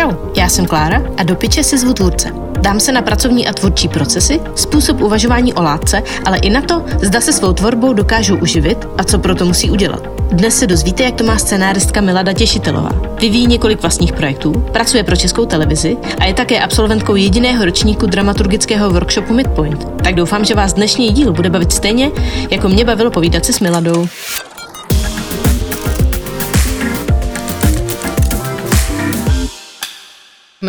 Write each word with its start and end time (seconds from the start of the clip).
Čau, 0.00 0.12
já 0.36 0.48
jsem 0.48 0.66
Klára 0.66 1.02
a 1.16 1.22
do 1.22 1.34
piče 1.34 1.64
si 1.64 1.78
zvu 1.78 1.92
tvůrce. 1.92 2.32
Dám 2.60 2.80
se 2.80 2.92
na 2.92 3.02
pracovní 3.02 3.48
a 3.48 3.52
tvůrčí 3.52 3.88
procesy, 3.88 4.40
způsob 4.54 5.00
uvažování 5.00 5.54
o 5.54 5.62
látce, 5.62 6.02
ale 6.24 6.38
i 6.38 6.50
na 6.50 6.60
to, 6.60 6.84
zda 7.02 7.20
se 7.20 7.32
svou 7.32 7.52
tvorbou 7.52 7.92
dokážou 7.92 8.36
uživit 8.36 8.78
a 8.98 9.04
co 9.04 9.18
proto 9.18 9.44
musí 9.44 9.70
udělat. 9.70 10.02
Dnes 10.32 10.58
se 10.58 10.66
dozvíte, 10.66 11.02
jak 11.02 11.14
to 11.14 11.24
má 11.24 11.38
scénáristka 11.38 12.00
Milada 12.00 12.32
Těšitelová. 12.32 12.90
Vyvíjí 13.20 13.46
několik 13.46 13.82
vlastních 13.82 14.12
projektů, 14.12 14.52
pracuje 14.72 15.04
pro 15.04 15.16
českou 15.16 15.46
televizi 15.46 15.96
a 16.18 16.24
je 16.24 16.34
také 16.34 16.60
absolventkou 16.60 17.16
jediného 17.16 17.64
ročníku 17.64 18.06
dramaturgického 18.06 18.90
workshopu 18.90 19.34
Midpoint. 19.34 20.02
Tak 20.04 20.14
doufám, 20.14 20.44
že 20.44 20.54
vás 20.54 20.72
dnešní 20.72 21.08
díl 21.08 21.32
bude 21.32 21.50
bavit 21.50 21.72
stejně, 21.72 22.10
jako 22.50 22.68
mě 22.68 22.84
bavilo 22.84 23.10
povídat 23.10 23.44
si 23.44 23.52
s 23.52 23.60
Miladou. 23.60 24.06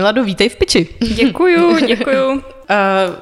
Milado, 0.01 0.23
vítej 0.23 0.49
v 0.49 0.55
piči. 0.55 0.87
Děkuju, 0.99 1.77
děkuju. 1.87 2.31
uh, 2.31 2.41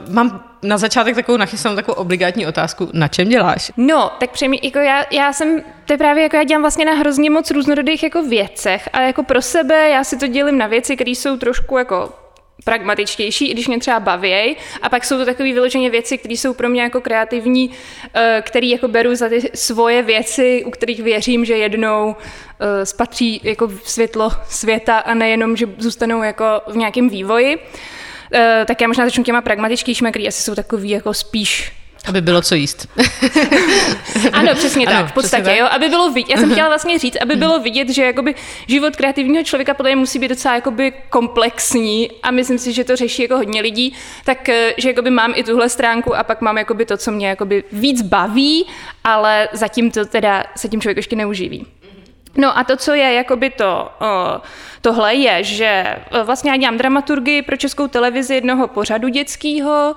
mám 0.09 0.43
na 0.63 0.77
začátek 0.77 1.15
takovou 1.15 1.37
nachystanou 1.37 1.75
takovou 1.75 1.95
obligátní 1.95 2.47
otázku. 2.47 2.89
Na 2.93 3.07
čem 3.07 3.29
děláš? 3.29 3.71
No, 3.77 4.11
tak 4.20 4.29
přejmě, 4.31 4.59
jako 4.63 4.79
já, 4.79 5.05
já 5.11 5.34
jsem, 5.34 5.61
to 5.85 5.93
je 5.93 5.97
právě 5.97 6.23
jako 6.23 6.35
já 6.35 6.43
dělám 6.43 6.61
vlastně 6.61 6.85
na 6.85 6.93
hrozně 6.93 7.29
moc 7.29 7.51
různorodých 7.51 8.03
jako 8.03 8.23
věcech, 8.23 8.89
ale 8.93 9.05
jako 9.05 9.23
pro 9.23 9.41
sebe 9.41 9.89
já 9.89 10.03
si 10.03 10.17
to 10.17 10.27
dělím 10.27 10.57
na 10.57 10.67
věci, 10.67 10.95
které 10.95 11.11
jsou 11.11 11.37
trošku 11.37 11.77
jako 11.77 12.13
pragmatičtější, 12.69 13.49
i 13.49 13.53
když 13.53 13.67
mě 13.67 13.79
třeba 13.79 13.99
baví. 13.99 14.57
A 14.81 14.89
pak 14.89 15.05
jsou 15.05 15.17
to 15.17 15.25
takové 15.25 15.53
vyloženě 15.53 15.89
věci, 15.89 16.17
které 16.17 16.33
jsou 16.33 16.53
pro 16.53 16.69
mě 16.69 16.81
jako 16.81 17.01
kreativní, 17.01 17.71
eh, 18.13 18.43
které 18.45 18.67
jako 18.67 18.87
beru 18.87 19.15
za 19.15 19.29
ty 19.29 19.41
svoje 19.53 20.01
věci, 20.01 20.63
u 20.65 20.71
kterých 20.71 21.03
věřím, 21.03 21.45
že 21.45 21.57
jednou 21.57 22.15
eh, 22.15 22.85
spatří 22.85 23.41
jako 23.43 23.71
světlo 23.83 24.31
světa 24.49 24.97
a 24.97 25.13
nejenom, 25.13 25.57
že 25.57 25.65
zůstanou 25.77 26.23
jako 26.23 26.45
v 26.67 26.77
nějakém 26.77 27.09
vývoji. 27.09 27.57
Eh, 28.33 28.65
tak 28.67 28.81
já 28.81 28.87
možná 28.87 29.05
začnu 29.05 29.23
těma 29.23 29.41
pragmatičtějšími, 29.41 30.09
které 30.09 30.27
asi 30.27 30.43
jsou 30.43 30.55
takový 30.55 30.89
jako 30.89 31.13
spíš 31.13 31.71
aby 32.07 32.21
bylo 32.21 32.41
co 32.41 32.55
jíst. 32.55 32.87
ano, 34.33 34.55
přesně 34.55 34.85
ano, 34.87 34.97
tak, 34.97 35.07
v 35.07 35.13
podstatě, 35.13 35.43
tak. 35.43 35.57
jo, 35.57 35.67
aby 35.71 35.89
bylo 35.89 36.11
vidět, 36.11 36.31
já 36.31 36.37
jsem 36.37 36.51
chtěla 36.51 36.67
vlastně 36.67 36.99
říct, 36.99 37.17
aby 37.21 37.35
bylo 37.35 37.59
vidět, 37.59 37.89
že 37.89 38.05
jakoby 38.05 38.35
život 38.67 38.95
kreativního 38.95 39.43
člověka 39.43 39.73
podle 39.73 39.89
mě 39.89 39.95
musí 39.95 40.20
být 40.20 40.27
docela 40.27 40.55
jakoby 40.55 40.93
komplexní 41.09 42.09
a 42.23 42.31
myslím 42.31 42.57
si, 42.57 42.73
že 42.73 42.83
to 42.83 42.95
řeší 42.95 43.21
jako 43.21 43.37
hodně 43.37 43.61
lidí, 43.61 43.93
tak 44.25 44.49
eh, 44.49 44.73
že 44.77 44.89
jakoby 44.89 45.09
mám 45.09 45.33
i 45.35 45.43
tuhle 45.43 45.70
stránku 45.70 46.15
a 46.15 46.23
pak 46.23 46.41
mám 46.41 46.57
jakoby 46.57 46.85
to, 46.85 46.97
co 46.97 47.11
mě 47.11 47.27
jakoby 47.27 47.63
víc 47.71 48.01
baví, 48.01 48.65
ale 49.03 49.49
zatím 49.53 49.91
to 49.91 50.05
teda 50.05 50.43
se 50.55 50.70
tím 50.70 50.81
člověk 50.81 50.97
ještě 50.97 51.15
neuživí. 51.15 51.65
No 52.37 52.57
a 52.57 52.63
to, 52.63 52.77
co 52.77 52.93
je 52.93 53.13
jakoby 53.13 53.49
to, 53.49 53.91
tohle 54.81 55.15
je, 55.15 55.43
že 55.43 55.95
vlastně 56.23 56.51
já 56.51 56.57
dělám 56.57 56.77
dramaturgii 56.77 57.41
pro 57.41 57.57
českou 57.57 57.87
televizi 57.87 58.35
jednoho 58.35 58.67
pořadu 58.67 59.07
dětského, 59.07 59.95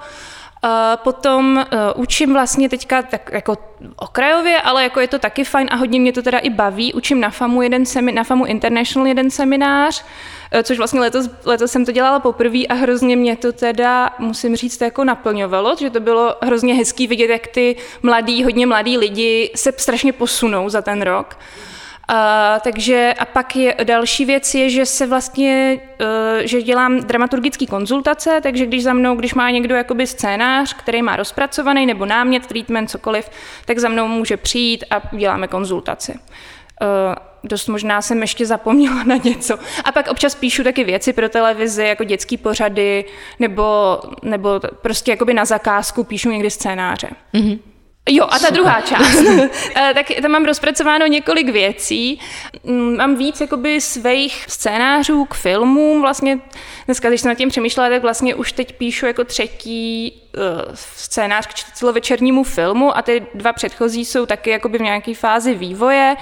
Potom 0.97 1.57
uh, 1.57 2.03
učím 2.03 2.33
vlastně 2.33 2.69
teďka 2.69 3.03
tak 3.03 3.31
jako 3.33 3.57
okrajově, 3.97 4.61
ale 4.61 4.83
jako 4.83 5.01
je 5.01 5.09
to 5.09 5.19
taky 5.19 5.45
fajn 5.45 5.69
a 5.71 5.77
hodně 5.77 6.01
mě 6.01 6.13
to 6.13 6.23
teda 6.23 6.39
i 6.39 6.51
baví. 6.51 6.93
Učím 6.95 7.21
na 7.21 7.31
FAMu, 7.31 7.63
jeden 7.63 7.87
semi, 7.87 8.13
na 8.13 8.25
FAMu 8.25 8.45
International 8.45 9.07
jeden 9.07 9.31
seminář, 9.31 10.05
uh, 10.55 10.61
což 10.63 10.79
vlastně 10.79 11.01
letos, 11.01 11.31
letos 11.45 11.73
jsem 11.73 11.85
to 11.85 11.93
dělala 11.93 12.21
poprvé 12.21 12.67
a 12.69 12.75
hrozně 12.75 13.17
mě 13.17 13.37
to 13.37 13.53
teda, 13.53 14.11
musím 14.19 14.57
říct, 14.57 14.81
jako 14.81 15.05
naplňovalo, 15.05 15.77
že 15.79 15.91
to 15.91 16.01
bylo 16.01 16.37
hrozně 16.43 16.75
hezký 16.75 17.07
vidět, 17.07 17.31
jak 17.31 17.47
ty 17.47 17.77
mladí, 18.03 18.45
hodně 18.45 18.67
mladí 18.67 18.99
lidi 18.99 19.53
se 19.57 19.73
strašně 19.77 20.13
posunou 20.13 20.69
za 20.69 20.83
ten 20.83 21.03
rok. 21.03 21.37
A, 22.15 22.61
takže 22.65 23.15
a 23.19 23.25
pak 23.25 23.57
je 23.57 23.75
další 23.85 24.25
věc 24.25 24.55
je, 24.55 24.71
že 24.71 24.87
se 24.87 25.07
vlastně, 25.07 25.81
uh, 26.01 26.07
že 26.45 26.63
dělám 26.63 27.01
dramaturgické 27.01 27.67
konzultace, 27.67 28.41
takže 28.43 28.67
když 28.67 28.83
za 28.83 28.93
mnou, 28.93 29.17
když 29.17 29.35
má 29.35 29.51
někdo 29.51 29.75
jakoby 29.75 30.07
scénář, 30.07 30.75
který 30.75 31.03
má 31.03 31.17
rozpracovaný, 31.17 31.87
nebo 31.87 32.07
námět, 32.07 32.47
treatment, 32.47 32.91
cokoliv, 32.91 33.31
tak 33.65 33.79
za 33.79 33.89
mnou 33.89 34.09
může 34.09 34.37
přijít 34.37 34.85
a 34.91 35.17
děláme 35.17 35.49
konzultaci. 35.49 36.13
Uh, 36.13 36.19
dost 37.45 37.69
možná 37.69 38.03
jsem 38.03 38.21
ještě 38.21 38.47
zapomněla 38.47 39.05
na 39.05 39.17
něco. 39.17 39.59
A 39.85 39.93
pak 39.93 40.09
občas 40.09 40.35
píšu 40.35 40.65
taky 40.65 40.85
věci 40.85 41.13
pro 41.13 41.29
televizi, 41.29 41.85
jako 41.85 42.05
dětský 42.05 42.37
pořady, 42.37 43.05
nebo, 43.39 43.99
nebo 44.23 44.61
prostě 44.83 45.11
jakoby 45.11 45.35
na 45.35 45.45
zakázku 45.45 46.05
píšu 46.05 46.31
někdy 46.31 46.51
scénáře. 46.51 47.09
Mm-hmm. 47.35 47.59
Jo, 48.09 48.25
a 48.25 48.31
ta 48.31 48.39
Super. 48.39 48.53
druhá 48.53 48.81
část. 48.81 49.23
Eh, 49.77 49.95
tak 49.95 50.07
tam 50.23 50.31
mám 50.31 50.45
rozpracováno 50.45 51.07
několik 51.07 51.49
věcí. 51.49 52.21
Mm, 52.65 52.97
mám 52.97 53.17
víc 53.17 53.41
jakoby 53.41 53.81
svých 53.81 54.45
scénářů 54.49 55.25
k 55.25 55.35
filmům. 55.35 56.01
Vlastně 56.01 56.39
dneska, 56.87 57.09
když 57.09 57.21
jsem 57.21 57.29
nad 57.29 57.35
tím 57.35 57.49
přemýšlela, 57.49 57.89
tak 57.89 58.03
vlastně 58.03 58.35
už 58.35 58.53
teď 58.53 58.73
píšu 58.79 59.07
jako 59.07 59.25
třetí 59.25 60.13
uh, 60.37 60.75
scénář 60.75 61.47
k 61.47 61.55
celovečernímu 61.55 62.45
filmu 62.45 62.97
a 62.97 63.03
ty 63.03 63.27
dva 63.35 63.53
předchozí 63.53 64.05
jsou 64.05 64.27
taky 64.27 64.51
jakoby 64.51 64.79
v 64.79 64.83
nějaké 64.83 65.15
fázi 65.15 65.55
vývoje. 65.55 66.17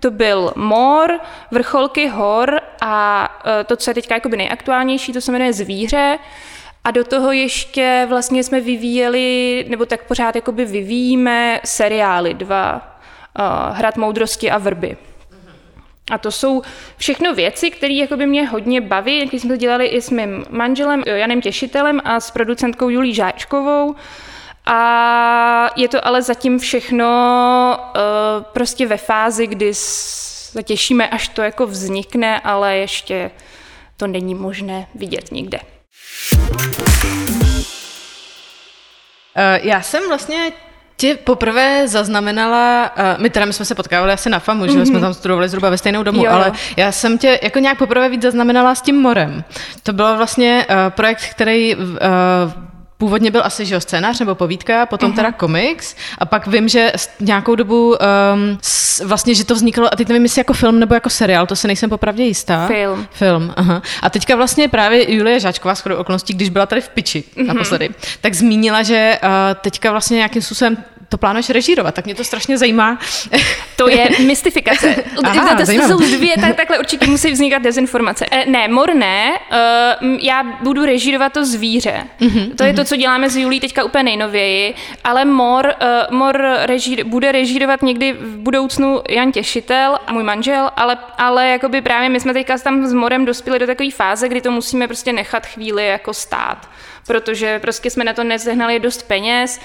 To 0.00 0.10
byl 0.10 0.52
Mor, 0.56 1.20
Vrcholky 1.50 2.08
hor 2.08 2.60
a 2.80 3.28
uh, 3.44 3.50
to, 3.66 3.76
co 3.76 3.90
je 3.90 3.94
teďka 3.94 4.14
jakoby 4.14 4.36
nejaktuálnější, 4.36 5.12
to 5.12 5.20
se 5.20 5.32
jmenuje 5.32 5.52
Zvíře. 5.52 6.18
A 6.86 6.90
do 6.90 7.04
toho 7.04 7.32
ještě 7.32 8.06
vlastně 8.08 8.44
jsme 8.44 8.60
vyvíjeli, 8.60 9.64
nebo 9.68 9.86
tak 9.86 10.04
pořád 10.04 10.36
jakoby 10.36 10.64
vyvíjíme 10.64 11.60
seriály 11.64 12.34
dva, 12.34 12.98
uh, 13.38 13.76
Hrad 13.76 13.96
moudrosti 13.96 14.50
a 14.50 14.58
vrby. 14.58 14.96
A 16.10 16.18
to 16.18 16.30
jsou 16.30 16.62
všechno 16.96 17.34
věci, 17.34 17.70
které 17.70 18.06
mě 18.26 18.48
hodně 18.48 18.80
baví, 18.80 19.26
když 19.26 19.42
jsme 19.42 19.50
to 19.50 19.56
dělali 19.56 19.86
i 19.86 20.02
s 20.02 20.10
mým 20.10 20.44
manželem 20.50 21.02
Janem 21.06 21.40
Těšitelem 21.40 22.00
a 22.04 22.20
s 22.20 22.30
producentkou 22.30 22.88
Julí 22.88 23.14
Žáčkovou. 23.14 23.94
A 24.66 25.70
je 25.76 25.88
to 25.88 26.06
ale 26.06 26.22
zatím 26.22 26.58
všechno 26.58 27.06
uh, 27.78 28.42
prostě 28.42 28.86
ve 28.86 28.96
fázi, 28.96 29.46
kdy 29.46 29.70
se 29.74 30.62
těšíme, 30.62 31.08
až 31.08 31.28
to 31.28 31.42
jako 31.42 31.66
vznikne, 31.66 32.40
ale 32.40 32.76
ještě 32.76 33.30
to 33.96 34.06
není 34.06 34.34
možné 34.34 34.86
vidět 34.94 35.32
nikde. 35.32 35.58
Eh, 39.38 39.60
já 39.62 39.82
jsem 39.82 40.08
vlastně 40.08 40.52
tě 40.96 41.14
poprvé 41.24 41.88
zaznamenala, 41.88 42.90
uh, 42.96 43.22
my 43.22 43.30
teda 43.30 43.46
my 43.46 43.52
jsme 43.52 43.64
se 43.64 43.74
potkávali 43.74 44.12
asi 44.12 44.30
na 44.30 44.38
FAMu, 44.38 44.64
mm-hmm. 44.64 44.78
že 44.78 44.86
jsme 44.86 44.94
mhm. 44.94 45.02
tam 45.02 45.14
studovali 45.14 45.48
zhruba 45.48 45.70
ve 45.70 45.78
stejnou 45.78 46.02
domu, 46.02 46.24
jo. 46.24 46.30
ale 46.30 46.52
já 46.76 46.92
jsem 46.92 47.18
tě 47.18 47.40
jako 47.42 47.58
nějak 47.58 47.78
poprvé 47.78 48.08
víc 48.08 48.22
zaznamenala 48.22 48.74
s 48.74 48.82
tím 48.82 48.96
morem. 48.96 49.44
To 49.82 49.92
byl 49.92 50.16
vlastně 50.16 50.66
uh, 50.70 50.76
projekt, 50.90 51.24
který 51.30 51.76
uh, 51.76 51.86
Původně 52.98 53.30
byl 53.30 53.42
asi 53.44 53.66
že 53.66 53.74
jo, 53.74 53.80
scénář 53.80 54.20
nebo 54.20 54.34
povídka, 54.34 54.86
potom 54.86 55.12
uh-huh. 55.12 55.16
teda 55.16 55.32
komiks 55.32 55.94
a 56.18 56.26
pak 56.26 56.46
vím, 56.46 56.68
že 56.68 56.92
nějakou 57.20 57.54
dobu 57.54 57.88
um, 57.90 58.58
s, 58.62 59.04
vlastně, 59.04 59.34
že 59.34 59.44
to 59.44 59.54
vzniklo, 59.54 59.92
a 59.92 59.96
teď 59.96 60.08
nevím, 60.08 60.22
jestli 60.22 60.40
jako 60.40 60.52
film 60.52 60.80
nebo 60.80 60.94
jako 60.94 61.10
seriál, 61.10 61.46
to 61.46 61.56
se 61.56 61.66
nejsem 61.66 61.90
popravdě 61.90 62.22
jistá. 62.22 62.66
Film. 62.66 63.08
Film, 63.10 63.52
aha. 63.56 63.82
A 64.02 64.10
teďka 64.10 64.36
vlastně 64.36 64.68
právě 64.68 65.14
Julie 65.14 65.40
Žáčková, 65.40 65.74
skoro 65.74 65.98
okolností, 65.98 66.34
když 66.34 66.48
byla 66.48 66.66
tady 66.66 66.80
v 66.80 66.88
piči 66.88 67.24
uh-huh. 67.36 67.46
naposledy, 67.46 67.90
tak 68.20 68.34
zmínila, 68.34 68.82
že 68.82 69.18
uh, 69.22 69.28
teďka 69.60 69.90
vlastně 69.90 70.16
nějakým 70.16 70.42
způsobem 70.42 70.76
to 71.08 71.18
plánuješ 71.18 71.50
režírovat, 71.50 71.94
tak 71.94 72.04
mě 72.04 72.14
to 72.14 72.24
strašně 72.24 72.58
zajímá. 72.58 72.98
To 73.76 73.88
je 73.88 74.08
mystifikace. 74.26 74.94
Aha, 75.24 75.54
to, 75.54 75.72
jsou 75.72 75.98
dvě, 75.98 76.34
tak, 76.40 76.56
takhle 76.56 76.78
určitě 76.78 77.06
musí 77.06 77.32
vznikat 77.32 77.62
dezinformace. 77.62 78.26
E, 78.30 78.46
ne, 78.46 78.68
mor 78.68 78.94
ne, 78.94 79.38
uh, 80.02 80.18
já 80.20 80.42
budu 80.42 80.84
režírovat 80.84 81.32
to 81.32 81.44
zvíře. 81.44 82.06
Mm-hmm, 82.20 82.54
to 82.54 82.64
je 82.64 82.72
mm-hmm. 82.72 82.76
to, 82.76 82.84
co 82.84 82.96
děláme 82.96 83.30
s 83.30 83.36
Julí 83.36 83.60
teďka 83.60 83.84
úplně 83.84 84.04
nejnověji, 84.04 84.74
ale 85.04 85.24
mor, 85.24 85.74
uh, 85.82 86.16
mor 86.16 86.46
režír, 86.62 87.04
bude 87.04 87.32
režírovat 87.32 87.82
někdy 87.82 88.12
v 88.12 88.36
budoucnu 88.36 89.02
Jan 89.08 89.32
Těšitel 89.32 89.98
a 90.06 90.12
můj 90.12 90.22
manžel, 90.22 90.70
ale, 90.76 90.98
ale 91.18 91.48
jakoby 91.48 91.82
právě 91.82 92.08
my 92.08 92.20
jsme 92.20 92.32
teďka 92.32 92.58
tam 92.58 92.86
s 92.86 92.92
morem 92.92 93.24
dospěli 93.24 93.58
do 93.58 93.66
takové 93.66 93.90
fáze, 93.90 94.28
kdy 94.28 94.40
to 94.40 94.50
musíme 94.50 94.86
prostě 94.86 95.12
nechat 95.12 95.46
chvíli 95.46 95.86
jako 95.86 96.14
stát, 96.14 96.68
protože 97.06 97.58
prostě 97.58 97.90
jsme 97.90 98.04
na 98.04 98.12
to 98.12 98.24
nezehnali 98.24 98.80
dost 98.80 99.02
peněz 99.02 99.60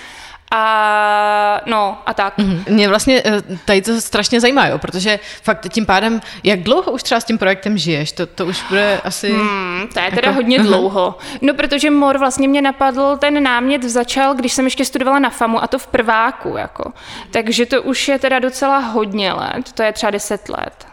a 0.51 1.61
no 1.65 1.97
a 2.05 2.13
tak. 2.13 2.37
Mm-hmm. 2.37 2.63
Mě 2.69 2.89
vlastně 2.89 3.21
eh, 3.25 3.41
tady 3.65 3.81
to 3.81 4.01
strašně 4.01 4.41
zajímá, 4.41 4.67
jo, 4.67 4.77
protože 4.77 5.19
fakt 5.43 5.69
tím 5.69 5.85
pádem, 5.85 6.21
jak 6.43 6.59
dlouho 6.59 6.91
už 6.91 7.03
třeba 7.03 7.21
s 7.21 7.25
tím 7.25 7.37
projektem 7.37 7.77
žiješ? 7.77 8.11
To, 8.11 8.25
to 8.25 8.45
už 8.45 8.63
bude 8.69 9.01
asi... 9.03 9.31
Hmm, 9.31 9.87
to 9.93 9.99
je 9.99 10.05
jako... 10.05 10.15
teda 10.15 10.31
hodně 10.31 10.59
uh-huh. 10.59 10.63
dlouho. 10.63 11.17
No 11.41 11.53
protože 11.53 11.89
Mor 11.89 12.17
vlastně 12.17 12.47
mě 12.47 12.61
napadl, 12.61 13.17
ten 13.17 13.43
námět 13.43 13.83
začal, 13.83 14.33
když 14.33 14.53
jsem 14.53 14.65
ještě 14.65 14.85
studovala 14.85 15.19
na 15.19 15.29
FAMu 15.29 15.63
a 15.63 15.67
to 15.67 15.79
v 15.79 15.87
prváku, 15.87 16.57
jako. 16.57 16.93
Takže 17.31 17.65
to 17.65 17.81
už 17.81 18.07
je 18.07 18.19
teda 18.19 18.39
docela 18.39 18.77
hodně 18.77 19.33
let, 19.33 19.71
to 19.73 19.83
je 19.83 19.93
třeba 19.93 20.11
deset 20.11 20.49
let. 20.49 20.87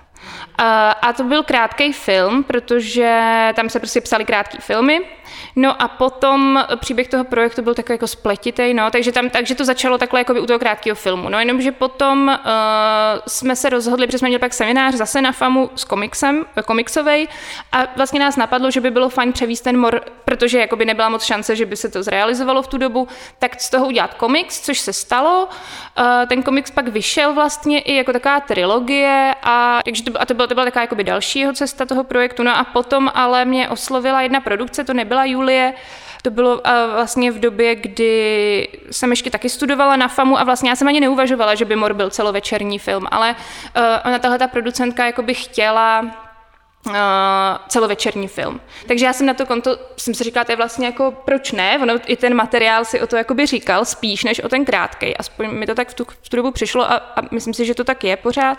A, 0.58 0.90
a 0.90 1.12
to 1.12 1.24
byl 1.24 1.42
krátký 1.42 1.92
film, 1.92 2.44
protože 2.44 3.22
tam 3.56 3.68
se 3.68 3.78
prostě 3.78 4.00
psali 4.00 4.24
krátké 4.24 4.58
filmy. 4.60 5.00
No 5.60 5.82
a 5.82 5.88
potom 5.88 6.64
příběh 6.76 7.08
toho 7.08 7.24
projektu 7.24 7.62
byl 7.62 7.74
takový 7.74 7.94
jako 7.94 8.06
spletitý, 8.06 8.74
no, 8.74 8.90
takže, 8.90 9.12
tam, 9.12 9.30
takže 9.30 9.54
to 9.54 9.64
začalo 9.64 9.98
takhle 9.98 10.20
jako 10.20 10.34
u 10.34 10.46
toho 10.46 10.58
krátkého 10.58 10.94
filmu. 10.94 11.28
No 11.28 11.38
jenomže 11.38 11.72
potom 11.72 12.28
uh, 12.28 13.20
jsme 13.26 13.56
se 13.56 13.68
rozhodli, 13.68 14.06
protože 14.06 14.18
jsme 14.18 14.28
měli 14.28 14.40
pak 14.40 14.54
seminář 14.54 14.94
zase 14.94 15.22
na 15.22 15.32
FAMu 15.32 15.70
s 15.74 15.84
komiksem, 15.84 16.44
komiksovej 16.64 17.28
a 17.72 17.86
vlastně 17.96 18.20
nás 18.20 18.36
napadlo, 18.36 18.70
že 18.70 18.80
by 18.80 18.90
bylo 18.90 19.08
fajn 19.08 19.32
převíst 19.32 19.64
ten 19.64 19.78
mor, 19.78 20.00
protože 20.24 20.58
jakoby 20.58 20.84
nebyla 20.84 21.08
moc 21.08 21.24
šance, 21.24 21.56
že 21.56 21.66
by 21.66 21.76
se 21.76 21.88
to 21.88 22.02
zrealizovalo 22.02 22.62
v 22.62 22.68
tu 22.68 22.78
dobu, 22.78 23.08
tak 23.38 23.60
z 23.60 23.70
toho 23.70 23.86
udělat 23.86 24.14
komiks, 24.14 24.60
což 24.60 24.78
se 24.78 24.92
stalo. 24.92 25.48
Uh, 25.98 26.28
ten 26.28 26.42
komiks 26.42 26.70
pak 26.70 26.88
vyšel 26.88 27.32
vlastně 27.32 27.80
i 27.80 27.94
jako 27.94 28.12
taková 28.12 28.40
trilogie 28.40 29.34
a, 29.42 29.80
takže 29.84 30.02
to, 30.02 30.22
a 30.22 30.26
to 30.26 30.34
byla, 30.34 30.46
to 30.46 30.54
byla 30.54 30.64
taková 30.64 30.82
jakoby 30.82 31.04
další 31.04 31.38
jeho 31.38 31.52
cesta 31.52 31.86
toho 31.86 32.04
projektu. 32.04 32.42
No 32.42 32.58
a 32.58 32.64
potom 32.64 33.10
ale 33.14 33.44
mě 33.44 33.68
oslovila 33.68 34.22
jedna 34.22 34.40
produkce, 34.40 34.84
to 34.84 34.94
nebyla 34.94 35.24
Julie, 35.24 35.74
to 36.22 36.30
bylo 36.30 36.54
uh, 36.54 36.60
vlastně 36.92 37.32
v 37.32 37.40
době, 37.40 37.74
kdy 37.74 38.68
jsem 38.90 39.10
ještě 39.10 39.30
taky 39.30 39.48
studovala 39.48 39.96
na 39.96 40.08
FAMu 40.08 40.38
a 40.38 40.44
vlastně 40.44 40.70
já 40.70 40.76
jsem 40.76 40.88
ani 40.88 41.00
neuvažovala, 41.00 41.54
že 41.54 41.64
by 41.64 41.76
Mor 41.76 41.94
byl 41.94 42.10
celovečerní 42.10 42.78
film, 42.78 43.06
ale 43.10 43.30
uh, 43.76 43.82
ona 44.04 44.18
tahle 44.18 44.38
ta 44.38 44.48
producentka 44.48 45.06
jako 45.06 45.22
by 45.22 45.34
chtěla 45.34 46.04
celovečerní 47.68 48.28
film. 48.28 48.60
Takže 48.86 49.06
já 49.06 49.12
jsem 49.12 49.26
na 49.26 49.34
to 49.34 49.46
konto, 49.46 49.78
jsem 49.96 50.14
si 50.14 50.24
říkala, 50.24 50.44
to 50.44 50.52
je 50.52 50.56
vlastně 50.56 50.86
jako, 50.86 51.14
proč 51.24 51.52
ne? 51.52 51.78
Ono, 51.82 51.94
i 52.06 52.16
ten 52.16 52.34
materiál 52.34 52.84
si 52.84 53.00
o 53.00 53.06
to 53.06 53.16
jakoby 53.16 53.46
říkal 53.46 53.84
spíš, 53.84 54.24
než 54.24 54.40
o 54.40 54.48
ten 54.48 54.64
krátkej. 54.64 55.14
Aspoň 55.18 55.50
mi 55.50 55.66
to 55.66 55.74
tak 55.74 55.88
v 55.88 55.94
tu, 55.94 56.06
v 56.22 56.28
tu 56.28 56.36
dobu 56.36 56.50
přišlo 56.50 56.92
a, 56.92 56.94
a 56.94 57.20
myslím 57.30 57.54
si, 57.54 57.66
že 57.66 57.74
to 57.74 57.84
tak 57.84 58.04
je 58.04 58.16
pořád. 58.16 58.58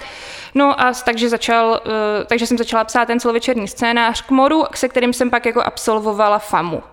No 0.56 0.82
a 0.82 0.94
takže, 1.06 1.30
začal, 1.30 1.82
uh, 1.86 1.92
takže 2.28 2.48
jsem 2.48 2.58
začala 2.58 2.84
psát 2.84 3.06
ten 3.06 3.20
celovečerní 3.20 3.68
scénář 3.68 4.22
k 4.22 4.32
moru, 4.32 4.64
se 4.76 4.90
kterým 4.90 5.14
jsem 5.14 5.30
pak 5.30 5.46
jako 5.46 5.62
absolvovala 5.64 6.40
FAMu. 6.40 6.84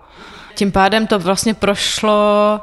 Tím 0.55 0.71
pádem 0.71 1.07
to 1.07 1.19
vlastně 1.19 1.53
prošlo 1.53 2.59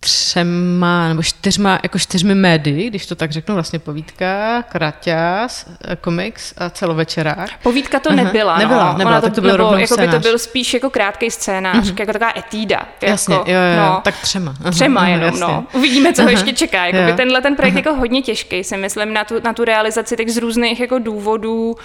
třema 0.00 1.08
nebo 1.08 1.22
čtyřma, 1.22 1.78
jako 1.82 1.98
čtyřmi 1.98 2.34
médii, 2.34 2.90
když 2.90 3.06
to 3.06 3.14
tak 3.14 3.32
řeknu, 3.32 3.54
vlastně 3.54 3.78
povídka, 3.78 4.62
kraťas, 4.62 5.66
komiks 6.00 6.54
a 6.58 6.70
celovečerák. 6.70 7.50
Povídka 7.62 8.00
to 8.00 8.12
nebyla, 8.12 8.52
Aha, 8.52 8.62
Nebyla, 8.62 8.92
no. 8.92 8.98
nebyla, 8.98 9.20
to, 9.20 9.26
tak 9.26 9.34
to 9.34 9.40
byl 9.40 9.50
nebo, 9.58 9.76
jako 9.76 9.96
by 9.96 10.08
to 10.08 10.18
byl 10.18 10.38
spíš 10.38 10.74
jako 10.74 10.90
krátký 10.90 11.30
scénář, 11.30 11.76
uh-huh. 11.76 12.00
jako 12.00 12.12
taková 12.12 12.32
etída. 12.36 12.88
Jasně, 13.02 13.34
jako, 13.34 13.50
jo, 13.50 13.56
jo, 13.56 13.76
no, 13.86 14.00
tak 14.04 14.14
třema. 14.20 14.54
Aha, 14.60 14.70
třema 14.70 15.08
jenom, 15.08 15.26
jasně. 15.26 15.40
no. 15.40 15.66
Uvidíme, 15.72 16.12
co 16.12 16.22
ho 16.22 16.28
ještě 16.28 16.52
čeká. 16.52 16.86
Jako 16.86 17.06
by 17.06 17.16
tenhle 17.16 17.42
ten 17.42 17.56
projekt 17.56 17.74
jako 17.74 17.94
hodně 17.94 18.22
těžký, 18.22 18.64
si 18.64 18.76
myslím, 18.76 19.12
na 19.12 19.24
tu, 19.24 19.34
na 19.44 19.52
tu 19.52 19.64
realizaci 19.64 20.16
tak 20.16 20.28
z 20.28 20.36
různých 20.36 20.80
jako 20.80 20.98
důvodů. 20.98 21.76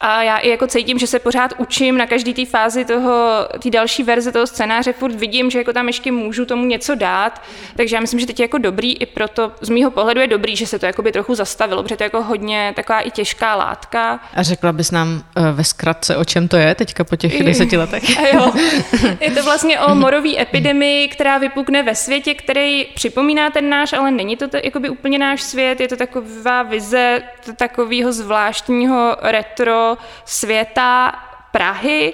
A 0.00 0.22
já 0.22 0.36
i 0.36 0.48
jako 0.48 0.66
cítím, 0.66 0.98
že 0.98 1.06
se 1.06 1.18
pořád 1.18 1.52
učím 1.58 1.96
na 1.96 2.06
každý 2.06 2.34
té 2.34 2.46
fázi 2.46 2.84
toho, 2.84 3.30
té 3.62 3.70
další 3.70 4.02
verze 4.02 4.32
toho 4.32 4.46
scénáře, 4.46 4.92
furt 4.92 5.14
vidím, 5.14 5.50
že 5.50 5.58
jako 5.58 5.72
tam 5.72 5.86
ještě 5.86 6.12
můžu 6.12 6.44
tomu 6.44 6.64
něco 6.64 6.94
dát, 6.94 7.42
takže 7.76 7.96
já 7.96 8.00
myslím, 8.00 8.20
že 8.20 8.26
teď 8.26 8.40
je 8.40 8.44
jako 8.44 8.58
dobrý, 8.58 8.96
i 8.96 9.06
proto 9.06 9.52
z 9.60 9.68
mýho 9.68 9.90
pohledu 9.90 10.20
je 10.20 10.26
dobrý, 10.26 10.56
že 10.56 10.66
se 10.66 10.78
to 10.78 10.86
jakoby 10.86 11.12
trochu 11.12 11.34
zastavilo, 11.34 11.82
protože 11.82 11.96
to 11.96 12.02
je 12.02 12.06
jako 12.06 12.22
hodně 12.22 12.72
taková 12.76 13.00
i 13.00 13.10
těžká 13.10 13.54
látka. 13.54 14.20
A 14.34 14.42
řekla 14.42 14.72
bys 14.72 14.90
nám 14.90 15.08
uh, 15.36 15.48
ve 15.52 15.64
zkratce, 15.64 16.16
o 16.16 16.24
čem 16.24 16.48
to 16.48 16.56
je 16.56 16.74
teďka 16.74 17.04
po 17.04 17.16
těch 17.16 17.42
deseti 17.42 17.76
letech? 17.76 18.32
jo. 18.34 18.52
Je 19.20 19.30
to 19.30 19.42
vlastně 19.42 19.80
o 19.80 19.94
morové 19.94 20.40
epidemii, 20.42 21.08
která 21.08 21.38
vypukne 21.38 21.82
ve 21.82 21.94
světě, 21.94 22.34
který 22.34 22.86
připomíná 22.94 23.50
ten 23.50 23.70
náš, 23.70 23.92
ale 23.92 24.10
není 24.10 24.36
to, 24.36 24.48
to 24.48 24.56
jakoby 24.64 24.88
úplně 24.88 25.18
náš 25.18 25.42
svět, 25.42 25.80
je 25.80 25.88
to 25.88 25.96
taková 25.96 26.62
vize 26.62 27.22
takového 27.56 28.12
zvláštního 28.12 29.16
retro 29.22 29.83
světa 30.24 31.12
Prahy 31.52 32.12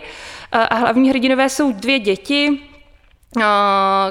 a 0.52 0.74
hlavní 0.74 1.10
hrdinové 1.10 1.48
jsou 1.48 1.72
dvě 1.72 1.98
děti, 1.98 2.60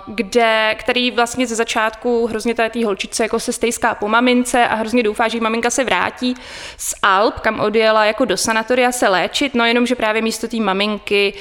kde, 0.07 0.75
který 0.79 1.11
vlastně 1.11 1.47
ze 1.47 1.55
začátku 1.55 2.27
hrozně 2.27 2.55
té 2.55 2.85
holčice 2.85 3.23
jako 3.23 3.39
se 3.39 3.53
stejská 3.53 3.95
po 3.95 4.07
mamince 4.07 4.67
a 4.67 4.75
hrozně 4.75 5.03
doufá, 5.03 5.27
že 5.27 5.39
maminka 5.39 5.69
se 5.69 5.83
vrátí 5.83 6.35
z 6.77 6.95
Alp, 7.03 7.39
kam 7.39 7.59
odjela 7.59 8.05
jako 8.05 8.25
do 8.25 8.37
sanatoria 8.37 8.91
se 8.91 9.07
léčit, 9.07 9.55
no 9.55 9.65
jenom, 9.65 9.85
že 9.85 9.95
právě 9.95 10.21
místo 10.21 10.47
té 10.47 10.57
maminky 10.57 11.33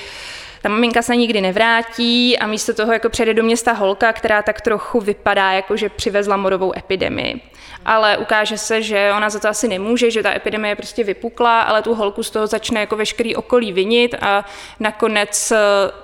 ta 0.62 0.68
maminka 0.68 1.02
se 1.02 1.16
nikdy 1.16 1.40
nevrátí 1.40 2.38
a 2.38 2.46
místo 2.46 2.74
toho 2.74 2.92
jako 2.92 3.08
přijde 3.08 3.34
do 3.34 3.42
města 3.42 3.72
holka, 3.72 4.12
která 4.12 4.42
tak 4.42 4.60
trochu 4.60 5.00
vypadá 5.00 5.52
jako, 5.52 5.76
že 5.76 5.88
přivezla 5.88 6.36
morovou 6.36 6.72
epidemii 6.78 7.40
ale 7.84 8.18
ukáže 8.18 8.58
se, 8.58 8.82
že 8.82 9.12
ona 9.16 9.30
za 9.30 9.38
to 9.38 9.48
asi 9.48 9.68
nemůže, 9.68 10.10
že 10.10 10.22
ta 10.22 10.34
epidemie 10.34 10.76
prostě 10.76 11.04
vypukla, 11.04 11.60
ale 11.60 11.82
tu 11.82 11.94
holku 11.94 12.22
z 12.22 12.30
toho 12.30 12.46
začne 12.46 12.80
jako 12.80 12.96
veškerý 12.96 13.36
okolí 13.36 13.72
vinit 13.72 14.14
a 14.20 14.44
nakonec 14.80 15.52
eh, 15.52 15.56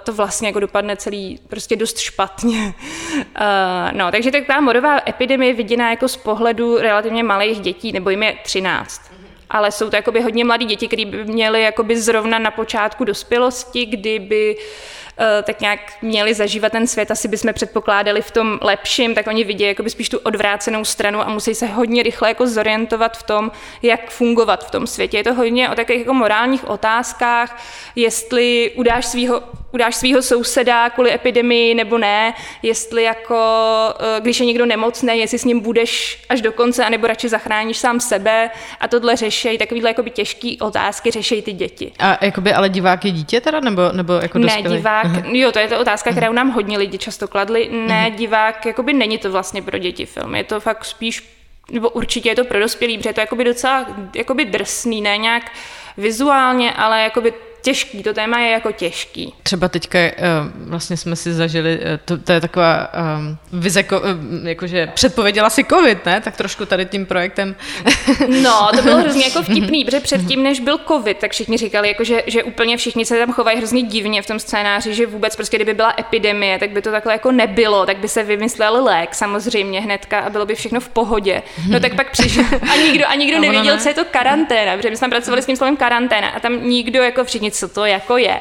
to 0.04 0.12
vlastně 0.12 0.48
jako 0.48 0.60
dopadne 0.60 0.96
celý 0.96 1.40
prostě 1.48 1.76
dost 1.76 1.98
špatně. 1.98 2.74
Uh, 3.16 3.92
no, 3.92 4.10
takže 4.10 4.30
tak 4.30 4.46
ta 4.46 4.60
morová 4.60 4.98
epidemie 5.08 5.50
je 5.50 5.54
viděná 5.54 5.90
jako 5.90 6.08
z 6.08 6.16
pohledu 6.16 6.78
relativně 6.78 7.22
malých 7.22 7.60
dětí, 7.60 7.92
nebo 7.92 8.10
jim 8.10 8.22
je 8.22 8.36
13 8.42 9.14
ale 9.50 9.72
jsou 9.72 9.90
to 9.90 9.96
jakoby 9.96 10.20
hodně 10.20 10.44
mladí 10.44 10.66
děti, 10.66 10.86
které 10.88 11.04
by 11.04 11.24
měly 11.24 11.62
jakoby 11.62 12.00
zrovna 12.00 12.38
na 12.38 12.50
počátku 12.50 13.04
dospělosti, 13.04 13.86
kdyby 13.86 14.56
Eh, 14.56 15.03
tak 15.42 15.60
nějak 15.60 15.80
měli 16.02 16.34
zažívat 16.34 16.72
ten 16.72 16.86
svět, 16.86 17.10
asi 17.10 17.28
bychom 17.28 17.52
předpokládali 17.52 18.22
v 18.22 18.30
tom 18.30 18.58
lepším, 18.62 19.14
tak 19.14 19.26
oni 19.26 19.44
vidí 19.44 19.64
jakoby 19.64 19.90
spíš 19.90 20.08
tu 20.08 20.18
odvrácenou 20.18 20.84
stranu 20.84 21.20
a 21.20 21.28
musí 21.28 21.54
se 21.54 21.66
hodně 21.66 22.02
rychle 22.02 22.28
jako 22.28 22.46
zorientovat 22.46 23.16
v 23.16 23.22
tom, 23.22 23.50
jak 23.82 24.10
fungovat 24.10 24.66
v 24.66 24.70
tom 24.70 24.86
světě. 24.86 25.16
Je 25.16 25.24
to 25.24 25.34
hodně 25.34 25.70
o 25.70 25.74
takových 25.74 26.00
jako 26.00 26.14
morálních 26.14 26.68
otázkách, 26.68 27.62
jestli 27.96 28.72
udáš 28.76 29.06
svého 29.06 29.42
udáš 29.74 29.96
svého 29.96 30.22
souseda 30.22 30.90
kvůli 30.90 31.14
epidemii 31.14 31.74
nebo 31.74 31.98
ne, 31.98 32.34
jestli 32.62 33.02
jako, 33.02 33.38
eh, 34.00 34.20
když 34.20 34.40
je 34.40 34.46
někdo 34.46 34.66
nemocný, 34.66 35.18
jestli 35.18 35.38
s 35.38 35.44
ním 35.44 35.60
budeš 35.60 36.22
až 36.28 36.40
do 36.40 36.52
konce, 36.52 36.84
anebo 36.84 37.06
radši 37.06 37.28
zachráníš 37.28 37.78
sám 37.78 38.00
sebe 38.00 38.50
a 38.80 38.88
tohle 38.88 39.16
řešejí, 39.16 39.58
takovýhle 39.58 39.90
jakoby 39.90 40.10
těžký 40.10 40.60
otázky 40.60 41.10
řešejí 41.10 41.42
ty 41.42 41.52
děti. 41.52 41.92
A 41.98 42.24
jakoby 42.24 42.52
ale 42.52 42.68
divák 42.68 43.04
je 43.04 43.10
dítě 43.10 43.40
teda, 43.40 43.60
nebo, 43.60 43.82
nebo 43.92 44.12
jako 44.12 44.38
dospělý? 44.38 44.68
Ne, 44.68 44.76
divák, 44.76 45.06
uh-huh. 45.06 45.34
jo, 45.34 45.52
to 45.52 45.58
je 45.58 45.68
to 45.68 45.80
otázka, 45.80 46.10
kterou 46.10 46.32
nám 46.32 46.50
hodně 46.50 46.78
lidi 46.78 46.98
často 46.98 47.28
kladli. 47.28 47.68
Ne, 47.72 48.08
uh-huh. 48.10 48.14
divák, 48.14 48.66
jakoby 48.66 48.92
není 48.92 49.18
to 49.18 49.32
vlastně 49.32 49.62
pro 49.62 49.78
děti 49.78 50.06
film, 50.06 50.34
je 50.34 50.44
to 50.44 50.60
fakt 50.60 50.84
spíš 50.84 51.34
nebo 51.70 51.90
určitě 51.90 52.28
je 52.28 52.36
to 52.36 52.44
pro 52.44 52.60
dospělý, 52.60 52.98
protože 52.98 53.08
je 53.08 53.14
to 53.14 53.20
jakoby 53.20 53.44
docela 53.44 53.86
jakoby 54.14 54.44
drsný, 54.44 55.00
ne 55.00 55.16
nějak 55.16 55.42
vizuálně, 55.96 56.72
ale 56.72 57.02
jakoby 57.02 57.32
těžký, 57.64 58.02
to 58.02 58.14
téma 58.14 58.38
je 58.38 58.50
jako 58.50 58.72
těžký. 58.72 59.34
Třeba 59.42 59.68
teďka 59.68 59.98
uh, 59.98 60.70
vlastně 60.70 60.96
jsme 60.96 61.16
si 61.16 61.34
zažili, 61.34 61.78
uh, 61.78 61.84
to, 62.04 62.18
to 62.18 62.32
je 62.32 62.40
taková 62.40 62.92
um, 63.18 63.36
vize, 63.52 63.84
jakože 64.42 64.86
předpověděla 64.94 65.50
si 65.50 65.64
covid, 65.64 66.06
ne? 66.06 66.20
Tak 66.20 66.36
trošku 66.36 66.66
tady 66.66 66.86
tím 66.86 67.06
projektem. 67.06 67.56
no, 68.42 68.68
to 68.76 68.82
bylo 68.82 68.96
hrozně 68.96 69.24
jako 69.24 69.42
vtipný, 69.42 69.84
protože 69.84 70.00
předtím, 70.00 70.42
než 70.42 70.60
byl 70.60 70.78
covid, 70.88 71.18
tak 71.18 71.32
všichni 71.32 71.56
říkali, 71.56 71.88
jako, 71.88 72.04
že, 72.04 72.22
že 72.26 72.42
úplně 72.42 72.76
všichni 72.76 73.06
se 73.06 73.18
tam 73.18 73.32
chovají 73.32 73.58
hrozně 73.58 73.82
divně 73.82 74.22
v 74.22 74.26
tom 74.26 74.38
scénáři, 74.38 74.94
že 74.94 75.06
vůbec 75.06 75.36
prostě, 75.36 75.56
kdyby 75.56 75.74
byla 75.74 75.94
epidemie, 75.98 76.58
tak 76.58 76.70
by 76.70 76.82
to 76.82 76.90
takhle 76.90 77.12
jako 77.12 77.32
nebylo, 77.32 77.86
tak 77.86 77.96
by 77.96 78.08
se 78.08 78.22
vymyslel 78.22 78.84
lék 78.84 79.14
samozřejmě 79.14 79.80
hnedka 79.80 80.20
a 80.20 80.30
bylo 80.30 80.46
by 80.46 80.54
všechno 80.54 80.80
v 80.80 80.88
pohodě. 80.88 81.42
No 81.68 81.80
tak 81.80 81.94
pak 81.94 82.10
přišel 82.10 82.44
a 82.72 82.76
nikdo, 82.76 83.04
a 83.08 83.14
nikdo 83.14 83.36
a 83.36 83.40
nevěděl, 83.40 83.74
ne. 83.74 83.82
co 83.82 83.88
je 83.88 83.94
to 83.94 84.04
karanténa, 84.04 84.76
protože 84.76 84.90
my 84.90 84.96
jsme 84.96 85.08
pracovali 85.08 85.42
s 85.42 85.46
tím 85.46 85.56
slovem 85.56 85.76
karanténa 85.76 86.28
a 86.28 86.40
tam 86.40 86.68
nikdo 86.68 87.02
jako 87.02 87.24
všichni 87.24 87.50
co 87.54 87.68
to 87.68 87.84
jako 87.84 88.18
je. 88.18 88.40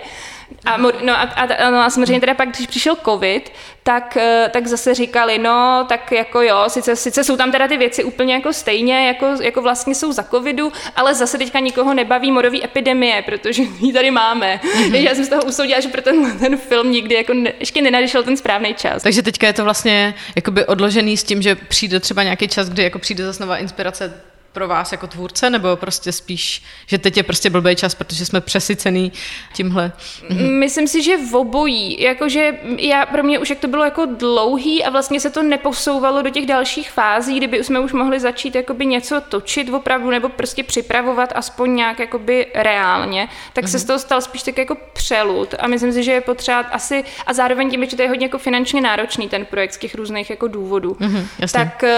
A, 0.66 0.78
no 0.78 1.14
a, 1.14 1.22
a, 1.22 1.70
no 1.70 1.80
a 1.80 1.90
samozřejmě 1.90 2.20
teda 2.20 2.34
pak, 2.34 2.50
když 2.50 2.68
přišel 2.68 2.96
covid, 3.06 3.52
tak, 3.84 4.18
eh, 4.18 4.50
tak 4.54 4.68
zase 4.68 4.94
říkali, 4.94 5.38
no, 5.38 5.86
tak 5.90 6.12
jako 6.12 6.42
jo, 6.42 6.64
sice, 6.68 6.96
sice 6.96 7.24
jsou 7.24 7.38
tam 7.38 7.52
teda 7.52 7.68
ty 7.68 7.78
věci 7.78 8.04
úplně 8.04 8.34
jako 8.34 8.54
stejně, 8.54 9.08
jako, 9.08 9.26
jako 9.42 9.62
vlastně 9.62 9.96
jsou 9.96 10.12
za 10.12 10.24
covidu, 10.24 10.72
ale 10.96 11.16
zase 11.16 11.38
teďka 11.38 11.60
nikoho 11.60 11.94
nebaví 11.94 12.32
morový 12.32 12.64
epidemie, 12.66 13.22
protože 13.22 13.64
ji 13.80 13.94
tady 13.94 14.12
máme. 14.12 14.60
Mm-hmm. 14.64 14.92
Takže 14.92 15.08
já 15.08 15.16
jsem 15.16 15.26
z 15.26 15.30
toho 15.30 15.44
usoudila, 15.44 15.80
že 15.80 15.90
pro 15.90 16.02
ten, 16.02 16.40
ten 16.40 16.58
film 16.58 16.92
nikdy 16.92 17.16
jako 17.16 17.34
ne, 17.34 17.54
ještě 17.60 17.82
nenadešel 17.82 18.24
ten 18.24 18.38
správný 18.38 18.74
čas. 18.74 19.04
Takže 19.04 19.22
teďka 19.22 19.48
je 19.48 19.54
to 19.54 19.64
vlastně 19.64 20.14
jakoby 20.36 20.66
odložený 20.66 21.18
s 21.18 21.24
tím, 21.24 21.42
že 21.42 21.56
přijde 21.56 22.00
třeba 22.00 22.24
nějaký 22.24 22.48
čas, 22.48 22.70
kdy 22.70 22.84
jako 22.84 23.00
přijde 23.00 23.26
zase 23.26 23.44
nová 23.44 23.58
inspirace 23.58 24.14
pro 24.54 24.68
vás 24.68 24.92
jako 24.92 25.08
tvůrce, 25.08 25.50
nebo 25.50 25.76
prostě 25.76 26.12
spíš, 26.12 26.64
že 26.88 26.98
teď 26.98 27.18
je 27.18 27.24
prostě 27.24 27.50
blbý 27.50 27.76
čas, 27.76 27.96
protože 27.96 28.26
jsme 28.26 28.42
přesycený 28.42 29.12
tímhle? 29.54 29.92
Mhm. 30.30 30.60
Myslím 30.60 30.88
si, 30.88 31.04
že 31.04 31.18
v 31.18 31.36
obojí. 31.36 32.02
Jakože 32.02 32.52
já, 32.78 33.06
pro 33.06 33.24
mě 33.24 33.40
už 33.40 33.50
jak 33.50 33.60
to 33.60 33.68
bylo 33.68 33.84
jako 33.84 34.06
dlouhý 34.06 34.84
a 34.84 34.90
vlastně 34.90 35.20
se 35.20 35.30
to 35.30 35.44
neposouvalo 35.44 36.22
do 36.22 36.30
těch 36.30 36.46
dalších 36.46 36.92
fází, 36.92 37.38
kdyby 37.38 37.64
jsme 37.64 37.80
už 37.80 37.94
mohli 37.94 38.20
začít 38.20 38.56
jakoby 38.56 38.86
něco 38.86 39.22
točit 39.22 39.70
opravdu 39.70 40.10
nebo 40.10 40.30
prostě 40.30 40.64
připravovat 40.64 41.34
aspoň 41.36 41.76
nějak 41.76 42.00
jakoby 42.00 42.48
reálně, 42.54 43.30
tak 43.54 43.66
mm-hmm. 43.66 43.72
se 43.72 43.80
z 43.80 43.84
mhm. 43.84 43.88
toho 43.88 44.00
stal 44.00 44.22
spíš 44.22 44.44
tak 44.44 44.58
jako 44.58 44.78
přelud 44.94 45.56
a 45.60 45.68
myslím 45.68 45.94
si, 45.94 46.04
že 46.04 46.12
je 46.12 46.22
potřeba 46.22 46.60
asi 46.60 47.04
a 47.26 47.34
zároveň 47.34 47.72
tím, 47.72 47.90
že 47.90 47.96
to 47.96 48.02
je 48.02 48.10
hodně 48.10 48.26
jako 48.26 48.38
finančně 48.38 48.82
náročný 48.82 49.30
ten 49.30 49.46
projekt 49.46 49.74
z 49.74 49.78
těch 49.78 49.96
různých 49.96 50.30
jako 50.30 50.48
důvodů, 50.48 50.98
mm-hmm, 51.00 51.52
tak 51.52 51.84
uh, 51.84 51.90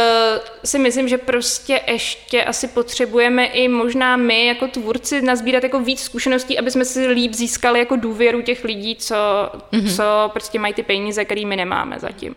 si 0.64 0.80
myslím, 0.80 1.08
že 1.08 1.18
prostě 1.18 1.82
ještě 1.88 2.45
asi 2.46 2.68
potřebujeme 2.68 3.46
i 3.46 3.68
možná 3.68 4.18
my 4.18 4.46
jako 4.46 4.68
tvůrci 4.68 5.22
nazbírat 5.22 5.64
jako 5.64 5.80
víc 5.80 6.00
zkušeností, 6.00 6.60
aby 6.60 6.72
jsme 6.72 6.86
si 6.86 7.08
líp 7.08 7.34
získali 7.34 7.80
jako 7.80 7.96
důvěru 7.96 8.42
těch 8.42 8.64
lidí, 8.64 8.96
co, 8.96 9.16
mm-hmm. 9.16 9.96
co 9.96 10.30
prostě 10.34 10.60
mají 10.60 10.74
ty 10.74 10.84
peníze, 10.84 11.26
které 11.26 11.46
my 11.46 11.56
nemáme 11.56 12.00
zatím. 12.00 12.36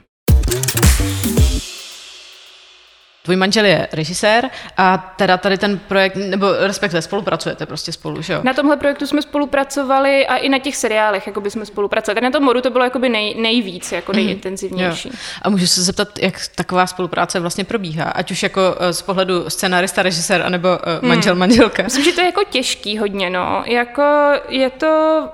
Tvůj 3.29 3.37
manžel 3.37 3.65
je 3.65 3.89
režisér 3.93 4.51
a 4.77 5.15
teda 5.17 5.37
tady 5.37 5.59
ten 5.59 5.79
projekt, 5.79 6.17
nebo 6.17 6.53
respektive 6.53 7.03
spolupracujete 7.03 7.67
prostě 7.67 7.93
spolu, 7.93 8.23
že 8.23 8.33
jo? 8.33 8.41
Na 8.43 8.55
tomhle 8.55 8.77
projektu 8.77 9.07
jsme 9.07 9.23
spolupracovali 9.23 10.27
a 10.27 10.37
i 10.37 10.49
na 10.49 10.59
těch 10.59 10.77
seriálech 10.77 11.27
jako 11.27 11.51
jsme 11.51 11.67
spolupracovali. 11.67 12.15
Tak 12.15 12.25
na 12.25 12.31
tom 12.31 12.43
modu 12.43 12.61
to 12.61 12.71
bylo 12.71 12.85
jakoby 12.85 13.09
nej, 13.09 13.35
nejvíc, 13.35 13.93
jako 13.93 14.13
mhm. 14.13 14.25
nejintenzivnější. 14.25 15.09
Mm, 15.09 15.17
a 15.43 15.51
můžu 15.51 15.67
se 15.67 15.83
zeptat, 15.83 16.19
jak 16.19 16.35
taková 16.55 16.87
spolupráce 16.87 17.41
vlastně 17.41 17.65
probíhá? 17.65 18.05
Ať 18.05 18.31
už 18.31 18.43
jako 18.43 18.77
eh, 18.81 18.93
z 18.93 19.03
pohledu 19.03 19.51
scenárista, 19.51 20.03
režisér, 20.03 20.43
anebo 20.43 20.69
manžel, 21.01 21.33
hmm. 21.33 21.41
manželka. 21.41 21.83
Myslím, 21.83 22.05
že 22.05 22.13
to 22.13 22.21
je 22.21 22.27
jako 22.27 22.45
těžký 22.51 22.99
hodně, 22.99 23.31
no. 23.31 23.63
Jako 23.67 24.03
je 24.49 24.71
to 24.71 25.25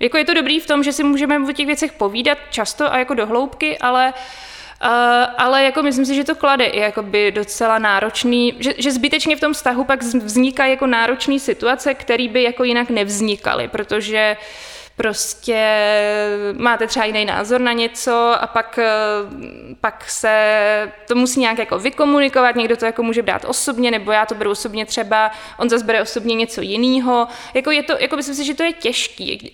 jako 0.00 0.16
je 0.16 0.24
to 0.24 0.34
dobrý 0.34 0.60
v 0.60 0.66
tom, 0.66 0.82
že 0.82 0.92
si 0.92 1.04
můžeme 1.04 1.48
o 1.48 1.52
těch 1.52 1.66
věcech 1.66 1.92
povídat 1.92 2.38
často 2.50 2.92
a 2.92 2.98
jako 2.98 3.14
do 3.14 3.26
hloubky, 3.26 3.78
ale 3.78 4.08
uh, 4.08 4.47
Uh, 4.84 4.90
ale 5.36 5.64
jako 5.64 5.82
myslím 5.82 6.06
si, 6.06 6.14
že 6.14 6.24
to 6.24 6.34
klade 6.34 6.64
i 6.64 6.80
jakoby 6.80 7.32
docela 7.32 7.78
náročný, 7.78 8.54
že, 8.58 8.74
že 8.78 8.92
zbytečně 8.92 9.36
v 9.36 9.40
tom 9.40 9.52
vztahu 9.52 9.84
pak 9.84 10.02
vzniká 10.02 10.66
jako 10.66 10.86
náročný 10.86 11.40
situace, 11.40 11.94
které 11.94 12.28
by 12.28 12.42
jako 12.42 12.64
jinak 12.64 12.90
nevznikaly, 12.90 13.68
protože 13.68 14.36
prostě 14.98 15.60
máte 16.58 16.86
třeba 16.86 17.04
jiný 17.04 17.24
názor 17.24 17.60
na 17.60 17.72
něco 17.72 18.36
a 18.40 18.46
pak, 18.46 18.78
eh, 18.78 18.88
pak 19.80 20.10
se 20.10 20.92
to 21.08 21.14
musí 21.14 21.40
nějak 21.40 21.58
jako 21.58 21.78
vykomunikovat, 21.78 22.56
někdo 22.56 22.76
to 22.76 22.84
jako 22.84 23.02
může 23.02 23.22
brát 23.22 23.44
osobně, 23.44 23.90
nebo 23.90 24.12
já 24.12 24.26
to 24.26 24.34
beru 24.34 24.50
osobně 24.50 24.86
třeba, 24.86 25.30
on 25.58 25.70
zase 25.70 25.84
bere 25.84 26.02
osobně 26.02 26.34
něco 26.34 26.60
jiného. 26.60 27.28
Jako 27.54 27.70
je 27.70 27.82
to, 27.82 27.92
jako 27.98 28.16
myslím 28.16 28.34
si, 28.34 28.44
že 28.44 28.54
to 28.54 28.62
je 28.62 28.72
těžký. 28.72 29.52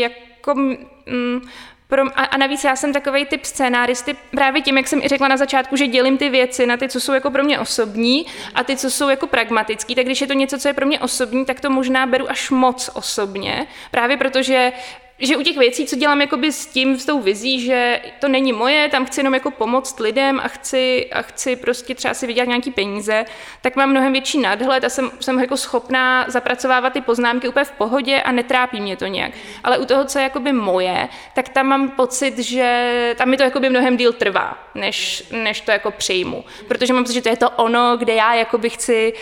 Jako, 0.00 0.54
mm, 0.54 1.40
pro, 1.88 2.02
a, 2.02 2.24
a 2.24 2.36
navíc 2.36 2.64
já 2.64 2.76
jsem 2.76 2.92
takový 2.92 3.26
typ 3.26 3.44
scénáristy, 3.44 4.16
právě 4.30 4.62
tím, 4.62 4.76
jak 4.76 4.88
jsem 4.88 5.02
i 5.02 5.08
řekla 5.08 5.28
na 5.28 5.36
začátku, 5.36 5.76
že 5.76 5.86
dělím 5.86 6.18
ty 6.18 6.28
věci 6.28 6.66
na 6.66 6.76
ty, 6.76 6.88
co 6.88 7.00
jsou 7.00 7.12
jako 7.12 7.30
pro 7.30 7.44
mě 7.44 7.58
osobní 7.58 8.26
a 8.54 8.64
ty, 8.64 8.76
co 8.76 8.90
jsou 8.90 9.08
jako 9.08 9.26
pragmatický, 9.26 9.94
tak 9.94 10.04
když 10.04 10.20
je 10.20 10.26
to 10.26 10.32
něco, 10.32 10.58
co 10.58 10.68
je 10.68 10.74
pro 10.74 10.86
mě 10.86 11.00
osobní, 11.00 11.44
tak 11.44 11.60
to 11.60 11.70
možná 11.70 12.06
beru 12.06 12.30
až 12.30 12.50
moc 12.50 12.90
osobně, 12.94 13.66
právě 13.90 14.16
protože 14.16 14.72
že 15.18 15.36
u 15.36 15.42
těch 15.42 15.56
věcí, 15.56 15.86
co 15.86 15.96
dělám 15.96 16.20
jakoby 16.20 16.52
s 16.52 16.66
tím, 16.66 16.98
s 16.98 17.04
tou 17.04 17.20
vizí, 17.20 17.60
že 17.60 18.00
to 18.20 18.28
není 18.28 18.52
moje, 18.52 18.88
tam 18.88 19.06
chci 19.06 19.20
jenom 19.20 19.34
jako 19.34 19.50
pomoct 19.50 20.00
lidem 20.00 20.40
a 20.42 20.48
chci, 20.48 21.08
a 21.12 21.22
chci 21.22 21.56
prostě 21.56 21.94
třeba 21.94 22.14
si 22.14 22.26
vydělat 22.26 22.48
nějaký 22.48 22.70
peníze, 22.70 23.24
tak 23.60 23.76
mám 23.76 23.90
mnohem 23.90 24.12
větší 24.12 24.38
nadhled 24.38 24.84
a 24.84 24.88
jsem, 24.88 25.10
jsem 25.20 25.38
jako 25.38 25.56
schopná 25.56 26.24
zapracovávat 26.28 26.92
ty 26.92 27.00
poznámky 27.00 27.48
úplně 27.48 27.64
v 27.64 27.72
pohodě 27.72 28.22
a 28.22 28.32
netrápí 28.32 28.80
mě 28.80 28.96
to 28.96 29.06
nějak. 29.06 29.32
Ale 29.64 29.78
u 29.78 29.84
toho, 29.84 30.04
co 30.04 30.18
je 30.18 30.22
jakoby 30.22 30.52
moje, 30.52 31.08
tak 31.34 31.48
tam 31.48 31.66
mám 31.66 31.90
pocit, 31.90 32.38
že 32.38 33.14
tam 33.18 33.28
mi 33.28 33.36
to 33.36 33.42
jakoby 33.42 33.70
mnohem 33.70 33.96
díl 33.96 34.12
trvá, 34.12 34.58
než, 34.74 35.24
než 35.30 35.60
to 35.60 35.70
jako 35.70 35.90
přijmu. 35.90 36.44
Protože 36.68 36.92
mám 36.92 37.04
pocit, 37.04 37.14
že 37.14 37.22
to 37.22 37.28
je 37.28 37.36
to 37.36 37.50
ono, 37.50 37.96
kde 37.96 38.14
já 38.14 38.34
jakoby 38.34 38.70
chci 38.70 39.12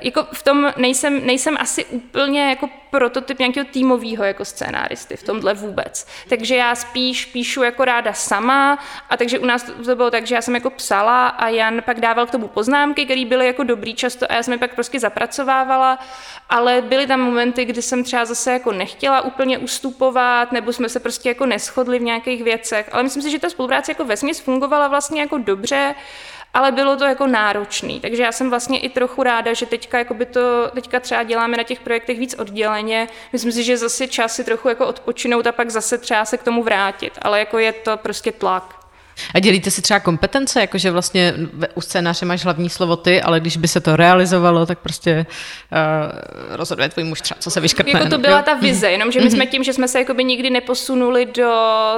jako 0.00 0.26
v 0.32 0.42
tom 0.42 0.72
nejsem, 0.76 1.26
nejsem 1.26 1.56
asi 1.60 1.84
úplně 1.84 2.48
jako 2.48 2.68
prototyp 2.90 3.38
nějakého 3.38 3.66
týmového 3.72 4.24
jako 4.24 4.44
scénáristy 4.44 5.16
v 5.16 5.22
tomhle 5.22 5.54
vůbec. 5.54 6.06
Takže 6.28 6.56
já 6.56 6.74
spíš 6.74 7.24
píšu 7.24 7.62
jako 7.62 7.84
ráda 7.84 8.12
sama 8.12 8.78
a 9.10 9.16
takže 9.16 9.38
u 9.38 9.46
nás 9.46 9.62
to 9.84 9.96
bylo 9.96 10.10
tak, 10.10 10.26
že 10.26 10.34
já 10.34 10.42
jsem 10.42 10.54
jako 10.54 10.70
psala 10.70 11.26
a 11.28 11.48
Jan 11.48 11.82
pak 11.82 12.00
dával 12.00 12.26
k 12.26 12.30
tomu 12.30 12.48
poznámky, 12.48 13.04
které 13.04 13.24
byly 13.24 13.46
jako 13.46 13.62
dobrý 13.64 13.94
často 13.94 14.26
a 14.30 14.34
já 14.34 14.42
jsem 14.42 14.52
je 14.52 14.58
pak 14.58 14.74
prostě 14.74 15.00
zapracovávala, 15.00 15.98
ale 16.48 16.82
byly 16.82 17.06
tam 17.06 17.20
momenty, 17.20 17.64
kdy 17.64 17.82
jsem 17.82 18.04
třeba 18.04 18.24
zase 18.24 18.52
jako 18.52 18.72
nechtěla 18.72 19.20
úplně 19.20 19.58
ustupovat 19.58 20.52
nebo 20.52 20.72
jsme 20.72 20.88
se 20.88 21.00
prostě 21.00 21.28
jako 21.28 21.46
neschodli 21.46 21.98
v 21.98 22.02
nějakých 22.02 22.42
věcech, 22.42 22.88
ale 22.92 23.02
myslím 23.02 23.22
si, 23.22 23.30
že 23.30 23.38
ta 23.38 23.50
spolupráce 23.50 23.90
jako 23.90 24.04
vesměs 24.04 24.40
fungovala 24.40 24.88
vlastně 24.88 25.20
jako 25.20 25.38
dobře 25.38 25.94
ale 26.54 26.72
bylo 26.72 26.96
to 26.96 27.04
jako 27.04 27.26
náročný. 27.26 28.00
Takže 28.00 28.22
já 28.22 28.32
jsem 28.32 28.50
vlastně 28.50 28.78
i 28.78 28.88
trochu 28.88 29.22
ráda, 29.22 29.52
že 29.52 29.66
teďka, 29.66 30.04
by 30.14 30.26
to, 30.26 30.70
teďka 30.74 31.00
třeba 31.00 31.22
děláme 31.22 31.56
na 31.56 31.62
těch 31.62 31.80
projektech 31.80 32.18
víc 32.18 32.34
odděleně. 32.34 33.08
Myslím 33.32 33.52
si, 33.52 33.62
že 33.62 33.76
zase 33.76 34.06
čas 34.06 34.34
si 34.34 34.44
trochu 34.44 34.68
jako 34.68 34.86
odpočinout 34.86 35.46
a 35.46 35.52
pak 35.52 35.70
zase 35.70 35.98
třeba 35.98 36.24
se 36.24 36.38
k 36.38 36.42
tomu 36.42 36.62
vrátit, 36.62 37.18
ale 37.22 37.38
jako 37.38 37.58
je 37.58 37.72
to 37.72 37.96
prostě 37.96 38.32
tlak. 38.32 38.77
A 39.34 39.38
dělíte 39.38 39.70
si 39.70 39.82
třeba 39.82 40.00
kompetence, 40.00 40.60
jakože 40.60 40.90
vlastně 40.90 41.34
u 41.74 41.80
scénáře 41.80 42.26
máš 42.26 42.44
hlavní 42.44 42.70
slovo 42.70 42.96
ty, 42.96 43.22
ale 43.22 43.40
když 43.40 43.56
by 43.56 43.68
se 43.68 43.80
to 43.80 43.96
realizovalo, 43.96 44.66
tak 44.66 44.78
prostě 44.78 45.26
uh, 45.72 46.56
rozhoduje 46.56 46.88
tvůj 46.88 47.04
muž 47.04 47.20
třeba, 47.20 47.40
co 47.40 47.50
se 47.50 47.60
vyškrtne. 47.60 47.92
Jako 47.92 48.10
to 48.10 48.18
byla 48.18 48.36
jo? 48.36 48.42
ta 48.44 48.54
vize, 48.54 48.90
jenomže 48.90 49.20
my 49.20 49.30
jsme 49.30 49.44
mhm. 49.44 49.50
tím, 49.50 49.64
že 49.64 49.72
jsme 49.72 49.88
se 49.88 49.98
jakoby 49.98 50.24
nikdy 50.24 50.50
neposunuli 50.50 51.26
do 51.26 51.52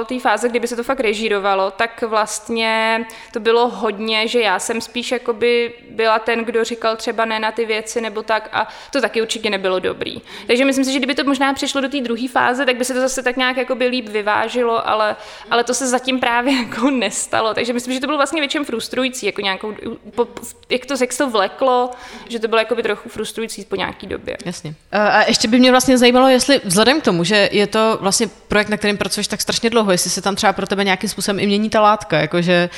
té 0.07 0.19
fáze, 0.19 0.49
kdyby 0.49 0.67
se 0.67 0.75
to 0.75 0.83
fakt 0.83 0.99
režírovalo, 0.99 1.71
tak 1.71 2.03
vlastně 2.07 3.05
to 3.33 3.39
bylo 3.39 3.67
hodně, 3.67 4.27
že 4.27 4.41
já 4.41 4.59
jsem 4.59 4.81
spíš 4.81 5.11
jakoby 5.11 5.73
byla 5.89 6.19
ten, 6.19 6.45
kdo 6.45 6.63
říkal 6.63 6.95
třeba 6.95 7.25
ne 7.25 7.39
na 7.39 7.51
ty 7.51 7.65
věci 7.65 8.01
nebo 8.01 8.23
tak 8.23 8.49
a 8.53 8.67
to 8.91 9.01
taky 9.01 9.21
určitě 9.21 9.49
nebylo 9.49 9.79
dobrý. 9.79 10.21
Takže 10.47 10.65
myslím 10.65 10.85
si, 10.85 10.91
že 10.91 10.97
kdyby 10.97 11.15
to 11.15 11.23
možná 11.23 11.53
přišlo 11.53 11.81
do 11.81 11.89
té 11.89 12.01
druhé 12.01 12.27
fáze, 12.27 12.65
tak 12.65 12.75
by 12.75 12.85
se 12.85 12.93
to 12.93 12.99
zase 12.99 13.23
tak 13.23 13.37
nějak 13.37 13.57
jakoby 13.57 13.87
líp 13.87 14.09
vyvážilo, 14.09 14.89
ale, 14.89 15.15
ale 15.49 15.63
to 15.63 15.73
se 15.73 15.87
zatím 15.87 16.19
právě 16.19 16.53
jako 16.63 16.89
ne 16.89 17.10
nestalo. 17.11 17.53
Takže 17.53 17.73
myslím, 17.73 17.93
že 17.93 17.99
to 17.99 18.07
bylo 18.07 18.17
vlastně 18.17 18.41
většinou 18.41 18.63
frustrující, 18.63 19.25
jako 19.25 19.41
nějakou, 19.41 19.73
po, 20.15 20.27
jak, 20.69 20.85
to, 20.85 20.95
to 21.17 21.29
vleklo, 21.29 21.89
že 22.29 22.39
to 22.39 22.47
bylo 22.47 22.59
jako 22.59 22.75
by 22.75 22.83
trochu 22.83 23.09
frustrující 23.09 23.65
po 23.65 23.75
nějaký 23.75 24.07
době. 24.07 24.37
Jasně. 24.45 24.75
A 24.91 25.23
ještě 25.27 25.47
by 25.47 25.59
mě 25.59 25.71
vlastně 25.71 25.97
zajímalo, 25.97 26.27
jestli 26.27 26.61
vzhledem 26.63 27.01
k 27.01 27.03
tomu, 27.03 27.23
že 27.23 27.49
je 27.51 27.67
to 27.67 27.97
vlastně 28.01 28.27
projekt, 28.47 28.69
na 28.69 28.77
kterém 28.77 28.97
pracuješ 28.97 29.27
tak 29.27 29.41
strašně 29.41 29.69
dlouho, 29.69 29.91
jestli 29.91 30.09
se 30.09 30.21
tam 30.21 30.35
třeba 30.35 30.53
pro 30.53 30.67
tebe 30.67 30.83
nějakým 30.83 31.09
způsobem 31.09 31.39
i 31.39 31.45
mění 31.45 31.69
ta 31.69 31.81
látka, 31.81 32.17
jakože 32.19 32.69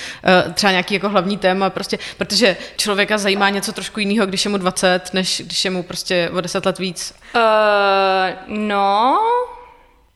uh, 0.46 0.54
třeba 0.54 0.72
nějaký 0.72 0.94
jako 0.94 1.10
hlavní 1.10 1.38
téma, 1.38 1.70
prostě, 1.70 2.00
protože 2.18 2.58
člověka 2.78 3.18
zajímá 3.18 3.50
něco 3.50 3.72
trošku 3.72 4.00
jiného, 4.00 4.26
když 4.26 4.46
je 4.46 4.52
mu 4.52 4.58
20, 4.58 5.14
než 5.14 5.42
když 5.46 5.66
je 5.66 5.72
mu 5.72 5.84
prostě 5.84 6.30
o 6.34 6.42
10 6.42 6.66
let 6.66 6.80
víc. 6.80 7.14
Uh, 7.36 7.42
no, 8.48 9.20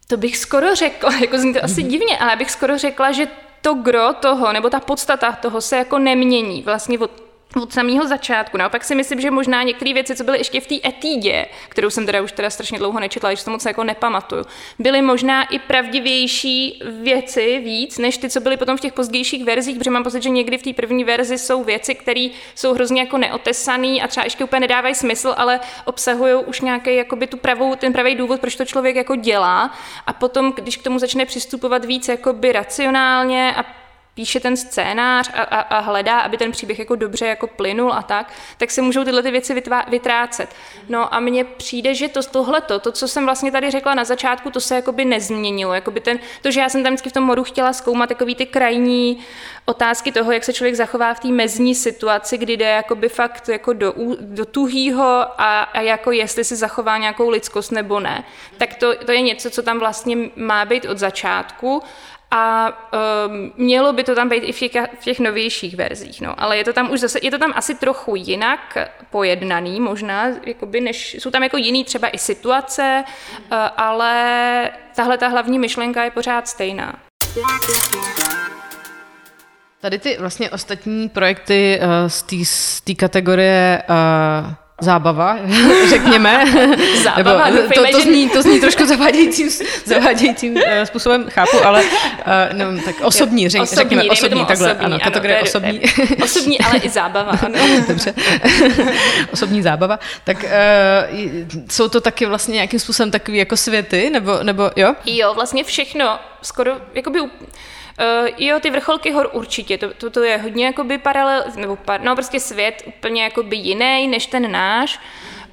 to 0.07 0.17
bych 0.17 0.37
skoro 0.37 0.75
řekla, 0.75 1.15
jako 1.21 1.37
zní 1.37 1.53
to 1.53 1.63
asi 1.63 1.83
mm-hmm. 1.83 1.87
divně, 1.87 2.17
ale 2.17 2.35
bych 2.35 2.51
skoro 2.51 2.77
řekla, 2.77 3.11
že 3.11 3.27
to 3.67 3.73
gro 3.73 4.13
toho, 4.13 4.53
nebo 4.53 4.69
ta 4.69 4.79
podstata 4.79 5.31
toho 5.31 5.61
se 5.61 5.77
jako 5.77 5.99
nemění 5.99 6.61
vlastně 6.61 6.99
od 6.99 7.26
od 7.61 7.73
samého 7.73 8.07
začátku. 8.07 8.57
Naopak 8.57 8.83
si 8.83 8.95
myslím, 8.95 9.21
že 9.21 9.31
možná 9.31 9.63
některé 9.63 9.93
věci, 9.93 10.15
co 10.15 10.23
byly 10.23 10.37
ještě 10.37 10.61
v 10.61 10.67
té 10.67 10.75
etídě, 10.85 11.45
kterou 11.69 11.89
jsem 11.89 12.05
teda 12.05 12.21
už 12.21 12.31
teda 12.31 12.49
strašně 12.49 12.77
dlouho 12.77 12.99
nečetla, 12.99 13.33
že 13.33 13.45
to 13.45 13.51
moc 13.51 13.65
jako 13.65 13.83
nepamatuju, 13.83 14.45
byly 14.79 15.01
možná 15.01 15.43
i 15.43 15.59
pravdivější 15.59 16.83
věci 17.01 17.59
víc, 17.59 17.97
než 17.97 18.17
ty, 18.17 18.29
co 18.29 18.39
byly 18.39 18.57
potom 18.57 18.77
v 18.77 18.81
těch 18.81 18.93
pozdějších 18.93 19.45
verzích, 19.45 19.77
protože 19.77 19.91
mám 19.91 20.03
pocit, 20.03 20.23
že 20.23 20.29
někdy 20.29 20.57
v 20.57 20.63
té 20.63 20.73
první 20.73 21.03
verzi 21.03 21.37
jsou 21.37 21.63
věci, 21.63 21.95
které 21.95 22.29
jsou 22.55 22.73
hrozně 22.73 23.01
jako 23.01 23.17
neotesané 23.17 23.87
a 24.01 24.07
třeba 24.07 24.23
ještě 24.23 24.43
úplně 24.43 24.59
nedávají 24.59 24.95
smysl, 24.95 25.33
ale 25.37 25.59
obsahují 25.85 26.33
už 26.45 26.61
nějaký 26.61 26.95
jakoby 26.95 27.27
tu 27.27 27.37
pravou, 27.37 27.75
ten 27.75 27.93
pravý 27.93 28.15
důvod, 28.15 28.41
proč 28.41 28.55
to 28.55 28.65
člověk 28.65 28.95
jako 28.95 29.15
dělá. 29.15 29.73
A 30.05 30.13
potom, 30.13 30.53
když 30.55 30.77
k 30.77 30.83
tomu 30.83 30.99
začne 30.99 31.25
přistupovat 31.25 31.85
víc 31.85 32.07
jakoby 32.07 32.51
racionálně 32.51 33.53
a 33.57 33.86
píše 34.17 34.39
ten 34.39 34.57
scénář 34.57 35.29
a, 35.33 35.41
a, 35.41 35.59
a 35.59 35.79
hledá, 35.79 36.19
aby 36.19 36.37
ten 36.37 36.51
příběh 36.51 36.79
jako 36.79 36.95
dobře 36.95 37.25
jako 37.25 37.47
plynul 37.47 37.93
a 37.93 38.01
tak, 38.01 38.33
tak 38.57 38.71
se 38.71 38.81
můžou 38.81 39.03
tyhle 39.03 39.23
ty 39.23 39.31
věci 39.31 39.53
vytvá, 39.53 39.85
vytrácet. 39.87 40.49
No 40.89 41.13
a 41.13 41.19
mně 41.19 41.43
přijde, 41.43 41.93
že 41.93 42.07
to, 42.07 42.23
tohleto, 42.23 42.79
to, 42.79 42.91
co 42.91 43.07
jsem 43.07 43.25
vlastně 43.25 43.51
tady 43.51 43.71
řekla 43.71 43.93
na 43.93 44.03
začátku, 44.03 44.51
to 44.51 44.59
se 44.59 44.75
jakoby 44.75 45.05
nezměnilo. 45.05 45.73
Jakoby 45.73 45.99
ten, 45.99 46.19
to, 46.41 46.51
že 46.51 46.59
já 46.59 46.69
jsem 46.69 46.83
tam 46.83 46.93
vždycky 46.93 47.09
v 47.09 47.13
tom 47.13 47.23
modu 47.23 47.43
chtěla 47.43 47.73
zkoumat 47.73 48.09
takový 48.09 48.35
ty 48.35 48.45
krajní 48.45 49.17
otázky 49.65 50.11
toho, 50.11 50.31
jak 50.31 50.43
se 50.43 50.53
člověk 50.53 50.75
zachová 50.75 51.13
v 51.13 51.19
té 51.19 51.27
mezní 51.27 51.75
situaci, 51.75 52.37
kdy 52.37 52.57
jde 52.57 52.65
jakoby 52.65 53.09
fakt 53.09 53.49
jako 53.49 53.73
do, 53.73 53.93
do 54.19 54.45
tuhýho 54.45 55.25
a, 55.37 55.61
a 55.63 55.81
jako 55.81 56.11
jestli 56.11 56.43
si 56.43 56.55
zachová 56.55 56.97
nějakou 56.97 57.29
lidskost 57.29 57.71
nebo 57.71 57.99
ne. 57.99 58.23
Tak 58.57 58.75
to, 58.75 58.95
to 58.95 59.11
je 59.11 59.21
něco, 59.21 59.49
co 59.49 59.63
tam 59.63 59.79
vlastně 59.79 60.17
má 60.35 60.65
být 60.65 60.85
od 60.85 60.97
začátku 60.97 61.83
a 62.31 62.67
um, 63.27 63.53
mělo 63.57 63.93
by 63.93 64.03
to 64.03 64.15
tam 64.15 64.29
být 64.29 64.43
i 64.43 64.51
v 64.51 64.59
těch, 64.59 64.73
v 64.99 65.03
těch 65.03 65.19
novějších 65.19 65.75
verzích, 65.75 66.21
no. 66.21 66.41
ale 66.41 66.57
je 66.57 66.63
to 66.63 66.73
tam 66.73 66.91
už 66.91 66.99
zase, 66.99 67.19
je 67.21 67.31
to 67.31 67.37
tam 67.37 67.53
asi 67.55 67.75
trochu 67.75 68.15
jinak 68.15 68.77
pojednaný 69.09 69.81
možná, 69.81 70.27
jakoby 70.45 70.81
než, 70.81 71.13
jsou 71.13 71.31
tam 71.31 71.43
jako 71.43 71.57
jiný 71.57 71.83
třeba 71.83 72.07
i 72.07 72.17
situace, 72.17 73.03
uh, 73.05 73.57
ale 73.77 74.71
tahle 74.95 75.17
ta 75.17 75.27
hlavní 75.27 75.59
myšlenka 75.59 76.03
je 76.03 76.11
pořád 76.11 76.47
stejná. 76.47 76.99
Tady 79.81 79.99
ty 79.99 80.17
vlastně 80.19 80.49
ostatní 80.49 81.09
projekty 81.09 81.79
uh, 81.81 81.87
z 82.43 82.81
té 82.81 82.95
kategorie 82.95 83.83
uh, 83.89 84.53
zábava, 84.81 85.37
řekněme. 85.89 86.45
zábava, 87.03 87.49
Nebo, 87.49 87.73
to, 87.73 87.83
to, 87.91 88.01
zní, 88.01 88.29
to 88.29 88.41
zní 88.41 88.59
trošku 88.59 88.85
zavádějícím, 88.85 89.49
zavádějícím 89.85 90.55
uh, 90.55 90.61
způsobem, 90.83 91.25
chápu, 91.29 91.65
ale 91.65 91.83
uh, 91.83 91.89
no, 92.53 92.65
tak 92.85 92.95
osobní, 93.01 93.49
řek, 93.49 93.61
osobní 93.61 93.77
řekněme 93.83 94.03
osobní, 94.03 94.45
takhle, 94.45 94.71
osobní, 94.71 94.85
ano, 94.85 94.99
kategorie 95.03 95.37
ano, 95.37 95.47
osobní. 95.47 95.81
Osobní, 96.23 96.59
ale 96.59 96.77
i 96.77 96.89
zábava, 96.89 97.31
ano. 97.45 97.59
Dobře, 97.87 98.13
osobní 99.31 99.61
zábava. 99.61 99.99
Tak 100.23 100.37
uh, 100.43 100.49
jsou 101.71 101.87
to 101.89 102.01
taky 102.01 102.25
vlastně 102.25 102.53
nějakým 102.53 102.79
způsobem 102.79 103.11
takový 103.11 103.37
jako 103.37 103.57
světy, 103.57 104.09
nebo, 104.09 104.43
nebo 104.43 104.71
jo? 104.75 104.95
Jo, 105.05 105.33
vlastně 105.33 105.63
všechno, 105.63 106.19
skoro, 106.41 106.71
jakoby 106.93 107.19
Uh, 107.99 108.29
jo, 108.37 108.59
ty 108.59 108.69
vrcholky 108.69 109.11
hor 109.11 109.29
určitě, 109.33 109.77
to, 109.77 109.93
to, 109.93 110.09
to 110.09 110.23
je 110.23 110.37
hodně 110.37 110.65
jakoby 110.65 110.97
paralel, 110.97 111.43
nebo 111.55 111.75
par, 111.75 112.01
no 112.01 112.15
prostě 112.15 112.39
svět 112.39 112.83
úplně 112.85 113.23
jakoby 113.23 113.55
jiný 113.55 114.07
než 114.07 114.25
ten 114.25 114.51
náš, 114.51 114.99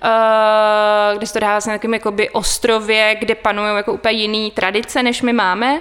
uh, 0.05 1.19
kde 1.19 1.27
se 1.27 1.33
to 1.33 1.41
dává 1.41 1.53
vlastně 1.53 1.73
na 1.73 1.89
jakoby 1.93 2.31
ostrově, 2.31 3.17
kde 3.19 3.35
panují 3.35 3.77
jako 3.77 3.93
úplně 3.93 4.19
jiný 4.19 4.51
tradice, 4.51 5.03
než 5.03 5.23
my 5.23 5.33
máme. 5.33 5.73
Uh, 5.75 5.81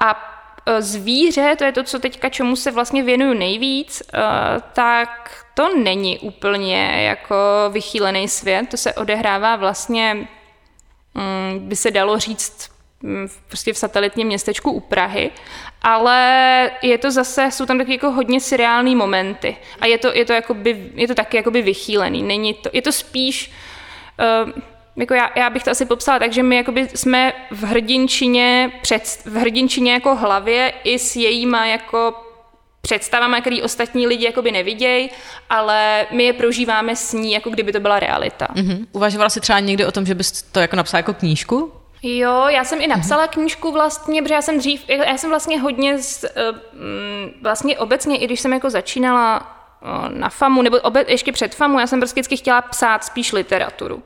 a 0.00 0.34
zvíře, 0.78 1.56
to 1.58 1.64
je 1.64 1.72
to, 1.72 1.82
co 1.82 1.98
teďka 1.98 2.28
čemu 2.28 2.56
se 2.56 2.70
vlastně 2.70 3.02
věnuju 3.02 3.34
nejvíc, 3.34 4.02
tak 4.72 5.44
to 5.54 5.76
není 5.76 6.18
úplně 6.18 7.02
jako 7.06 7.36
vychýlený 7.70 8.28
svět, 8.28 8.68
to 8.70 8.76
se 8.76 8.94
odehrává 8.94 9.56
vlastně, 9.56 10.28
um, 11.14 11.68
by 11.68 11.76
se 11.76 11.90
dalo 11.90 12.18
říct, 12.18 12.70
prostě 13.48 13.72
v 13.72 13.78
satelitním 13.78 14.26
městečku 14.26 14.70
u 14.70 14.80
Prahy, 14.80 15.30
ale 15.82 16.70
je 16.82 16.98
to 16.98 17.10
zase, 17.10 17.50
jsou 17.50 17.66
tam 17.66 17.78
taky 17.78 17.92
jako 17.92 18.10
hodně 18.10 18.40
seriální 18.40 18.96
momenty 18.96 19.56
a 19.80 19.86
je 19.86 19.98
to, 19.98 20.14
je 20.14 20.24
to, 20.24 20.32
jakoby, 20.32 20.90
je 20.94 21.08
to 21.08 21.14
taky 21.14 21.36
jakoby 21.36 21.62
vychýlený, 21.62 22.22
není 22.22 22.54
to, 22.54 22.70
je 22.72 22.82
to 22.82 22.92
spíš, 22.92 23.52
uh, 24.44 24.52
jako 24.96 25.14
já, 25.14 25.30
já 25.36 25.50
bych 25.50 25.64
to 25.64 25.70
asi 25.70 25.86
popsala 25.86 26.18
tak, 26.18 26.32
že 26.32 26.42
my 26.42 26.64
jsme 26.94 27.32
v 27.50 27.62
hrdinčině, 27.64 28.72
před, 28.82 29.02
v 29.24 29.36
hrdinčině 29.36 29.92
jako 29.92 30.14
hlavě 30.14 30.72
i 30.84 30.98
s 30.98 31.16
jejíma 31.16 31.66
jako 31.66 32.14
představama, 32.80 33.40
který 33.40 33.62
ostatní 33.62 34.06
lidi 34.06 34.24
jakoby 34.24 34.52
nevidějí, 34.52 35.10
ale 35.50 36.06
my 36.10 36.24
je 36.24 36.32
prožíváme 36.32 36.96
s 36.96 37.12
ní, 37.12 37.32
jako 37.32 37.50
kdyby 37.50 37.72
to 37.72 37.80
byla 37.80 38.00
realita. 38.00 38.48
Mm-hmm. 38.54 38.86
Uvažovala 38.92 39.30
jsi 39.30 39.40
třeba 39.40 39.60
někdy 39.60 39.86
o 39.86 39.92
tom, 39.92 40.06
že 40.06 40.14
bys 40.14 40.42
to 40.42 40.60
jako 40.60 40.76
napsala 40.76 40.98
jako 40.98 41.14
knížku? 41.14 41.72
Jo, 42.02 42.44
já 42.48 42.64
jsem 42.64 42.80
i 42.80 42.86
napsala 42.86 43.26
mm-hmm. 43.26 43.32
knížku 43.32 43.72
vlastně, 43.72 44.22
protože 44.22 44.34
já 44.34 44.42
jsem 44.42 44.58
dřív, 44.58 44.88
já 44.88 45.18
jsem 45.18 45.30
vlastně 45.30 45.60
hodně, 45.60 45.98
z, 45.98 46.24
eh, 46.24 46.52
mm, 46.72 47.30
vlastně 47.42 47.78
obecně, 47.78 48.18
i 48.18 48.24
když 48.24 48.40
jsem 48.40 48.52
jako 48.52 48.70
začínala 48.70 49.56
eh, 49.82 50.08
na 50.08 50.28
FAMu, 50.28 50.62
nebo 50.62 50.78
obe, 50.78 51.04
ještě 51.08 51.32
před 51.32 51.54
FAMu, 51.54 51.80
já 51.80 51.86
jsem 51.86 52.00
prostě 52.00 52.20
vždycky 52.20 52.36
chtěla 52.36 52.62
psát 52.62 53.04
spíš 53.04 53.32
literaturu. 53.32 53.96
Uh, 53.96 54.02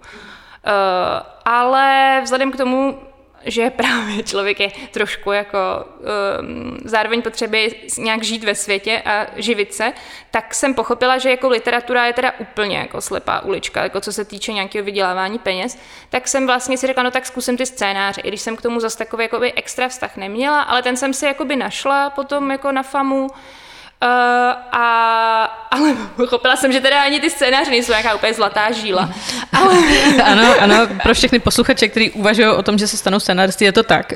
ale 1.45 2.21
vzhledem 2.23 2.53
k 2.53 2.57
tomu, 2.57 2.99
že 3.45 3.71
právě 3.71 4.23
člověk 4.23 4.61
je 4.61 4.71
trošku 4.91 5.33
jako 5.33 5.59
um, 6.41 6.79
zároveň 6.85 7.23
potřebuje 7.23 7.69
nějak 7.99 8.23
žít 8.23 8.45
ve 8.45 8.55
světě 8.55 9.03
a 9.05 9.27
živit 9.37 9.75
se, 9.75 9.93
tak 10.31 10.55
jsem 10.55 10.75
pochopila, 10.75 11.19
že 11.19 11.31
jako 11.31 11.49
literatura 11.49 12.07
je 12.07 12.13
teda 12.13 12.33
úplně 12.39 12.79
jako 12.79 13.01
slepá 13.01 13.41
ulička, 13.41 13.83
jako 13.83 14.01
co 14.01 14.13
se 14.13 14.25
týče 14.25 14.53
nějakého 14.53 14.85
vydělávání 14.85 15.39
peněz, 15.39 15.79
tak 16.11 16.29
jsem 16.29 16.47
vlastně 16.47 16.79
si 16.79 16.87
řekla, 16.87 17.03
no 17.03 17.11
tak 17.11 17.27
zkusím 17.27 17.57
ty 17.57 17.67
scénáře, 17.67 18.21
i 18.21 18.29
když 18.29 18.41
jsem 18.41 18.57
k 18.57 18.63
tomu 18.63 18.81
zase 18.81 18.99
takový 18.99 19.25
jakoby 19.25 19.53
extra 19.53 19.89
vztah 19.89 20.17
neměla, 20.17 20.63
ale 20.63 20.83
ten 20.83 20.97
jsem 20.97 21.15
si 21.15 21.27
jakoby 21.27 21.57
našla 21.57 22.11
potom 22.11 22.51
jako 22.51 22.73
na 22.73 22.83
FAMu, 22.83 23.31
Uh, 24.03 24.09
a, 24.73 25.45
ale 25.71 25.97
pochopila 26.17 26.57
jsem, 26.57 26.73
že 26.73 26.81
teda 26.81 27.03
ani 27.03 27.21
ty 27.21 27.31
scénáře 27.31 27.71
nejsou 27.71 27.93
nějaká 27.93 28.15
úplně 28.15 28.35
zlatá 28.35 28.73
žíla. 28.73 29.11
Ale... 29.53 29.75
ano, 30.25 30.55
ano, 30.61 30.89
pro 31.03 31.15
všechny 31.15 31.39
posluchače, 31.39 31.89
kteří 31.89 32.11
uvažují 32.11 32.49
o 32.49 32.63
tom, 32.63 32.79
že 32.79 32.87
se 32.87 32.97
stanou 32.97 33.21
scénáristy, 33.21 33.65
je 33.65 33.73
to 33.73 33.83
tak. 33.83 34.13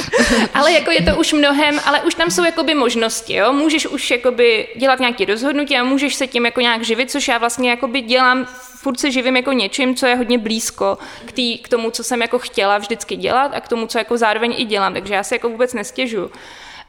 ale 0.54 0.72
jako 0.72 0.90
je 0.90 1.02
to 1.02 1.16
už 1.16 1.32
mnohem, 1.32 1.80
ale 1.84 2.00
už 2.00 2.14
tam 2.14 2.30
jsou 2.30 2.44
jakoby 2.44 2.74
možnosti, 2.74 3.34
jo? 3.34 3.52
Můžeš 3.52 3.86
už 3.86 4.10
jakoby 4.10 4.68
dělat 4.76 5.00
nějaké 5.00 5.24
rozhodnutí 5.24 5.76
a 5.76 5.84
můžeš 5.84 6.14
se 6.14 6.26
tím 6.26 6.44
jako 6.44 6.60
nějak 6.60 6.84
živit, 6.84 7.10
což 7.10 7.28
já 7.28 7.38
vlastně 7.38 7.70
jakoby 7.70 8.00
dělám, 8.00 8.46
furt 8.76 9.00
se 9.00 9.10
živím 9.10 9.36
jako 9.36 9.52
něčím, 9.52 9.94
co 9.94 10.06
je 10.06 10.16
hodně 10.16 10.38
blízko 10.38 10.98
k, 11.24 11.32
tý, 11.32 11.58
k 11.58 11.68
tomu, 11.68 11.90
co 11.90 12.04
jsem 12.04 12.22
jako 12.22 12.38
chtěla 12.38 12.78
vždycky 12.78 13.16
dělat 13.16 13.52
a 13.54 13.60
k 13.60 13.68
tomu, 13.68 13.86
co 13.86 13.98
jako 13.98 14.16
zároveň 14.16 14.54
i 14.56 14.64
dělám, 14.64 14.94
takže 14.94 15.14
já 15.14 15.22
se 15.22 15.34
jako 15.34 15.48
vůbec 15.48 15.74
nestěžuju. 15.74 16.30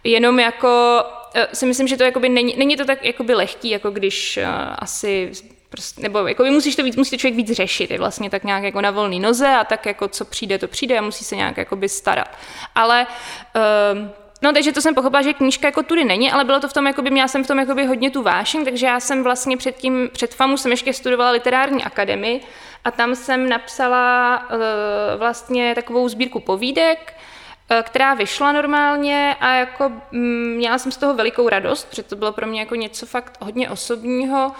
Jenom 0.03 0.39
jako 0.39 1.03
si 1.54 1.66
myslím, 1.66 1.88
že 1.88 1.98
to 1.98 2.04
jakoby 2.04 2.30
není, 2.30 2.56
není 2.58 2.78
to 2.78 2.86
tak 2.86 3.06
jakoby 3.06 3.34
lehký, 3.34 3.70
jako 3.70 3.92
když 3.92 4.38
uh, 4.38 4.44
asi 4.80 5.32
Prostě, 5.72 6.02
nebo 6.02 6.28
jako 6.28 6.44
musíš 6.44 6.76
to 6.76 6.84
víc, 6.84 6.96
musí 6.96 7.12
to 7.12 7.18
člověk 7.18 7.36
víc 7.36 7.52
řešit, 7.52 7.92
je 7.92 7.98
vlastně 7.98 8.30
tak 8.30 8.44
nějak 8.44 8.64
jako 8.64 8.82
na 8.82 8.92
volný 8.92 9.20
noze 9.20 9.48
a 9.48 9.64
tak 9.64 9.86
jako 9.86 10.08
co 10.08 10.26
přijde, 10.26 10.58
to 10.58 10.68
přijde 10.68 10.98
a 10.98 11.02
musí 11.02 11.24
se 11.24 11.36
nějak 11.36 11.58
jakoby 11.58 11.90
starat. 11.90 12.38
Ale 12.76 13.08
uh, 13.56 14.08
No, 14.42 14.54
takže 14.54 14.72
to 14.72 14.82
jsem 14.82 14.96
pochopila, 14.96 15.22
že 15.22 15.34
knížka 15.34 15.68
jako 15.68 15.84
tudy 15.84 16.04
není, 16.04 16.32
ale 16.32 16.44
bylo 16.44 16.60
to 16.60 16.68
v 16.68 16.74
tom, 16.74 16.88
jakoby, 16.88 17.10
měla 17.10 17.28
jsem 17.28 17.44
v 17.44 17.48
tom 17.48 17.60
jakoby 17.60 17.86
hodně 17.86 18.12
tu 18.12 18.24
vášeň, 18.24 18.65
takže 18.65 18.86
já 18.86 19.00
jsem 19.00 19.24
vlastně 19.24 19.58
předtím, 19.58 20.10
před 20.13 20.34
FAMu 20.34 20.58
jsem 20.58 20.72
ještě 20.72 20.94
studovala 20.94 21.32
literární 21.32 21.84
akademii 21.84 22.42
a 22.86 22.92
tam 22.92 23.15
jsem 23.15 23.50
napsala 23.50 24.38
uh, 24.52 24.60
vlastně 25.20 25.76
takovou 25.76 26.10
sbírku 26.10 26.39
povídek, 26.39 27.13
Eh, 27.13 27.15
která 27.84 28.13
vyšla 28.13 28.51
normálně 28.51 29.36
a 29.39 29.53
jako 29.53 29.91
mm, 30.12 30.53
měla 30.55 30.77
jsem 30.77 30.91
z 30.91 30.97
toho 30.97 31.13
velikou 31.13 31.49
radost, 31.49 31.89
protože 31.89 32.03
to 32.03 32.15
bylo 32.15 32.32
pro 32.32 32.47
mě 32.47 32.60
jako 32.60 32.75
něco 32.75 33.05
fakt 33.05 33.38
hodně 33.41 33.69
osobního, 33.69 34.51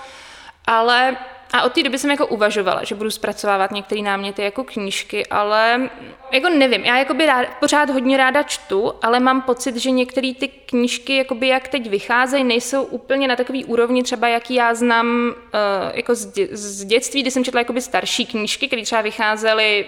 ale 0.66 1.18
a 1.54 1.62
od 1.64 1.74
té 1.74 1.84
doby 1.84 1.98
jsem 1.98 2.12
jako 2.12 2.28
uvažovala, 2.28 2.84
že 2.84 2.96
budu 2.96 3.12
zpracovávat 3.12 3.72
některé 3.72 4.02
náměty 4.02 4.42
jako 4.42 4.64
knížky, 4.64 5.26
ale 5.26 5.90
jako 6.32 6.50
nevím, 6.50 6.86
já 6.86 6.98
jakoby 6.98 7.26
rád, 7.26 7.48
pořád 7.60 7.90
hodně 7.90 8.18
ráda 8.18 8.44
čtu, 8.44 8.94
ale 9.02 9.20
mám 9.20 9.42
pocit, 9.42 9.76
že 9.76 9.92
některé 9.92 10.34
ty 10.40 10.48
knížky, 10.48 11.16
jakoby 11.16 11.48
jak 11.48 11.68
teď 11.68 11.90
vycházejí, 11.90 12.44
nejsou 12.44 12.84
úplně 12.84 13.28
na 13.28 13.36
takový 13.36 13.66
úrovni 13.66 14.04
třeba, 14.04 14.28
jaký 14.28 14.56
já 14.56 14.74
znám 14.74 15.08
uh, 15.28 15.34
jako 15.94 16.16
z, 16.16 16.26
dě, 16.26 16.48
z 16.52 16.86
dětství, 16.86 17.22
kdy 17.22 17.32
jsem 17.32 17.44
četla 17.44 17.62
jakoby 17.62 17.82
starší 17.82 18.26
knížky, 18.26 18.68
které 18.68 18.82
třeba 18.82 19.02
vycházely 19.02 19.86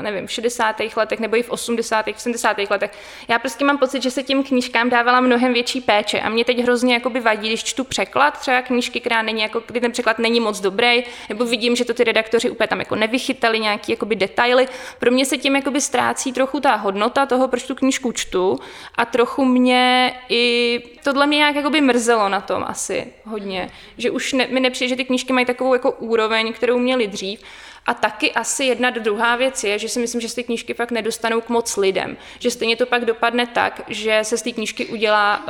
nevím, 0.00 0.26
v 0.26 0.32
60. 0.32 0.76
letech 0.96 1.20
nebo 1.20 1.36
i 1.36 1.42
v 1.42 1.50
80. 1.50 2.06
v 2.06 2.20
70. 2.20 2.58
letech. 2.70 2.90
Já 3.28 3.38
prostě 3.38 3.64
mám 3.64 3.78
pocit, 3.78 4.02
že 4.02 4.10
se 4.10 4.22
tím 4.22 4.44
knížkám 4.44 4.90
dávala 4.90 5.20
mnohem 5.20 5.52
větší 5.52 5.80
péče 5.80 6.20
a 6.20 6.28
mě 6.28 6.44
teď 6.44 6.58
hrozně 6.62 6.94
jakoby 6.94 7.20
vadí, 7.20 7.48
když 7.48 7.64
čtu 7.64 7.84
překlad, 7.84 8.38
třeba 8.38 8.62
knížky, 8.62 9.00
která 9.00 9.22
není 9.22 9.42
jako, 9.42 9.62
kdy 9.66 9.80
ten 9.80 9.92
překlad 9.92 10.18
není 10.18 10.40
moc 10.40 10.60
dobrý, 10.60 11.02
nebo 11.28 11.44
vidím, 11.44 11.76
že 11.76 11.84
to 11.84 11.94
ty 11.94 12.04
redaktoři 12.04 12.50
úplně 12.50 12.68
tam 12.68 12.78
jako 12.78 12.96
nevychytali 12.96 13.60
nějaký 13.60 13.92
jakoby 13.92 14.16
detaily. 14.16 14.68
Pro 14.98 15.10
mě 15.10 15.26
se 15.26 15.38
tím 15.38 15.56
jakoby 15.56 15.80
ztrácí 15.80 16.32
trochu 16.32 16.60
ta 16.60 16.74
hodnota 16.74 17.26
toho, 17.26 17.48
proč 17.48 17.62
tu 17.62 17.74
knížku 17.74 18.12
čtu 18.12 18.58
a 18.94 19.04
trochu 19.04 19.44
mě 19.44 20.14
i 20.28 20.82
tohle 21.04 21.26
mě 21.26 21.36
nějak 21.36 21.56
jakoby 21.56 21.80
mrzelo 21.80 22.28
na 22.28 22.40
tom 22.40 22.64
asi 22.66 23.06
hodně, 23.24 23.70
že 23.98 24.10
už 24.10 24.32
ne, 24.32 24.46
mi 24.46 24.60
nepřijde, 24.60 24.88
že 24.88 24.96
ty 24.96 25.04
knížky 25.04 25.32
mají 25.32 25.46
takovou 25.46 25.72
jako 25.72 25.90
úroveň, 25.90 26.52
kterou 26.52 26.78
měly 26.78 27.06
dřív. 27.06 27.40
A 27.86 27.94
taky 27.94 28.32
asi 28.32 28.64
jedna 28.64 28.90
druhá 28.90 29.36
věc 29.36 29.64
je, 29.64 29.78
že 29.78 29.88
si 29.88 30.00
myslím, 30.00 30.20
že 30.20 30.28
z 30.28 30.34
ty 30.34 30.44
knížky 30.44 30.74
fakt 30.74 30.90
nedostanou 30.90 31.40
k 31.40 31.48
moc 31.48 31.76
lidem. 31.76 32.16
Že 32.38 32.50
stejně 32.50 32.76
to 32.76 32.86
pak 32.86 33.04
dopadne 33.04 33.46
tak, 33.46 33.80
že 33.88 34.20
se 34.22 34.38
z 34.38 34.42
té 34.42 34.52
knížky 34.52 34.86
udělá 34.86 35.38
uh, 35.38 35.44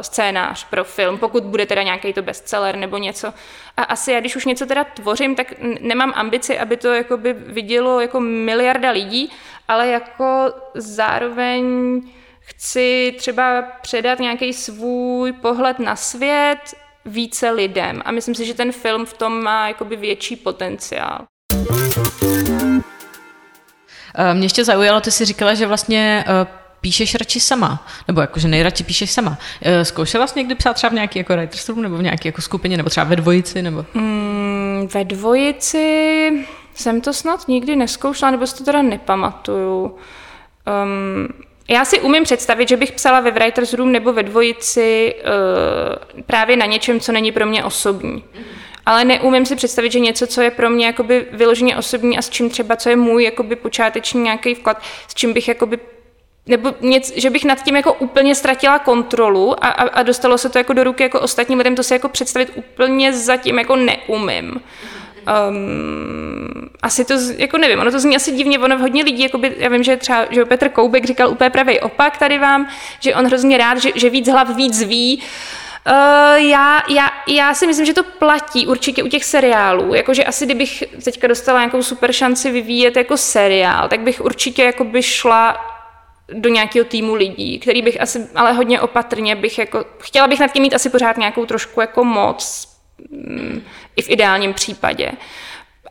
scénář 0.00 0.64
pro 0.64 0.84
film, 0.84 1.18
pokud 1.18 1.44
bude 1.44 1.66
teda 1.66 1.82
nějaký 1.82 2.12
to 2.12 2.22
bestseller 2.22 2.76
nebo 2.76 2.98
něco. 2.98 3.34
A 3.76 3.82
asi 3.82 4.12
já, 4.12 4.20
když 4.20 4.36
už 4.36 4.44
něco 4.44 4.66
teda 4.66 4.84
tvořím, 4.84 5.34
tak 5.34 5.54
nemám 5.80 6.12
ambici, 6.16 6.58
aby 6.58 6.76
to 6.76 6.88
jakoby 6.88 7.32
vidělo 7.32 8.00
jako 8.00 8.20
miliarda 8.20 8.90
lidí, 8.90 9.30
ale 9.68 9.88
jako 9.88 10.52
zároveň 10.74 11.64
chci 12.40 13.14
třeba 13.18 13.62
předat 13.62 14.18
nějaký 14.18 14.52
svůj 14.52 15.32
pohled 15.32 15.78
na 15.78 15.96
svět 15.96 16.74
více 17.04 17.50
lidem. 17.50 18.02
A 18.04 18.10
myslím 18.10 18.34
si, 18.34 18.44
že 18.44 18.54
ten 18.54 18.72
film 18.72 19.06
v 19.06 19.12
tom 19.12 19.42
má 19.42 19.68
jakoby 19.68 19.96
větší 19.96 20.36
potenciál. 20.36 21.26
Eh, 24.14 24.34
mě 24.34 24.44
ještě 24.44 24.64
zaujalo, 24.64 25.00
ty 25.00 25.10
si 25.10 25.24
říkala, 25.24 25.54
že 25.54 25.66
vlastně 25.66 26.24
eh, 26.26 26.46
píšeš 26.80 27.14
radši 27.14 27.40
sama, 27.40 27.86
nebo 28.08 28.20
jakože 28.20 28.48
nejradši 28.48 28.84
píšeš 28.84 29.10
sama. 29.10 29.38
Eh, 29.62 29.84
zkoušela 29.84 30.26
jsi 30.26 30.38
někdy 30.38 30.54
psát 30.54 30.74
třeba 30.74 30.90
v 30.90 30.94
nějaký 30.94 31.18
jako 31.18 31.32
writers 31.32 31.68
room, 31.68 31.82
nebo 31.82 31.96
v 31.96 32.02
nějaké 32.02 32.28
jako 32.28 32.42
skupině, 32.42 32.76
nebo 32.76 32.90
třeba 32.90 33.04
ve 33.04 33.16
dvojici? 33.16 33.62
Nebo? 33.62 33.86
Mm, 33.94 34.88
ve 34.94 35.04
dvojici 35.04 36.46
jsem 36.74 37.00
to 37.00 37.12
snad 37.12 37.48
nikdy 37.48 37.76
neskoušela, 37.76 38.30
nebo 38.30 38.46
si 38.46 38.58
to 38.58 38.64
teda 38.64 38.82
nepamatuju. 38.82 39.82
Um, 39.84 41.28
já 41.68 41.84
si 41.84 42.00
umím 42.00 42.24
představit, 42.24 42.68
že 42.68 42.76
bych 42.76 42.92
psala 42.92 43.20
ve 43.20 43.30
Writers 43.30 43.72
Room 43.72 43.92
nebo 43.92 44.12
ve 44.12 44.22
dvojici 44.22 45.14
uh, 45.14 46.22
právě 46.22 46.56
na 46.56 46.66
něčem, 46.66 47.00
co 47.00 47.12
není 47.12 47.32
pro 47.32 47.46
mě 47.46 47.64
osobní 47.64 48.24
ale 48.86 49.04
neumím 49.04 49.46
si 49.46 49.56
představit, 49.56 49.92
že 49.92 50.00
něco, 50.00 50.26
co 50.26 50.42
je 50.42 50.50
pro 50.50 50.70
mě 50.70 50.86
jakoby 50.86 51.26
vyloženě 51.32 51.76
osobní 51.76 52.18
a 52.18 52.22
s 52.22 52.30
čím 52.30 52.50
třeba, 52.50 52.76
co 52.76 52.88
je 52.88 52.96
můj 52.96 53.24
jakoby 53.24 53.56
počáteční 53.56 54.22
nějaký 54.22 54.54
vklad, 54.54 54.82
s 55.08 55.14
čím 55.14 55.32
bych 55.32 55.48
jakoby 55.48 55.78
nebo 56.46 56.74
něco, 56.80 57.12
že 57.16 57.30
bych 57.30 57.44
nad 57.44 57.62
tím 57.62 57.76
jako 57.76 57.92
úplně 57.92 58.34
ztratila 58.34 58.78
kontrolu 58.78 59.64
a, 59.64 59.68
a, 59.68 59.88
a 59.88 60.02
dostalo 60.02 60.38
se 60.38 60.48
to 60.48 60.58
jako 60.58 60.72
do 60.72 60.84
ruky 60.84 61.02
jako 61.02 61.20
ostatním 61.20 61.58
lidem, 61.58 61.76
to 61.76 61.82
si 61.82 61.94
jako 61.94 62.08
představit 62.08 62.52
úplně 62.54 63.12
zatím 63.12 63.58
jako 63.58 63.76
neumím. 63.76 64.60
Um, 65.48 66.68
asi 66.82 67.04
to, 67.04 67.14
jako 67.36 67.58
nevím, 67.58 67.80
ono 67.80 67.90
to 67.90 68.00
zní 68.00 68.16
asi 68.16 68.32
divně, 68.32 68.58
ono 68.58 68.78
hodně 68.78 69.04
lidí, 69.04 69.22
jakoby, 69.22 69.54
já 69.58 69.68
vím, 69.68 69.82
že 69.82 69.96
třeba 69.96 70.26
že 70.30 70.44
Petr 70.44 70.68
Koubek 70.68 71.04
říkal 71.04 71.30
úplně 71.30 71.50
pravý 71.50 71.80
opak 71.80 72.18
tady 72.18 72.38
vám, 72.38 72.68
že 73.00 73.14
on 73.14 73.26
hrozně 73.26 73.58
rád, 73.58 73.78
že, 73.78 73.90
že 73.94 74.10
víc 74.10 74.28
hlav 74.28 74.56
víc 74.56 74.82
ví, 74.82 75.22
Uh, 75.22 75.61
já, 76.36 76.82
já, 76.88 77.10
já 77.26 77.54
si 77.54 77.66
myslím, 77.66 77.86
že 77.86 77.94
to 77.94 78.04
platí 78.04 78.66
určitě 78.66 79.02
u 79.02 79.08
těch 79.08 79.24
seriálů. 79.24 79.94
Jakože 79.94 80.24
asi 80.24 80.44
kdybych 80.44 80.84
teďka 81.04 81.26
dostala 81.26 81.58
nějakou 81.58 81.82
super 81.82 82.12
šanci 82.12 82.50
vyvíjet 82.50 82.96
jako 82.96 83.16
seriál, 83.16 83.88
tak 83.88 84.00
bych 84.00 84.20
určitě 84.20 84.62
jako 84.62 84.84
by 84.84 85.02
šla 85.02 85.72
do 86.32 86.48
nějakého 86.48 86.84
týmu 86.84 87.14
lidí, 87.14 87.58
který 87.58 87.82
bych 87.82 88.00
asi, 88.00 88.26
ale 88.34 88.52
hodně 88.52 88.80
opatrně 88.80 89.36
bych 89.36 89.58
jako, 89.58 89.84
chtěla 89.98 90.28
bych 90.28 90.40
nad 90.40 90.52
tím 90.52 90.62
mít 90.62 90.74
asi 90.74 90.90
pořád 90.90 91.16
nějakou 91.16 91.46
trošku 91.46 91.80
jako 91.80 92.04
moc, 92.04 92.68
mm, 93.10 93.62
i 93.96 94.02
v 94.02 94.10
ideálním 94.10 94.54
případě. 94.54 95.12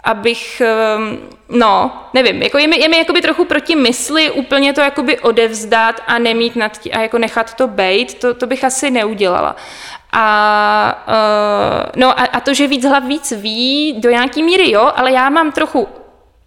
Abych, 0.04 0.62
ehm, 0.62 1.18
no, 1.50 1.92
nevím, 2.14 2.42
jako 2.42 2.58
je 2.58 2.68
mi, 2.68 2.80
je 2.80 2.90
mi 2.90 2.98
jakoby 2.98 3.22
trochu 3.22 3.46
proti 3.46 3.76
mysli 3.76 4.32
úplně 4.32 4.74
to 4.74 4.82
jakoby 4.82 5.20
odevzdat 5.20 6.02
a 6.08 6.20
nemít 6.20 6.56
nad 6.56 6.78
tí, 6.78 6.92
a 6.92 7.02
jako 7.02 7.18
nechat 7.18 7.54
to 7.54 7.68
bejt, 7.68 8.14
to, 8.14 8.34
to 8.34 8.48
bych 8.48 8.64
asi 8.64 8.92
neudělala. 8.92 9.56
A, 10.14 11.06
uh, 11.08 11.92
no 11.96 12.20
a, 12.20 12.24
a 12.24 12.40
to, 12.40 12.54
že 12.54 12.68
víc 12.68 12.86
hlav 12.86 13.04
víc 13.04 13.32
ví, 13.32 13.96
do 14.00 14.10
nějaký 14.10 14.44
míry 14.44 14.72
jo, 14.72 14.92
ale 14.96 15.12
já 15.12 15.30
mám 15.30 15.52
trochu 15.52 15.88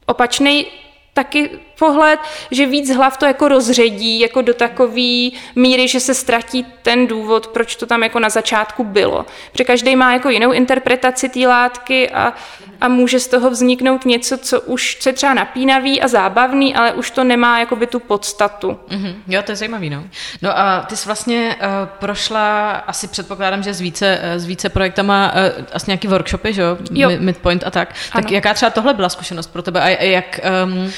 opačný 0.06 0.66
taky 1.14 1.50
pohled, 1.78 2.20
že 2.50 2.66
víc 2.66 2.94
hlav 2.94 3.16
to 3.16 3.26
jako 3.26 3.48
rozředí 3.48 4.20
jako 4.20 4.42
do 4.42 4.54
takové 4.54 5.30
míry, 5.56 5.88
že 5.88 6.00
se 6.00 6.14
ztratí 6.14 6.66
ten 6.82 7.06
důvod, 7.06 7.46
proč 7.46 7.76
to 7.76 7.86
tam 7.86 8.02
jako 8.02 8.18
na 8.20 8.28
začátku 8.28 8.84
bylo. 8.84 9.26
Protože 9.52 9.64
každý 9.64 9.96
má 9.96 10.12
jako 10.12 10.28
jinou 10.28 10.52
interpretaci 10.52 11.28
té 11.28 11.48
látky 11.48 12.10
a, 12.10 12.32
a 12.80 12.88
může 12.88 13.20
z 13.20 13.28
toho 13.28 13.50
vzniknout 13.50 14.04
něco, 14.04 14.38
co 14.38 14.60
už 14.60 15.06
je 15.06 15.12
třeba 15.12 15.34
napínavý 15.34 16.00
a 16.00 16.08
zábavný, 16.08 16.74
ale 16.74 16.92
už 16.92 17.10
to 17.10 17.24
nemá 17.24 17.58
jako 17.58 17.76
by 17.76 17.86
tu 17.86 18.00
podstatu. 18.00 18.78
Mm-hmm. 18.88 19.14
Jo, 19.28 19.42
to 19.42 19.52
je 19.52 19.56
zajímavý, 19.56 19.90
no. 19.90 20.04
No 20.42 20.58
a 20.58 20.80
ty 20.88 20.96
jsi 20.96 21.06
vlastně 21.06 21.56
uh, 21.60 21.88
prošla, 21.98 22.70
asi 22.70 23.08
předpokládám, 23.08 23.62
že 23.62 23.74
s 23.74 23.80
více, 23.80 24.20
uh, 24.22 24.40
s 24.40 24.44
více 24.44 24.68
projektama, 24.68 25.32
uh, 25.32 25.64
asi 25.72 25.90
nějaký 25.90 26.08
workshopy, 26.08 26.52
že 26.52 26.62
jo? 26.62 27.10
Midpoint 27.18 27.64
a 27.66 27.70
tak. 27.70 27.94
Ano. 28.12 28.22
Tak 28.22 28.30
jaká 28.30 28.54
třeba 28.54 28.70
tohle 28.70 28.94
byla 28.94 29.08
zkušenost 29.08 29.46
pro 29.46 29.62
tebe 29.62 29.80
a 29.80 29.88
jak... 30.02 30.40
Um, 30.64 30.92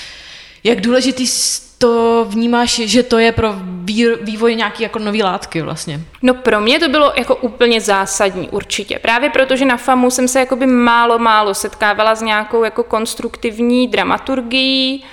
jak 0.67 0.81
důležitý 0.81 1.27
to 1.79 2.27
vnímáš, 2.29 2.75
že 2.75 3.03
to 3.03 3.19
je 3.19 3.33
pro 3.33 3.55
vývoj 4.21 4.55
nějaký 4.55 4.83
jako 4.83 4.99
nový 4.99 5.23
látky 5.23 5.63
vlastně? 5.63 6.01
No 6.23 6.35
pro 6.35 6.61
mě 6.61 6.79
to 6.79 6.89
bylo 6.89 7.13
jako 7.17 7.37
úplně 7.37 7.81
zásadní 7.81 8.49
určitě. 8.49 8.99
Právě 8.99 9.31
protože 9.31 9.65
na 9.65 9.77
FAMu 9.77 10.11
jsem 10.11 10.29
se 10.29 10.41
jakoby 10.41 10.67
málo, 10.67 11.19
málo 11.19 11.55
setkávala 11.55 12.15
s 12.15 12.23
nějakou 12.23 12.65
jako 12.65 12.83
konstruktivní 12.83 13.89
dramaturgií, 13.89 15.05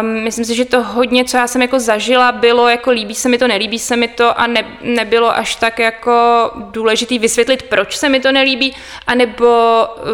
Um, 0.00 0.06
myslím 0.06 0.44
si, 0.44 0.54
že 0.54 0.64
to 0.64 0.82
hodně, 0.82 1.24
co 1.24 1.36
já 1.36 1.46
jsem 1.46 1.62
jako 1.62 1.80
zažila, 1.80 2.32
bylo 2.32 2.68
jako 2.68 2.90
líbí 2.90 3.14
se 3.14 3.28
mi 3.28 3.38
to, 3.38 3.48
nelíbí 3.48 3.78
se 3.78 3.96
mi 3.96 4.08
to 4.08 4.40
a 4.40 4.46
ne, 4.46 4.64
nebylo 4.80 5.36
až 5.36 5.56
tak 5.56 5.78
jako 5.78 6.50
důležitý 6.54 7.18
vysvětlit, 7.18 7.62
proč 7.62 7.96
se 7.96 8.08
mi 8.08 8.20
to 8.20 8.32
nelíbí, 8.32 8.76
anebo 9.06 9.86
uh, 9.96 10.06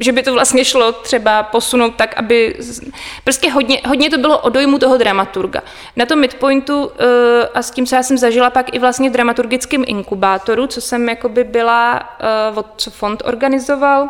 že 0.00 0.12
by 0.12 0.22
to 0.22 0.32
vlastně 0.32 0.64
šlo 0.64 0.92
třeba 0.92 1.42
posunout 1.42 1.94
tak, 1.96 2.14
aby 2.16 2.56
prostě 3.24 3.50
hodně, 3.50 3.80
hodně 3.86 4.10
to 4.10 4.18
bylo 4.18 4.38
o 4.38 4.48
dojmu 4.48 4.78
toho 4.78 4.98
dramaturga. 4.98 5.60
Na 5.96 6.06
tom 6.06 6.18
midpointu 6.18 6.84
uh, 6.84 6.92
a 7.54 7.62
s 7.62 7.70
tím, 7.70 7.86
co 7.86 7.94
já 7.96 8.02
jsem 8.02 8.18
zažila 8.18 8.50
pak 8.50 8.74
i 8.74 8.78
vlastně 8.78 9.10
v 9.10 9.12
dramaturgickém 9.12 9.84
inkubátoru, 9.86 10.66
co 10.66 10.80
jsem 10.80 11.08
jakoby 11.08 11.44
byla, 11.44 12.00
uh, 12.56 12.62
co 12.76 12.90
fond 12.90 13.22
organizoval, 13.26 14.08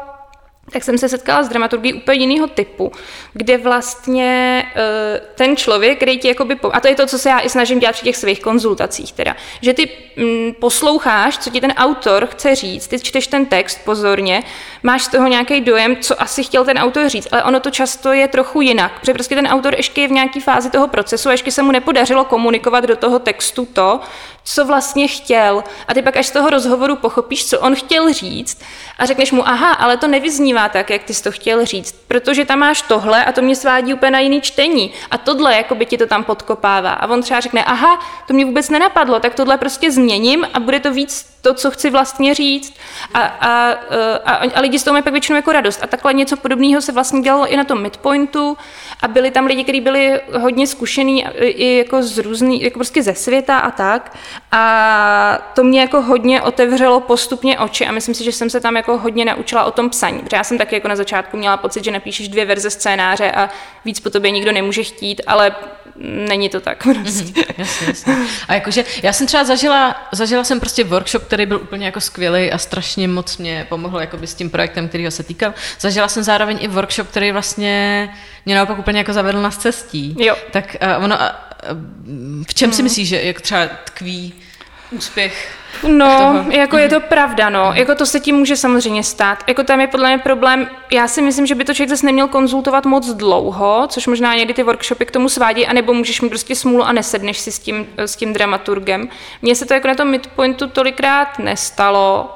tak 0.73 0.85
jsem 0.85 0.99
se 0.99 1.09
setkala 1.09 1.43
s 1.43 1.49
dramaturgií 1.49 1.95
úplně 1.95 2.27
jiného 2.27 2.47
typu, 2.47 2.93
kde 3.33 3.59
vlastně 3.59 4.65
uh, 4.75 5.27
ten 5.35 5.57
člověk, 5.57 5.97
který 5.97 6.19
ti 6.19 6.29
jakoby, 6.29 6.59
a 6.73 6.81
to 6.81 6.89
je 6.89 6.95
to, 6.95 7.07
co 7.07 7.19
se 7.19 7.29
já 7.29 7.41
i 7.41 7.49
snažím 7.49 7.79
dělat 7.79 7.93
při 7.93 8.05
těch 8.05 8.17
svých 8.17 8.41
konzultacích 8.41 9.13
teda, 9.13 9.37
že 9.63 9.75
ty 9.75 9.91
mm, 10.17 10.53
posloucháš, 10.61 11.39
co 11.39 11.51
ti 11.51 11.61
ten 11.61 11.73
autor 11.73 12.27
chce 12.27 12.55
říct, 12.55 12.89
ty 12.89 13.01
čteš 13.01 13.27
ten 13.27 13.47
text 13.47 13.81
pozorně, 13.85 14.43
máš 14.83 15.03
z 15.03 15.09
toho 15.09 15.29
nějaký 15.29 15.61
dojem, 15.61 15.97
co 15.97 16.23
asi 16.23 16.45
chtěl 16.45 16.65
ten 16.65 16.79
autor 16.79 17.09
říct, 17.09 17.29
ale 17.33 17.45
ono 17.45 17.61
to 17.61 17.71
často 17.71 18.13
je 18.13 18.29
trochu 18.29 18.61
jinak, 18.61 19.01
protože 19.01 19.15
prostě 19.15 19.35
ten 19.35 19.47
autor 19.47 19.75
ještě 19.75 20.01
je 20.01 20.09
v 20.09 20.13
nějaké 20.13 20.41
fázi 20.41 20.71
toho 20.71 20.89
procesu 20.89 21.29
a 21.29 21.33
ještě 21.33 21.51
se 21.51 21.63
mu 21.63 21.73
nepodařilo 21.73 22.25
komunikovat 22.25 22.85
do 22.85 22.97
toho 22.97 23.19
textu 23.19 23.69
to, 23.73 24.01
co 24.55 24.65
vlastně 24.65 25.09
chtěl. 25.09 25.65
A 25.89 25.95
ty 25.95 26.03
pak 26.03 26.17
až 26.17 26.27
z 26.27 26.31
toho 26.31 26.51
rozhovoru 26.51 26.97
pochopíš, 26.97 27.47
co 27.47 27.61
on 27.61 27.75
chtěl 27.75 28.13
říct 28.13 28.63
a 28.99 29.07
řekneš 29.07 29.33
mu, 29.33 29.49
aha, 29.49 29.73
ale 29.73 29.97
to 29.97 30.07
nevyznívá 30.07 30.69
tak, 30.69 30.91
jak 30.91 31.03
ty 31.03 31.15
jsi 31.15 31.23
to 31.23 31.33
chtěl 31.33 31.65
říct, 31.65 31.95
protože 32.09 32.45
tam 32.45 32.59
máš 32.59 32.83
tohle 32.83 33.25
a 33.25 33.33
to 33.33 33.43
mě 33.43 33.57
svádí 33.57 33.95
úplně 33.95 34.11
na 34.11 34.19
jiný 34.19 34.41
čtení 34.41 34.93
a 35.11 35.19
tohle 35.19 35.57
jako 35.57 35.75
by 35.75 35.87
ti 35.87 35.99
to 35.99 36.07
tam 36.07 36.25
podkopává. 36.25 36.93
A 36.93 37.07
on 37.07 37.23
třeba 37.23 37.41
řekne, 37.41 37.65
aha, 37.65 38.01
to 38.27 38.35
mě 38.35 38.45
vůbec 38.45 38.71
nenapadlo, 38.71 39.21
tak 39.21 39.35
tohle 39.35 39.59
prostě 39.59 39.91
změním 39.91 40.47
a 40.55 40.61
bude 40.61 40.81
to 40.81 40.93
víc 40.93 41.39
to, 41.43 41.55
co 41.55 41.71
chci 41.71 41.91
vlastně 41.91 42.35
říct. 42.35 42.75
A, 43.15 43.21
a, 43.21 43.71
a, 44.25 44.35
a 44.55 44.61
lidi 44.61 44.79
z 44.79 44.85
toho 44.85 44.93
mají 44.93 45.03
pak 45.03 45.13
většinou 45.13 45.37
jako 45.37 45.53
radost. 45.53 45.81
A 45.83 45.87
takhle 45.87 46.15
něco 46.15 46.37
podobného 46.37 46.81
se 46.81 46.93
vlastně 46.93 47.21
dělalo 47.21 47.47
i 47.47 47.57
na 47.57 47.65
tom 47.65 47.83
midpointu 47.83 48.57
a 49.03 49.09
byli 49.09 49.31
tam 49.31 49.47
lidi, 49.47 49.63
kteří 49.63 49.81
byli 49.81 50.21
hodně 50.39 50.67
zkušený 50.67 51.25
i 51.41 51.77
jako 51.77 52.03
z 52.03 52.19
různý, 52.19 52.63
jako 52.63 52.79
prostě 52.79 53.03
ze 53.03 53.15
světa 53.15 53.59
a 53.59 53.71
tak. 53.71 54.17
A 54.53 55.39
to 55.55 55.65
mě 55.65 55.81
jako 55.81 56.03
hodně 56.03 56.43
otevřelo 56.43 57.01
postupně 57.01 57.59
oči 57.59 57.87
a 57.87 57.93
myslím 57.93 58.15
si, 58.15 58.25
že 58.25 58.33
jsem 58.33 58.51
se 58.51 58.61
tam 58.61 58.77
jako 58.77 58.99
hodně 58.99 59.25
naučila 59.25 59.65
o 59.65 59.71
tom 59.71 59.91
psaní. 59.91 60.19
Protože 60.19 60.37
já 60.37 60.45
jsem 60.45 60.59
taky 60.59 60.75
jako 60.75 60.89
na 60.89 60.97
začátku 60.97 61.37
měla 61.37 61.57
pocit, 61.57 61.85
že 61.85 61.91
napíšeš 61.91 62.29
dvě 62.29 62.45
verze 62.45 62.71
scénáře 62.71 63.31
a 63.31 63.49
víc 63.85 64.01
po 64.01 64.11
tobě 64.11 64.31
nikdo 64.31 64.53
nemůže 64.53 64.83
chtít, 64.83 65.23
ale 65.27 65.55
není 66.01 66.49
to 66.49 66.61
tak 66.61 66.83
prostě. 66.83 67.41
Mm-hmm, 67.41 67.55
jasně, 67.59 67.87
jasně. 67.87 68.17
A 68.49 68.55
jakože 68.55 68.85
já 69.03 69.13
jsem 69.13 69.27
třeba 69.27 69.45
zažila, 69.45 70.09
zažila 70.13 70.45
jsem 70.45 70.61
prostě 70.61 70.85
workshop, 70.85 71.25
který 71.25 71.47
byl 71.47 71.57
úplně 71.57 71.87
jako 71.87 72.01
skvělý 72.01 72.53
a 72.53 72.59
strašně 72.59 73.09
moc 73.09 73.37
mě 73.39 73.67
pomohl 73.69 74.01
jakoby 74.01 74.27
s 74.27 74.35
tím 74.35 74.51
projektem, 74.51 74.89
který 74.89 75.11
se 75.11 75.23
týkal. 75.23 75.55
Zažila 75.81 76.09
jsem 76.09 76.23
zároveň 76.23 76.59
i 76.61 76.69
workshop, 76.69 77.09
který 77.09 77.33
vlastně 77.33 78.09
mě 78.47 78.55
naopak 78.55 78.79
úplně 78.79 78.99
jako 78.99 79.13
zavedl 79.13 79.43
na 79.43 79.51
cestí. 79.51 80.17
Jo. 80.19 80.37
Tak 80.51 80.77
uh, 80.99 81.05
ono, 81.05 81.19
v 82.49 82.55
čem 82.55 82.69
mm. 82.69 82.73
si 82.73 82.83
mhm. 82.83 82.85
myslíš, 82.85 83.09
že 83.09 83.23
jak 83.23 83.41
třeba 83.41 83.67
tkví 83.85 84.35
úspěch 84.91 85.59
No, 85.89 86.19
toho. 86.19 86.51
jako 86.51 86.79
je 86.79 86.89
to 86.89 87.01
pravda, 87.01 87.51
no. 87.51 87.73
Jako 87.75 87.95
to 87.95 88.07
se 88.07 88.21
tím 88.21 88.37
může 88.37 88.57
samozřejmě 88.57 89.05
stát. 89.05 89.45
Jako 89.47 89.65
tam 89.65 89.81
je 89.81 89.87
podle 89.87 90.09
mě 90.09 90.19
problém, 90.19 90.71
já 90.93 91.09
si 91.09 91.23
myslím, 91.23 91.47
že 91.47 91.55
by 91.55 91.65
to 91.65 91.75
člověk 91.75 91.91
zase 91.91 92.07
neměl 92.07 92.29
konzultovat 92.29 92.87
moc 92.87 93.15
dlouho, 93.15 93.87
což 93.89 94.07
možná 94.07 94.35
někdy 94.35 94.55
ty 94.55 94.63
workshopy 94.63 95.07
k 95.07 95.11
tomu 95.11 95.29
svádí, 95.29 95.67
anebo 95.67 95.95
můžeš 95.95 96.21
mít 96.21 96.29
prostě 96.29 96.55
smůlu 96.55 96.85
a 96.85 96.93
nesedneš 96.93 97.39
si 97.39 97.53
s 97.53 97.59
tím, 97.59 97.87
s 97.97 98.17
tím 98.17 98.33
dramaturgem. 98.33 99.09
Mně 99.43 99.55
se 99.55 99.67
to 99.67 99.75
jako 99.75 99.89
na 99.89 99.95
tom 99.95 100.09
midpointu 100.09 100.69
tolikrát 100.69 101.39
nestalo, 101.39 102.35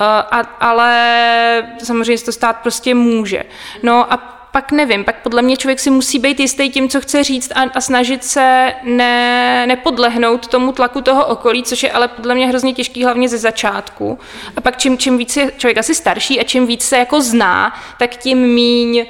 Uh, 0.00 0.04
a, 0.06 0.40
ale 0.60 1.68
samozřejmě 1.84 2.18
se 2.18 2.24
to 2.24 2.32
stát 2.32 2.56
prostě 2.56 2.94
může. 2.94 3.44
No 3.82 4.12
a 4.12 4.37
pak 4.52 4.72
nevím, 4.72 5.04
pak 5.04 5.22
podle 5.22 5.42
mě 5.42 5.56
člověk 5.56 5.80
si 5.80 5.90
musí 5.90 6.18
být 6.18 6.40
jistý 6.40 6.70
tím, 6.70 6.88
co 6.88 7.00
chce 7.00 7.24
říct 7.24 7.52
a, 7.54 7.62
a 7.74 7.80
snažit 7.80 8.24
se 8.24 8.74
ne, 8.82 9.66
nepodlehnout 9.66 10.46
tomu 10.46 10.72
tlaku 10.72 11.00
toho 11.00 11.26
okolí, 11.26 11.62
což 11.62 11.82
je 11.82 11.92
ale 11.92 12.08
podle 12.08 12.34
mě 12.34 12.46
hrozně 12.46 12.72
těžký 12.72 13.04
hlavně 13.04 13.28
ze 13.28 13.38
začátku. 13.38 14.18
A 14.56 14.60
pak 14.60 14.76
čím, 14.76 14.98
čím 14.98 15.18
víc 15.18 15.36
je 15.36 15.52
člověk 15.56 15.78
asi 15.78 15.94
starší 15.94 16.40
a 16.40 16.44
čím 16.44 16.66
víc 16.66 16.82
se 16.82 16.98
jako 16.98 17.20
zná, 17.20 17.74
tak 17.98 18.16
tím 18.16 18.38
míň 18.38 19.06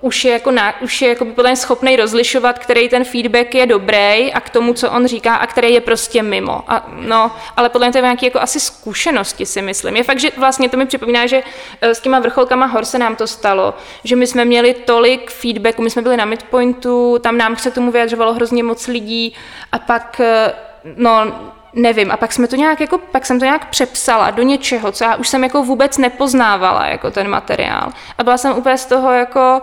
už 0.00 0.24
je, 0.24 0.32
jako 0.32 0.50
na, 0.50 0.80
už 0.80 1.02
je 1.02 1.08
jako 1.08 1.24
podle 1.24 1.56
schopný 1.56 1.96
rozlišovat, 1.96 2.58
který 2.58 2.88
ten 2.88 3.04
feedback 3.04 3.54
je 3.54 3.66
dobrý 3.66 4.32
a 4.32 4.40
k 4.40 4.50
tomu, 4.50 4.74
co 4.74 4.90
on 4.90 5.06
říká 5.06 5.34
a 5.34 5.46
který 5.46 5.72
je 5.72 5.80
prostě 5.80 6.22
mimo. 6.22 6.64
A, 6.68 6.86
no, 7.00 7.30
ale 7.56 7.68
podle 7.68 7.86
mě 7.86 7.92
to 7.92 7.98
je 7.98 8.02
nějaké 8.02 8.26
jako 8.26 8.40
asi 8.40 8.60
zkušenosti, 8.60 9.46
si 9.46 9.62
myslím. 9.62 9.96
Je 9.96 10.04
fakt, 10.04 10.20
že 10.20 10.30
vlastně 10.36 10.68
to 10.68 10.76
mi 10.76 10.86
připomíná, 10.86 11.26
že 11.26 11.42
eh, 11.80 11.94
s 11.94 12.00
těma 12.00 12.18
vrcholkama 12.18 12.66
hor 12.66 12.84
se 12.84 12.98
nám 12.98 13.16
to 13.16 13.26
stalo, 13.26 13.74
že 14.04 14.16
my 14.16 14.26
jsme 14.26 14.44
měli 14.44 14.74
tolik 14.74 15.30
feedbacku, 15.30 15.82
my 15.82 15.90
jsme 15.90 16.02
byli 16.02 16.16
na 16.16 16.24
midpointu, 16.24 17.18
tam 17.18 17.38
nám 17.38 17.56
se 17.56 17.70
tomu 17.70 17.90
vyjadřovalo 17.90 18.34
hrozně 18.34 18.62
moc 18.62 18.86
lidí 18.86 19.34
a 19.72 19.78
pak 19.78 20.20
eh, 20.20 20.52
no, 20.96 21.32
nevím. 21.76 22.10
A 22.10 22.16
pak 22.16 22.32
jsme 22.32 22.48
to 22.48 22.56
nějak 22.56 22.80
jako, 22.80 22.98
pak 22.98 23.26
jsem 23.26 23.38
to 23.38 23.44
nějak 23.44 23.70
přepsala 23.70 24.30
do 24.30 24.42
něčeho, 24.42 24.92
co 24.92 25.04
já 25.04 25.16
už 25.16 25.28
jsem 25.28 25.44
jako 25.44 25.62
vůbec 25.62 25.98
nepoznávala, 25.98 26.86
jako 26.86 27.10
ten 27.10 27.28
materiál. 27.28 27.92
A 28.18 28.24
byla 28.24 28.38
jsem 28.38 28.56
úplně 28.56 28.78
z 28.78 28.86
toho 28.86 29.12
jako 29.12 29.62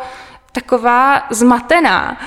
taková 0.52 1.24
zmatená. 1.30 2.18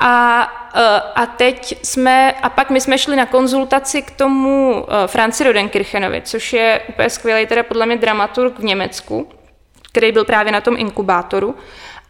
A, 0.00 0.42
e, 0.74 1.00
a 1.14 1.26
teď 1.26 1.78
jsme, 1.82 2.32
a 2.42 2.48
pak 2.48 2.70
my 2.70 2.80
jsme 2.80 2.98
šli 2.98 3.16
na 3.16 3.26
konzultaci 3.26 4.02
k 4.02 4.10
tomu 4.10 4.86
e, 4.88 5.06
Franci 5.06 5.44
Rodenkirchenovi, 5.44 6.22
což 6.24 6.52
je 6.52 6.80
úplně 6.88 7.10
skvělý, 7.10 7.46
teda 7.46 7.62
podle 7.62 7.86
mě 7.86 7.96
dramaturg 7.96 8.58
v 8.58 8.64
Německu, 8.64 9.28
který 9.82 10.12
byl 10.12 10.24
právě 10.24 10.52
na 10.52 10.60
tom 10.60 10.76
inkubátoru. 10.78 11.54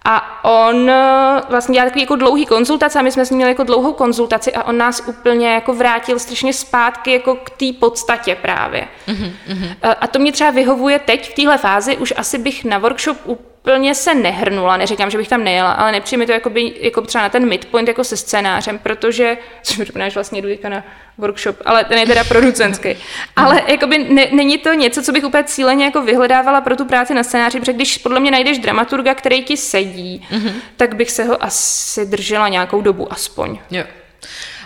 A 0.05 0.45
on 0.45 0.91
eh, 0.91 1.43
vlastně 1.49 1.73
dělal 1.73 1.89
takový 1.89 2.01
jako 2.01 2.17
dlouhý 2.17 2.47
konzultace 2.47 2.99
a 2.99 3.03
my 3.03 3.13
jsme 3.13 3.27
s 3.27 3.31
ním 3.31 3.37
měli 3.37 3.51
jako 3.51 3.65
dlouhou 3.65 3.93
konzultaci 3.93 4.53
a 4.53 4.63
on 4.63 4.79
nás 4.79 5.03
úplně 5.07 5.55
jako 5.55 5.75
vrátil 5.75 6.19
strašně 6.19 6.53
zpátky 6.53 7.13
jako 7.13 7.35
k 7.35 7.51
té 7.51 7.67
podstatě 7.81 8.35
právě. 8.35 8.89
Mm-hmm. 9.09 9.77
A 10.01 10.07
to 10.07 10.19
mě 10.19 10.33
třeba 10.33 10.51
vyhovuje 10.51 10.99
teď 10.99 11.31
v 11.31 11.35
téhle 11.35 11.59
fázi, 11.59 11.97
už 11.97 12.15
asi 12.17 12.39
bych 12.39 12.65
na 12.65 12.79
workshop 12.79 13.17
úplně 13.65 13.95
se 13.95 14.15
nehrnula, 14.15 14.77
neříkám, 14.77 15.11
že 15.11 15.19
bych 15.19 15.29
tam 15.29 15.45
nejela, 15.45 15.73
ale 15.73 15.93
nepřijde 15.93 16.19
mi 16.19 16.27
to 16.27 16.33
jako, 16.33 16.51
by, 16.51 16.73
jako 16.81 17.01
třeba 17.01 17.25
na 17.25 17.29
ten 17.29 17.49
midpoint 17.49 17.89
jako 17.89 18.05
se 18.05 18.17
scénářem, 18.17 18.79
protože, 18.79 19.39
což 19.63 19.79
mi 19.79 19.85
že 20.11 20.15
vlastně 20.15 20.43
jdu 20.43 20.49
na 20.69 20.85
workshop, 21.19 21.57
ale 21.65 21.85
ten 21.85 21.99
je 21.99 22.07
teda 22.07 22.25
producentský. 22.25 22.89
Ale 23.37 23.63
jakoby 23.67 23.99
ne, 23.99 24.27
není 24.33 24.59
to 24.59 24.73
něco, 24.73 25.03
co 25.03 25.13
bych 25.13 25.25
úplně 25.25 25.45
cíleně 25.45 25.85
jako 25.85 26.03
vyhledávala 26.03 26.61
pro 26.61 26.77
tu 26.77 26.85
práci 26.85 27.15
na 27.15 27.23
scénáři, 27.23 27.61
protože 27.61 27.73
když 27.73 27.99
podle 27.99 28.21
mě 28.21 28.31
najdeš 28.31 28.59
dramaturga, 28.59 29.15
který 29.15 29.45
ti 29.45 29.57
sedí, 29.57 30.27
mm-hmm. 30.31 30.53
tak 30.77 30.97
bych 30.97 31.11
se 31.11 31.25
ho 31.25 31.45
asi 31.45 32.07
držela 32.07 32.49
nějakou 32.49 32.81
dobu 32.81 33.13
aspoň. 33.13 33.59
Jo. 33.71 33.85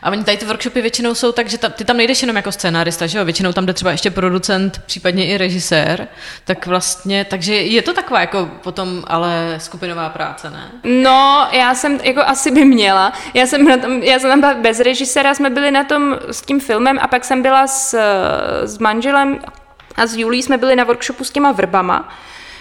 A 0.03 0.11
oni 0.11 0.25
tady 0.25 0.37
ty 0.37 0.47
workshopy 0.47 0.83
většinou 0.83 1.15
jsou 1.15 1.33
tak, 1.33 1.49
že 1.49 1.59
ta, 1.59 1.69
ty 1.69 1.85
tam 1.85 1.97
nejdeš 1.97 2.23
jenom 2.23 2.37
jako 2.37 2.53
scénárista, 2.53 3.07
že 3.07 3.19
jo? 3.19 3.25
Většinou 3.25 3.53
tam 3.53 3.67
jde 3.67 3.73
třeba 3.73 3.91
ještě 3.91 4.11
producent, 4.11 4.83
případně 4.87 5.27
i 5.27 5.39
režisér. 5.39 6.09
Tak 6.45 6.67
vlastně, 6.67 7.25
takže 7.25 7.55
je 7.55 7.83
to 7.83 7.93
taková 7.93 8.21
jako 8.21 8.51
potom 8.63 9.05
ale 9.07 9.55
skupinová 9.59 10.09
práce, 10.09 10.51
ne? 10.51 10.71
No, 10.85 11.49
já 11.53 11.75
jsem 11.75 12.01
jako 12.03 12.21
asi 12.21 12.51
by 12.51 12.65
měla. 12.65 13.13
Já 13.35 13.47
jsem, 13.47 13.65
na 13.65 13.77
tom, 13.77 14.03
já 14.03 14.19
jsem 14.19 14.31
tam 14.31 14.41
byla 14.41 14.55
bez 14.55 14.81
režiséra, 14.81 15.35
jsme 15.35 15.51
byli 15.51 15.71
na 15.71 15.85
tom 15.85 16.19
s 16.31 16.43
tím 16.43 16.61
filmem 16.61 16.99
a 17.03 17.07
pak 17.07 17.25
jsem 17.25 17.43
byla 17.43 17.67
s, 17.67 17.99
s 18.65 18.79
manželem 18.79 19.39
a 19.97 20.07
s 20.07 20.17
Julí 20.17 20.43
jsme 20.43 20.59
byli 20.59 20.77
na 20.77 20.85
workshopu 20.85 21.25
s 21.25 21.31
těma 21.31 21.53
vrbama. 21.53 22.09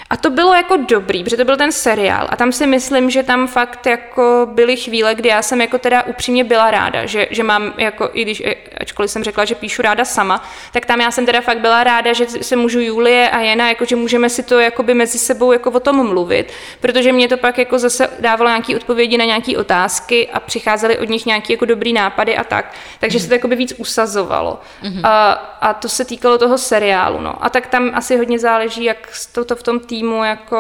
A 0.10 0.18
to 0.18 0.30
bylo 0.30 0.54
jako 0.54 0.78
dobrý, 0.78 1.24
protože 1.24 1.38
to 1.38 1.46
byl 1.46 1.58
ten 1.58 1.72
seriál 1.72 2.28
a 2.30 2.36
tam 2.36 2.52
si 2.52 2.68
myslím, 2.68 3.10
že 3.10 3.24
tam 3.24 3.48
fakt 3.48 3.86
jako 3.86 4.48
byly 4.52 4.76
chvíle, 4.78 5.16
kdy 5.16 5.30
já 5.30 5.42
jsem 5.42 5.62
jako 5.62 5.78
teda 5.78 6.04
upřímně 6.04 6.44
byla 6.44 6.72
ráda, 6.72 7.06
že, 7.06 7.28
že 7.32 7.44
mám 7.44 7.74
jako, 7.78 8.10
i 8.14 8.22
když, 8.22 8.44
ačkoliv 8.82 9.12
jsem 9.12 9.24
řekla, 9.24 9.46
že 9.46 9.56
píšu 9.56 9.82
ráda 9.82 10.06
sama, 10.06 10.44
tak 10.72 10.86
tam 10.86 11.02
já 11.02 11.12
jsem 11.12 11.26
teda 11.26 11.42
fakt 11.42 11.60
byla 11.60 11.84
ráda, 11.84 12.14
že 12.14 12.26
se 12.28 12.56
můžu 12.56 12.80
Julie 12.80 13.30
a 13.30 13.40
Jena, 13.40 13.70
jako 13.70 13.86
že 13.86 13.96
můžeme 13.96 14.30
si 14.30 14.44
to 14.44 14.60
jakoby 14.60 14.94
mezi 14.94 15.20
sebou 15.20 15.52
jako 15.52 15.72
o 15.72 15.80
tom 15.80 16.08
mluvit, 16.08 16.52
protože 16.80 17.12
mě 17.12 17.28
to 17.28 17.38
pak 17.38 17.58
jako 17.58 17.80
zase 17.80 18.10
dávalo 18.20 18.50
nějaké 18.50 18.76
odpovědi 18.76 19.18
na 19.18 19.26
nějaké 19.26 19.58
otázky 19.58 20.30
a 20.34 20.40
přicházely 20.40 21.00
od 21.00 21.10
nich 21.10 21.26
nějaké 21.26 21.54
jako 21.54 21.66
dobrý 21.66 21.94
nápady 21.94 22.38
a 22.38 22.44
tak, 22.44 22.74
takže 23.00 23.18
mm. 23.18 23.22
se 23.22 23.28
to 23.28 23.34
jakoby 23.34 23.56
víc 23.56 23.74
usazovalo. 23.78 24.60
Mm. 24.84 25.02
A, 25.04 25.32
a 25.62 25.74
to 25.74 25.90
se 25.90 26.06
týkalo 26.06 26.38
toho 26.38 26.58
seriálu, 26.58 27.22
no. 27.22 27.46
A 27.46 27.50
tak 27.50 27.68
tam 27.68 27.92
asi 27.94 28.18
hodně 28.18 28.40
záleží, 28.40 28.84
jak 28.84 29.10
to, 29.32 29.46
to 29.46 29.56
v 29.56 29.64
tom 29.64 29.80
týmu 29.80 29.97
týmu 29.98 30.24
jako... 30.24 30.58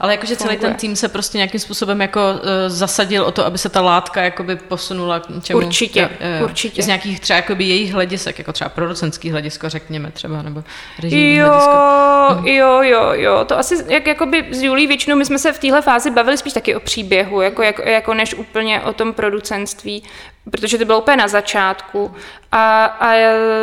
Ale 0.00 0.12
jakože 0.12 0.36
celý 0.36 0.56
ten 0.56 0.74
tým 0.74 0.96
se 0.96 1.08
prostě 1.08 1.38
nějakým 1.38 1.60
způsobem 1.60 2.00
jako 2.00 2.20
uh, 2.32 2.38
zasadil 2.66 3.24
o 3.24 3.32
to, 3.32 3.46
aby 3.46 3.58
se 3.58 3.68
ta 3.68 3.80
látka 3.80 4.22
jakoby 4.22 4.56
posunula 4.56 5.20
k 5.20 5.44
čemu? 5.44 5.58
Určitě, 5.58 6.00
jo, 6.00 6.08
jo, 6.38 6.44
určitě. 6.44 6.82
Z 6.82 6.86
nějakých 6.86 7.20
třeba 7.20 7.36
jakoby 7.36 7.64
jejich 7.64 7.92
hledisek, 7.92 8.38
jako 8.38 8.52
třeba 8.52 8.68
producentský 8.68 9.30
hledisko, 9.30 9.68
řekněme 9.68 10.10
třeba, 10.10 10.42
nebo 10.42 10.64
režijní 11.02 11.34
jo, 11.34 11.46
hledisko. 11.46 12.42
Hm. 12.42 12.46
Jo, 12.46 12.82
jo, 12.82 13.10
jo, 13.12 13.44
to 13.44 13.58
asi 13.58 13.84
jak 13.88 14.06
jakoby 14.06 14.46
s 14.50 14.62
Julí 14.62 14.86
většinou 14.86 15.16
my 15.16 15.24
jsme 15.24 15.38
se 15.38 15.52
v 15.52 15.58
téhle 15.58 15.82
fázi 15.82 16.10
bavili 16.10 16.36
spíš 16.36 16.52
taky 16.52 16.76
o 16.76 16.80
příběhu, 16.80 17.40
jako, 17.40 17.62
jako, 17.62 17.82
jako 17.82 18.14
než 18.14 18.34
úplně 18.34 18.80
o 18.80 18.92
tom 18.92 19.12
producentství, 19.12 20.02
protože 20.50 20.78
to 20.78 20.84
bylo 20.84 20.98
úplně 20.98 21.16
na 21.16 21.28
začátku. 21.28 22.14
A, 22.52 22.84
a 22.84 23.14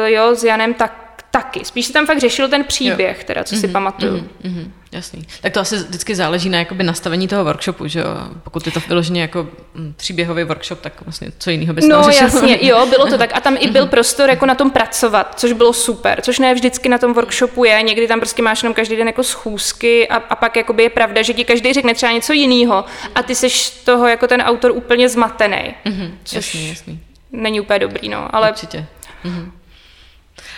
jo, 0.07 0.35
s 0.35 0.43
Janem 0.43 0.73
tak 0.73 1.03
taky. 1.33 1.65
Spíš 1.65 1.85
se 1.85 1.93
tam 1.93 2.05
fakt 2.05 2.19
řešil 2.19 2.47
ten 2.47 2.63
příběh, 2.63 3.17
jo. 3.17 3.23
teda, 3.27 3.43
co 3.43 3.55
mm-hmm, 3.55 3.59
si 3.59 3.67
mhm, 3.67 3.73
pamatuju. 3.73 4.17
Mm-hmm, 4.17 4.49
mm-hmm, 4.49 4.71
jasný. 4.93 5.27
Tak 5.41 5.53
to 5.53 5.59
asi 5.59 5.75
vždycky 5.77 6.15
záleží 6.15 6.49
na 6.49 6.59
jakoby 6.59 6.83
nastavení 6.83 7.27
toho 7.27 7.43
workshopu, 7.43 7.87
že 7.87 7.99
jo? 7.99 8.05
Pokud 8.43 8.65
je 8.65 8.71
to 8.71 8.79
vyloženě 8.87 9.21
jako 9.21 9.47
mm, 9.73 9.93
příběhový 9.97 10.43
workshop, 10.43 10.81
tak 10.81 10.93
vlastně 11.05 11.27
co 11.39 11.49
jiného 11.49 11.73
bys 11.73 11.85
No 11.87 12.03
řešil. 12.03 12.27
jasně, 12.27 12.57
jo, 12.67 12.85
bylo 12.85 13.05
to 13.05 13.17
tak. 13.17 13.29
A 13.33 13.39
tam 13.41 13.57
i 13.59 13.67
byl 13.71 13.87
prostor 13.87 14.29
jako 14.29 14.45
na 14.45 14.55
tom 14.55 14.71
pracovat, 14.71 15.39
což 15.39 15.53
bylo 15.53 15.73
super, 15.73 16.21
což 16.21 16.39
ne 16.39 16.53
vždycky 16.53 16.89
na 16.89 16.97
tom 16.97 17.13
workshopu 17.13 17.65
je. 17.65 17.81
Někdy 17.81 18.07
tam 18.07 18.19
prostě 18.19 18.41
máš 18.41 18.63
jenom 18.63 18.73
každý 18.73 18.95
den 18.95 19.07
jako 19.07 19.23
schůzky 19.23 20.07
a, 20.07 20.15
a 20.15 20.35
pak 20.35 20.55
jakoby 20.55 20.83
je 20.83 20.89
pravda, 20.89 21.21
že 21.21 21.33
ti 21.33 21.43
každý 21.45 21.73
řekne 21.73 21.93
třeba 21.93 22.11
něco 22.11 22.33
jiného 22.33 22.85
a 23.15 23.23
ty 23.23 23.35
seš 23.35 23.69
toho 23.69 24.07
jako 24.07 24.27
ten 24.27 24.41
autor 24.41 24.71
úplně 24.71 25.09
zmatený. 25.09 25.75
Mm-hmm, 25.85 26.11
což 26.23 26.35
jasný, 26.35 26.69
jasný. 26.69 26.99
není 27.31 27.61
úplně 27.61 27.79
dobrý, 27.79 28.09
no, 28.09 28.35
ale... 28.35 28.49
Určitě. 28.49 28.85
Mm-hmm. 29.25 29.51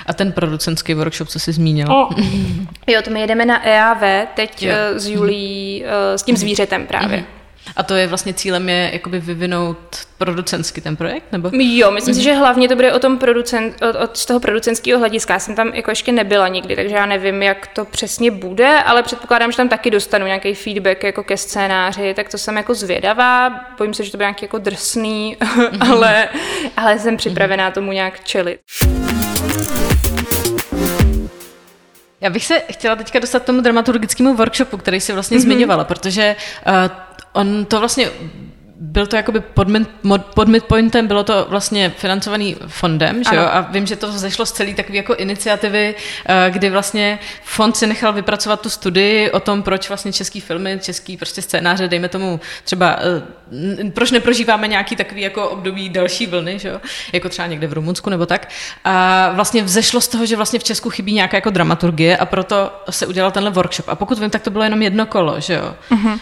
A 0.06 0.14
ten 0.14 0.32
producentský 0.32 0.94
workshop, 0.94 1.28
co 1.28 1.40
jsi 1.40 1.52
zmínila? 1.52 1.96
O, 1.96 2.10
jo, 2.88 3.02
to 3.02 3.10
my 3.12 3.22
jedeme 3.22 3.46
na 3.46 3.68
EAV 3.68 4.28
teď 4.36 4.64
jo. 4.64 4.74
Eh, 4.76 5.00
s 5.00 5.08
Julí, 5.08 5.84
eh, 5.86 6.18
s 6.18 6.24
tím 6.24 6.38
zvířetem 6.38 6.88
právě. 6.88 7.18
Mm-hmm. 7.18 7.36
A 7.76 7.84
to 7.84 7.94
je 7.96 8.08
vlastně 8.08 8.34
cílem 8.34 8.70
je 8.70 8.90
jakoby 8.94 9.20
vyvinout 9.20 9.78
producentsky 10.18 10.82
ten 10.82 10.96
projekt? 10.96 11.32
Nebo? 11.32 11.50
Jo, 11.54 11.92
myslím 11.92 12.14
mm-hmm. 12.14 12.18
si, 12.18 12.24
že 12.24 12.34
hlavně 12.34 12.70
to 12.70 12.76
bude 12.76 12.94
o 12.94 13.00
tom 13.00 13.18
producent, 13.18 13.82
od, 13.82 13.96
od 13.96 14.18
z 14.18 14.26
toho 14.26 14.40
producentského 14.40 15.00
hlediska. 15.00 15.34
Já 15.34 15.40
jsem 15.40 15.56
tam 15.56 15.68
jako 15.68 15.92
ještě 15.92 16.12
nebyla 16.12 16.48
nikdy, 16.48 16.76
takže 16.76 16.96
já 16.96 17.06
nevím, 17.06 17.44
jak 17.44 17.68
to 17.68 17.86
přesně 17.86 18.32
bude, 18.32 18.84
ale 18.86 19.04
předpokládám, 19.04 19.52
že 19.52 19.58
tam 19.58 19.70
taky 19.70 19.92
dostanu 19.92 20.26
nějaký 20.26 20.54
feedback 20.54 21.04
jako 21.04 21.24
ke 21.24 21.38
scénáři, 21.38 22.14
tak 22.14 22.30
to 22.30 22.38
jsem 22.38 22.58
jako 22.58 22.74
zvědavá. 22.74 23.50
Bojím 23.78 23.94
se, 23.94 24.04
že 24.04 24.12
to 24.12 24.18
bude 24.18 24.26
nějaký 24.26 24.46
jako 24.46 24.58
drsný, 24.58 25.38
mm-hmm. 25.40 25.92
ale, 25.92 26.30
ale 26.78 27.00
jsem 27.00 27.18
připravená 27.18 27.72
tomu 27.72 27.92
nějak 27.92 28.24
čelit. 28.24 28.60
Já 32.22 32.30
bych 32.30 32.46
se 32.46 32.60
chtěla 32.60 32.96
teďka 32.96 33.20
dostat 33.20 33.44
k 33.44 33.46
tomu 33.46 33.62
dramaturgickému 33.62 34.36
workshopu, 34.36 34.78
který 34.78 35.02
si 35.02 35.14
vlastně 35.14 35.38
mm-hmm. 35.38 35.42
zmiňovala, 35.42 35.84
protože 35.84 36.36
uh, 36.68 36.74
on 37.34 37.66
to 37.66 37.80
vlastně 37.80 38.10
byl 38.80 39.08
to 39.08 39.16
jakoby 39.16 39.40
pod, 39.40 39.68
mid, 39.68 39.90
pod 40.34 40.48
midpointem, 40.48 41.08
bylo 41.08 41.24
to 41.24 41.46
vlastně 41.50 41.94
financovaný 41.98 42.56
fondem, 42.68 43.24
že 43.24 43.36
jo? 43.36 43.42
a 43.52 43.62
vím, 43.62 43.86
že 43.86 43.96
to 43.96 44.08
vzešlo 44.08 44.46
z 44.46 44.52
celé 44.52 44.74
takové 44.74 44.98
jako 44.98 45.16
iniciativy, 45.16 45.96
eh, 46.26 46.52
kdy 46.52 46.70
vlastně 46.70 47.20
fond 47.44 47.78
si 47.78 47.88
nechal 47.88 48.14
vypracovat 48.14 48.62
tu 48.62 48.70
studii 48.70 49.32
o 49.32 49.40
tom, 49.40 49.64
proč 49.64 49.90
vlastně 49.90 50.14
český 50.14 50.42
filmy, 50.42 50.80
český 50.82 51.18
prostě 51.18 51.42
scénáře, 51.42 51.88
dejme 51.88 52.10
tomu 52.10 52.40
třeba, 52.64 53.00
eh, 53.00 53.92
proč 53.94 54.12
neprožíváme 54.12 54.68
nějaký 54.68 54.96
takový 54.96 55.22
jako 55.22 55.50
období 55.50 55.90
další 55.90 56.28
vlny, 56.28 56.60
že 56.60 56.70
jo? 56.70 56.82
jako 57.14 57.30
třeba 57.30 57.48
někde 57.48 57.68
v 57.68 57.74
Rumunsku 57.74 58.10
nebo 58.10 58.26
tak. 58.26 58.50
A 58.84 59.30
vlastně 59.34 59.64
vzešlo 59.64 60.02
z 60.02 60.08
toho, 60.08 60.26
že 60.26 60.36
vlastně 60.36 60.60
v 60.60 60.64
Česku 60.64 60.90
chybí 60.90 61.14
nějaká 61.14 61.38
jako 61.38 61.50
dramaturgie 61.50 62.18
a 62.18 62.26
proto 62.26 62.72
se 62.90 63.08
udělal 63.08 63.32
tenhle 63.32 63.52
workshop. 63.52 63.90
A 63.90 63.96
pokud 63.96 64.20
vím, 64.20 64.30
tak 64.30 64.42
to 64.42 64.50
bylo 64.50 64.64
jenom 64.64 64.82
jedno 64.82 65.06
kolo, 65.06 65.40
že 65.40 65.54
jo? 65.54 65.76
Uh-huh. 65.92 66.20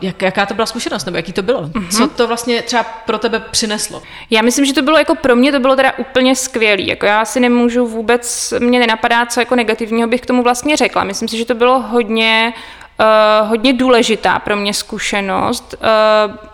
Jak, 0.00 0.22
jaká 0.22 0.46
to 0.46 0.54
byla 0.54 0.66
zkušenost, 0.66 1.04
nebo 1.04 1.16
jaký 1.16 1.32
to 1.32 1.42
bylo? 1.42 1.65
Mm-hmm. 1.68 1.96
Co 1.96 2.08
to 2.08 2.26
vlastně 2.26 2.62
třeba 2.62 2.82
pro 2.82 3.18
tebe 3.18 3.40
přineslo? 3.50 4.02
Já 4.30 4.42
myslím, 4.42 4.64
že 4.64 4.72
to 4.72 4.82
bylo 4.82 4.98
jako 4.98 5.14
pro 5.14 5.36
mě 5.36 5.52
to 5.52 5.60
bylo 5.60 5.76
teda 5.76 5.92
úplně 5.98 6.36
skvělý. 6.36 6.86
Jako 6.86 7.06
já 7.06 7.24
si 7.24 7.40
nemůžu 7.40 7.86
vůbec, 7.86 8.54
mě 8.58 8.78
nenapadá, 8.78 9.26
co 9.26 9.40
jako 9.40 9.56
negativního 9.56 10.08
bych 10.08 10.20
k 10.20 10.26
tomu 10.26 10.42
vlastně 10.42 10.76
řekla. 10.76 11.04
Myslím 11.04 11.28
si, 11.28 11.36
že 11.38 11.44
to 11.44 11.54
bylo 11.54 11.80
hodně 11.80 12.54
Uh, 13.00 13.48
hodně 13.48 13.72
důležitá 13.72 14.38
pro 14.38 14.56
mě 14.56 14.74
zkušenost. 14.74 15.74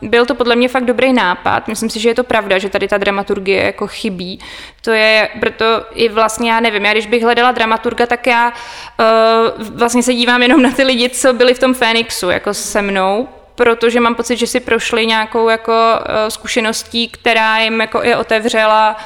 Uh, 0.01 0.09
byl 0.09 0.27
to 0.27 0.35
podle 0.35 0.57
mě 0.57 0.68
fakt 0.68 0.85
dobrý 0.85 1.12
nápad. 1.12 1.68
Myslím 1.68 1.90
si, 1.90 2.01
že 2.01 2.09
je 2.09 2.14
to 2.14 2.25
pravda, 2.25 2.59
že 2.59 2.68
tady 2.68 2.88
ta 2.88 2.98
dramaturgie 2.98 3.62
jako 3.62 3.87
chybí. 3.87 4.40
To 4.81 4.90
je, 4.90 5.29
proto 5.40 5.64
i 5.94 6.09
vlastně 6.09 6.51
já 6.51 6.61
nevím, 6.61 6.85
já 6.85 6.92
když 6.92 7.07
bych 7.07 7.22
hledala 7.22 7.53
dramaturga, 7.53 8.07
tak 8.07 8.27
já 8.27 8.48
uh, 8.48 9.66
vlastně 9.68 10.03
se 10.03 10.14
dívám 10.14 10.42
jenom 10.42 10.62
na 10.62 10.70
ty 10.70 10.83
lidi, 10.83 11.09
co 11.09 11.33
byli 11.33 11.55
v 11.55 11.59
tom 11.59 11.75
Fénixu, 11.75 12.31
jako 12.31 12.55
se 12.55 12.83
mnou, 12.83 13.29
protože 13.55 14.01
mám 14.01 14.15
pocit, 14.15 14.37
že 14.37 14.47
si 14.47 14.61
prošli 14.61 15.07
nějakou 15.07 15.49
jako 15.49 15.73
uh, 15.73 16.07
zkušeností, 16.29 17.09
která 17.09 17.59
jim 17.59 17.81
jako 17.81 18.03
je 18.03 18.17
otevřela 18.17 18.97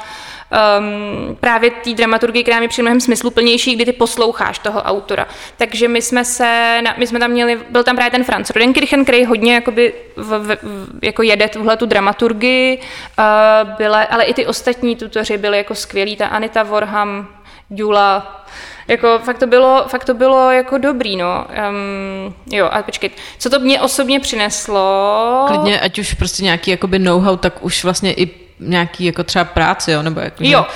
um, 0.79 1.37
právě 1.41 1.71
té 1.71 1.95
dramaturgii, 1.95 2.43
která 2.43 2.61
mi 2.61 2.69
přijde 2.69 2.83
mnohem 2.83 3.01
smysluplnější, 3.01 3.75
kdy 3.75 3.85
ty 3.85 3.93
posloucháš 3.93 4.59
toho 4.59 4.83
autora. 4.83 5.27
Takže 5.57 5.89
my 5.89 6.03
jsme 6.03 6.25
se, 6.25 6.81
my 6.97 7.07
jsme 7.07 7.19
tam 7.19 7.31
měli, 7.31 7.61
byl 7.71 7.85
tam 7.85 7.97
právě 7.97 8.11
ten 8.11 8.25
Franz 8.25 8.51
Rodenkirchen, 8.51 9.05
který 9.05 9.25
hodně 9.25 9.55
jakoby 9.55 9.93
v, 10.17 10.39
v, 10.39 10.59
jako 11.03 11.23
jede 11.23 11.49
tuhle 11.49 11.77
tu 11.77 11.87
dramaturgii, 11.87 12.79
uh, 12.79 13.77
byle, 13.77 14.07
ale 14.07 14.25
i 14.25 14.35
ty 14.35 14.47
ostatní 14.47 14.97
tutoři 14.97 15.39
byli 15.39 15.59
jako 15.59 15.75
skvělí, 15.75 16.17
ta 16.17 16.27
Anita 16.27 16.63
Vorham, 16.63 17.29
Jula, 17.71 18.47
jako 18.89 19.19
fakt 19.19 19.39
to 19.39 19.47
bylo, 19.47 19.85
fakt 19.89 20.05
to 20.05 20.15
bylo 20.15 20.51
jako 20.51 20.79
dobrý, 20.79 21.17
no. 21.17 21.47
Um, 21.69 22.35
jo, 22.53 22.69
a 22.73 22.83
počkej, 22.83 23.11
co 23.39 23.51
to 23.51 23.59
mě 23.59 23.81
osobně 23.81 24.21
přineslo? 24.21 25.45
Klidně, 25.49 25.81
ať 25.81 25.99
už 25.99 26.15
prostě 26.15 26.45
nějaký 26.45 26.71
jakoby 26.71 26.99
know-how, 26.99 27.37
tak 27.37 27.65
už 27.65 27.85
vlastně 27.85 28.13
i 28.13 28.46
nějaký 28.61 29.05
jako 29.05 29.25
třeba 29.25 29.45
práci, 29.45 29.92
jo? 29.92 30.03
Nebo 30.03 30.21
jako, 30.21 30.37
jo, 30.40 30.66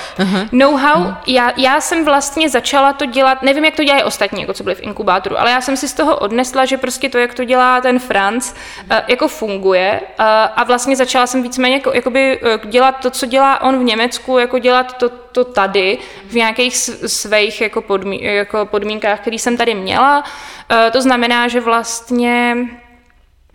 know-how, 0.52 1.04
uh-huh. 1.04 1.16
já, 1.26 1.52
já 1.56 1.80
jsem 1.80 2.04
vlastně 2.04 2.48
začala 2.48 2.92
to 2.92 3.06
dělat, 3.06 3.42
nevím, 3.42 3.64
jak 3.64 3.76
to 3.76 3.84
dělají 3.84 4.04
ostatní, 4.04 4.40
jako 4.40 4.52
co 4.52 4.64
byli 4.64 4.74
v 4.74 4.82
inkubátoru, 4.82 5.40
ale 5.40 5.50
já 5.50 5.60
jsem 5.60 5.76
si 5.76 5.88
z 5.88 5.94
toho 5.94 6.16
odnesla, 6.16 6.64
že 6.64 6.78
prostě 6.78 7.08
to, 7.08 7.18
jak 7.18 7.34
to 7.34 7.44
dělá 7.44 7.80
ten 7.80 7.98
Franz, 7.98 8.54
uh, 8.90 8.96
jako 9.08 9.28
funguje 9.28 10.00
uh, 10.02 10.24
a 10.56 10.64
vlastně 10.64 10.96
začala 10.96 11.26
jsem 11.26 11.42
víceméně 11.42 11.74
jako, 11.74 11.92
jakoby 11.94 12.40
uh, 12.40 12.70
dělat 12.70 12.92
to, 13.02 13.10
co 13.10 13.26
dělá 13.26 13.62
on 13.62 13.78
v 13.78 13.82
Německu, 13.82 14.38
jako 14.38 14.58
dělat 14.58 14.96
to, 14.96 15.08
to 15.08 15.44
tady 15.44 15.98
v 16.26 16.34
nějakých 16.34 16.76
svých 17.06 17.60
jako, 17.60 17.82
podmí, 17.82 18.22
jako 18.22 18.66
podmínkách, 18.66 19.20
které 19.20 19.36
jsem 19.36 19.56
tady 19.56 19.74
měla. 19.74 20.18
Uh, 20.18 20.90
to 20.92 21.02
znamená, 21.02 21.48
že 21.48 21.60
vlastně 21.60 22.56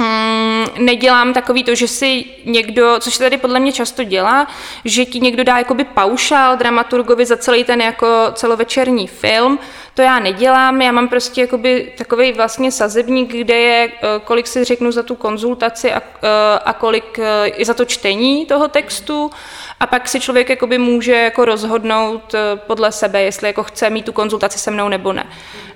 Mm, 0.01 0.85
nedělám 0.85 1.33
takový 1.33 1.63
to, 1.63 1.75
že 1.75 1.87
si 1.87 2.25
někdo, 2.45 2.95
což 2.99 3.13
se 3.13 3.23
tady 3.23 3.37
podle 3.37 3.59
mě 3.59 3.71
často 3.71 4.03
dělá, 4.03 4.47
že 4.85 5.05
ti 5.05 5.19
někdo 5.19 5.43
dá 5.43 5.57
jakoby 5.57 5.83
paušál 5.83 6.57
dramaturgovi 6.57 7.25
za 7.25 7.37
celý 7.37 7.63
ten 7.63 7.81
jako 7.81 8.07
celovečerní 8.33 9.07
film, 9.07 9.59
to 9.95 10.01
já 10.01 10.19
nedělám, 10.19 10.81
já 10.81 10.91
mám 10.91 11.07
prostě 11.07 11.41
jakoby 11.41 11.93
takový 11.97 12.33
vlastně 12.33 12.71
sazebník, 12.71 13.31
kde 13.31 13.55
je, 13.55 13.91
eh, 13.91 14.07
kolik 14.23 14.47
si 14.47 14.63
řeknu 14.63 14.91
za 14.91 15.03
tu 15.03 15.15
konzultaci 15.15 15.93
a, 15.93 16.01
eh, 16.23 16.59
a 16.65 16.73
kolik 16.73 17.19
i 17.45 17.65
za 17.65 17.73
to 17.73 17.85
čtení 17.85 18.45
toho 18.45 18.67
textu 18.67 19.31
a 19.79 19.87
pak 19.87 20.07
si 20.07 20.19
člověk 20.19 20.49
jakoby 20.49 20.77
může 20.77 21.15
jako 21.15 21.45
rozhodnout 21.45 22.35
podle 22.55 22.91
sebe, 22.91 23.21
jestli 23.21 23.47
jako 23.47 23.63
chce 23.63 23.89
mít 23.89 24.05
tu 24.05 24.11
konzultaci 24.11 24.59
se 24.59 24.71
mnou 24.71 24.89
nebo 24.89 25.13
ne. 25.13 25.25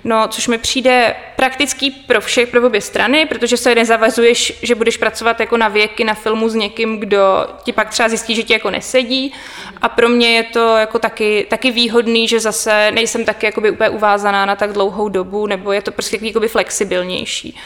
No, 0.04 0.28
což 0.28 0.48
mi 0.48 0.58
přijde 0.58 1.16
praktický 1.36 1.90
pro 1.90 2.20
všech, 2.20 2.48
pro 2.48 2.66
obě 2.66 2.80
strany, 2.80 3.26
protože 3.26 3.56
se 3.56 3.74
nezavazuješ, 3.74 4.52
že 4.62 4.74
budeš 4.74 4.96
pracovat 4.96 5.40
jako 5.40 5.56
na 5.56 5.68
věky 5.68 6.04
na 6.04 6.14
filmu 6.14 6.48
s 6.48 6.54
někým, 6.54 6.98
kdo 6.98 7.46
ti 7.62 7.72
pak 7.72 7.88
třeba 7.88 8.08
zjistí, 8.08 8.34
že 8.34 8.42
ti 8.42 8.52
jako 8.52 8.70
nesedí. 8.70 9.32
A 9.82 9.88
pro 9.88 10.08
mě 10.08 10.36
je 10.36 10.42
to 10.42 10.76
jako 10.76 10.98
taky, 10.98 11.46
taky 11.50 11.70
výhodný, 11.70 12.28
že 12.28 12.40
zase 12.40 12.90
nejsem 12.90 13.24
taky 13.24 13.46
jakoby 13.46 13.70
úplně 13.70 13.90
uvázaná 14.10 14.46
na 14.46 14.56
tak 14.56 14.72
dlouhou 14.72 15.08
dobu, 15.08 15.46
nebo 15.46 15.72
je 15.72 15.82
to 15.82 15.92
prostě 15.92 16.18
jakoby 16.22 16.48
flexibilnější. 16.48 17.56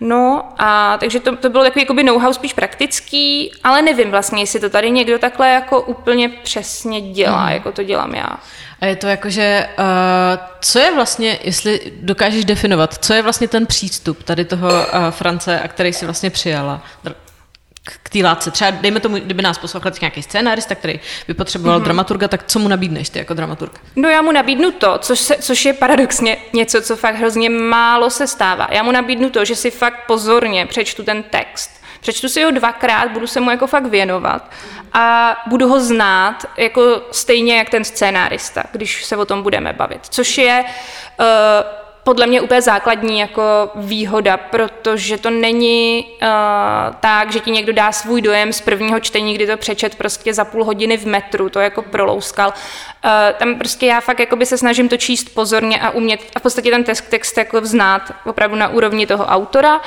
No 0.00 0.52
a 0.58 0.98
takže 0.98 1.20
to, 1.20 1.36
to 1.36 1.48
bylo 1.48 1.64
takový 1.64 1.82
jakoby 1.82 2.02
know-how 2.02 2.32
spíš 2.32 2.52
praktický, 2.52 3.52
ale 3.64 3.82
nevím 3.82 4.10
vlastně, 4.10 4.42
jestli 4.42 4.60
to 4.60 4.70
tady 4.70 4.90
někdo 4.90 5.18
takhle 5.18 5.50
jako 5.50 5.80
úplně 5.80 6.28
přesně 6.28 7.00
dělá, 7.00 7.44
hmm. 7.44 7.54
jako 7.54 7.72
to 7.72 7.82
dělám 7.82 8.14
já. 8.14 8.28
A 8.80 8.86
je 8.86 8.96
to 8.96 9.06
jako, 9.06 9.30
že 9.30 9.68
uh, 9.78 9.84
co 10.60 10.78
je 10.78 10.94
vlastně, 10.94 11.38
jestli 11.42 11.92
dokážeš 12.02 12.44
definovat, 12.44 13.04
co 13.04 13.14
je 13.14 13.22
vlastně 13.22 13.48
ten 13.48 13.66
přístup 13.66 14.22
tady 14.22 14.44
toho 14.44 14.68
uh, 14.68 15.10
France, 15.10 15.60
a 15.60 15.68
který 15.68 15.92
si 15.92 16.04
vlastně 16.04 16.30
přijala 16.30 16.82
k 17.84 18.08
té 18.08 18.18
látce. 18.18 18.50
Třeba 18.50 18.70
dejme 18.70 19.00
tomu, 19.00 19.16
kdyby 19.16 19.42
nás 19.42 19.58
poslouchal 19.58 19.92
nějaký 20.00 20.22
scénárista, 20.22 20.74
který 20.74 21.00
by 21.28 21.34
potřeboval 21.34 21.80
mm-hmm. 21.80 21.84
dramaturga, 21.84 22.28
tak 22.28 22.44
co 22.46 22.58
mu 22.58 22.68
nabídneš 22.68 23.08
ty 23.08 23.18
jako 23.18 23.34
dramaturg? 23.34 23.80
No 23.96 24.08
já 24.08 24.22
mu 24.22 24.32
nabídnu 24.32 24.70
to, 24.70 24.98
což, 24.98 25.18
se, 25.18 25.36
což 25.40 25.64
je 25.64 25.72
paradoxně 25.72 26.36
něco, 26.52 26.82
co 26.82 26.96
fakt 26.96 27.14
hrozně 27.14 27.50
málo 27.50 28.10
se 28.10 28.26
stává. 28.26 28.68
Já 28.70 28.82
mu 28.82 28.92
nabídnu 28.92 29.30
to, 29.30 29.44
že 29.44 29.56
si 29.56 29.70
fakt 29.70 30.06
pozorně 30.06 30.66
přečtu 30.66 31.04
ten 31.04 31.22
text. 31.22 31.70
Přečtu 32.00 32.28
si 32.28 32.42
ho 32.42 32.50
dvakrát, 32.50 33.10
budu 33.10 33.26
se 33.26 33.40
mu 33.40 33.50
jako 33.50 33.66
fakt 33.66 33.86
věnovat 33.86 34.50
a 34.92 35.36
budu 35.46 35.68
ho 35.68 35.80
znát 35.80 36.44
jako 36.56 37.02
stejně 37.10 37.58
jak 37.58 37.70
ten 37.70 37.84
scénárista, 37.84 38.62
když 38.72 39.04
se 39.04 39.16
o 39.16 39.24
tom 39.24 39.42
budeme 39.42 39.72
bavit. 39.72 40.00
Což 40.10 40.38
je 40.38 40.64
uh, 40.64 41.24
podle 42.04 42.26
mě 42.26 42.40
úplně 42.40 42.62
základní 42.62 43.18
jako 43.18 43.70
výhoda, 43.74 44.36
protože 44.36 45.18
to 45.18 45.30
není 45.30 46.06
uh, 46.22 46.28
tak, 47.00 47.32
že 47.32 47.40
ti 47.40 47.50
někdo 47.50 47.72
dá 47.72 47.92
svůj 47.92 48.22
dojem 48.22 48.52
z 48.52 48.60
prvního 48.60 49.00
čtení, 49.00 49.34
kdy 49.34 49.46
to 49.46 49.56
přečet 49.56 49.94
prostě 49.94 50.34
za 50.34 50.44
půl 50.44 50.64
hodiny 50.64 50.96
v 50.96 51.06
metru, 51.06 51.48
to 51.48 51.60
jako 51.60 51.82
prolouskal. 51.82 52.48
Uh, 53.04 53.10
tam 53.38 53.54
prostě 53.54 53.86
já 53.86 54.00
fakt 54.00 54.20
jakoby 54.20 54.46
se 54.46 54.58
snažím 54.58 54.88
to 54.88 54.96
číst 54.96 55.34
pozorně 55.34 55.80
a 55.80 55.90
umět 55.90 56.20
a 56.34 56.38
v 56.38 56.42
podstatě 56.42 56.70
ten 56.70 56.84
text, 56.84 57.04
text 57.08 57.38
jako 57.38 57.60
vznát 57.60 58.12
opravdu 58.26 58.56
na 58.56 58.68
úrovni 58.68 59.06
toho 59.06 59.24
autora. 59.26 59.76
Uh, 59.76 59.80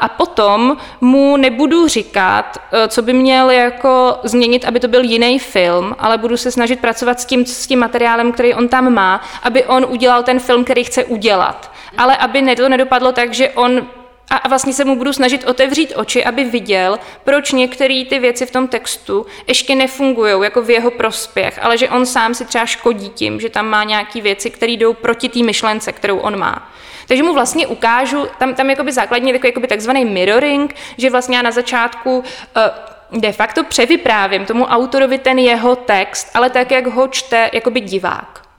a 0.00 0.08
potom 0.08 0.76
mu 1.00 1.36
nebudu 1.36 1.88
říkat, 1.88 2.58
uh, 2.58 2.78
co 2.88 3.02
by 3.02 3.12
měl 3.12 3.50
jako 3.50 4.18
změnit, 4.22 4.64
aby 4.64 4.80
to 4.80 4.88
byl 4.88 5.02
jiný 5.02 5.38
film, 5.38 5.96
ale 5.98 6.18
budu 6.18 6.36
se 6.36 6.50
snažit 6.50 6.80
pracovat 6.80 7.20
s 7.20 7.24
tím, 7.24 7.46
s 7.46 7.66
tím 7.66 7.78
materiálem, 7.78 8.32
který 8.32 8.54
on 8.54 8.68
tam 8.68 8.94
má, 8.94 9.20
aby 9.42 9.64
on 9.64 9.86
udělal 9.88 10.22
ten 10.22 10.40
film, 10.40 10.64
který 10.64 10.84
chce 10.84 11.04
udělat 11.04 11.39
dělat. 11.40 11.72
Ale 11.96 12.16
aby 12.16 12.56
to 12.56 12.68
nedopadlo 12.68 13.12
tak, 13.12 13.34
že 13.34 13.50
on 13.50 13.86
a 14.30 14.48
vlastně 14.48 14.72
se 14.72 14.84
mu 14.84 14.96
budu 14.96 15.12
snažit 15.12 15.44
otevřít 15.44 15.92
oči, 15.96 16.24
aby 16.24 16.44
viděl, 16.44 16.98
proč 17.24 17.52
některé 17.52 18.04
ty 18.08 18.18
věci 18.18 18.46
v 18.46 18.50
tom 18.50 18.68
textu 18.68 19.26
ještě 19.46 19.74
nefungují 19.74 20.34
jako 20.42 20.62
v 20.62 20.70
jeho 20.70 20.90
prospěch, 20.90 21.58
ale 21.62 21.78
že 21.78 21.88
on 21.88 22.06
sám 22.06 22.34
si 22.34 22.44
třeba 22.44 22.66
škodí 22.66 23.08
tím, 23.08 23.40
že 23.40 23.50
tam 23.50 23.66
má 23.66 23.84
nějaké 23.84 24.20
věci, 24.20 24.50
které 24.50 24.72
jdou 24.72 24.94
proti 24.94 25.28
té 25.28 25.42
myšlence, 25.42 25.92
kterou 25.92 26.18
on 26.18 26.38
má. 26.38 26.70
Takže 27.08 27.22
mu 27.22 27.34
vlastně 27.34 27.66
ukážu, 27.66 28.26
tam, 28.38 28.54
tam 28.54 28.70
jakoby 28.70 28.92
základně 28.92 29.32
takový 29.32 29.48
jakoby 29.48 29.66
takzvaný 29.66 30.04
mirroring, 30.04 30.74
že 30.98 31.10
vlastně 31.10 31.36
já 31.36 31.42
na 31.42 31.50
začátku 31.50 32.18
uh, 32.18 33.20
de 33.20 33.32
facto 33.32 33.64
převyprávím 33.64 34.46
tomu 34.46 34.64
autorovi 34.64 35.18
ten 35.18 35.38
jeho 35.38 35.76
text, 35.76 36.30
ale 36.34 36.50
tak, 36.50 36.70
jak 36.70 36.86
ho 36.86 37.08
čte 37.08 37.50
jakoby 37.52 37.80
divák 37.80 38.49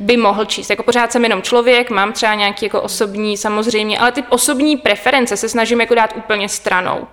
by 0.00 0.16
mohl 0.16 0.44
číst. 0.44 0.70
Jako 0.70 0.82
pořád 0.82 1.12
jsem 1.12 1.22
jenom 1.22 1.42
člověk, 1.42 1.90
mám 1.90 2.12
třeba 2.12 2.34
nějaký 2.34 2.64
jako 2.64 2.80
osobní 2.82 3.36
samozřejmě, 3.36 3.98
ale 3.98 4.12
ty 4.12 4.24
osobní 4.28 4.76
preference 4.76 5.36
se 5.36 5.48
snažím 5.48 5.80
jako 5.80 5.94
dát 5.94 6.14
úplně 6.16 6.48
stranou. 6.48 7.06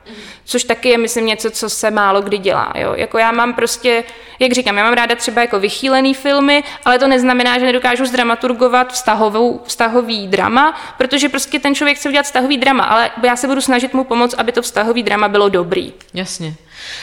Což 0.45 0.63
taky 0.63 0.89
je, 0.89 0.97
myslím, 0.97 1.25
něco, 1.25 1.51
co 1.51 1.69
se 1.69 1.91
málo 1.91 2.21
kdy 2.21 2.37
dělá. 2.37 2.73
Jo? 2.75 2.93
Jako 2.95 3.17
já 3.17 3.31
mám 3.31 3.53
prostě, 3.53 4.03
jak 4.39 4.51
říkám, 4.51 4.77
já 4.77 4.83
mám 4.83 4.93
ráda 4.93 5.15
třeba 5.15 5.41
jako 5.41 5.59
vychýlený 5.59 6.13
filmy, 6.13 6.63
ale 6.85 6.99
to 6.99 7.07
neznamená, 7.07 7.59
že 7.59 7.65
nedokážu 7.65 8.05
zdramaturgovat 8.05 8.93
vztahovou, 8.93 9.61
vztahový 9.65 10.27
drama, 10.27 10.77
protože 10.97 11.29
prostě 11.29 11.59
ten 11.59 11.75
člověk 11.75 11.97
chce 11.97 12.09
udělat 12.09 12.23
vztahový 12.23 12.57
drama, 12.57 12.83
ale 12.83 13.11
já 13.23 13.35
se 13.35 13.47
budu 13.47 13.61
snažit 13.61 13.93
mu 13.93 14.03
pomoct, 14.03 14.33
aby 14.37 14.51
to 14.51 14.61
vztahový 14.61 15.03
drama 15.03 15.27
bylo 15.27 15.49
dobrý. 15.49 15.93
Jasně. 16.13 16.53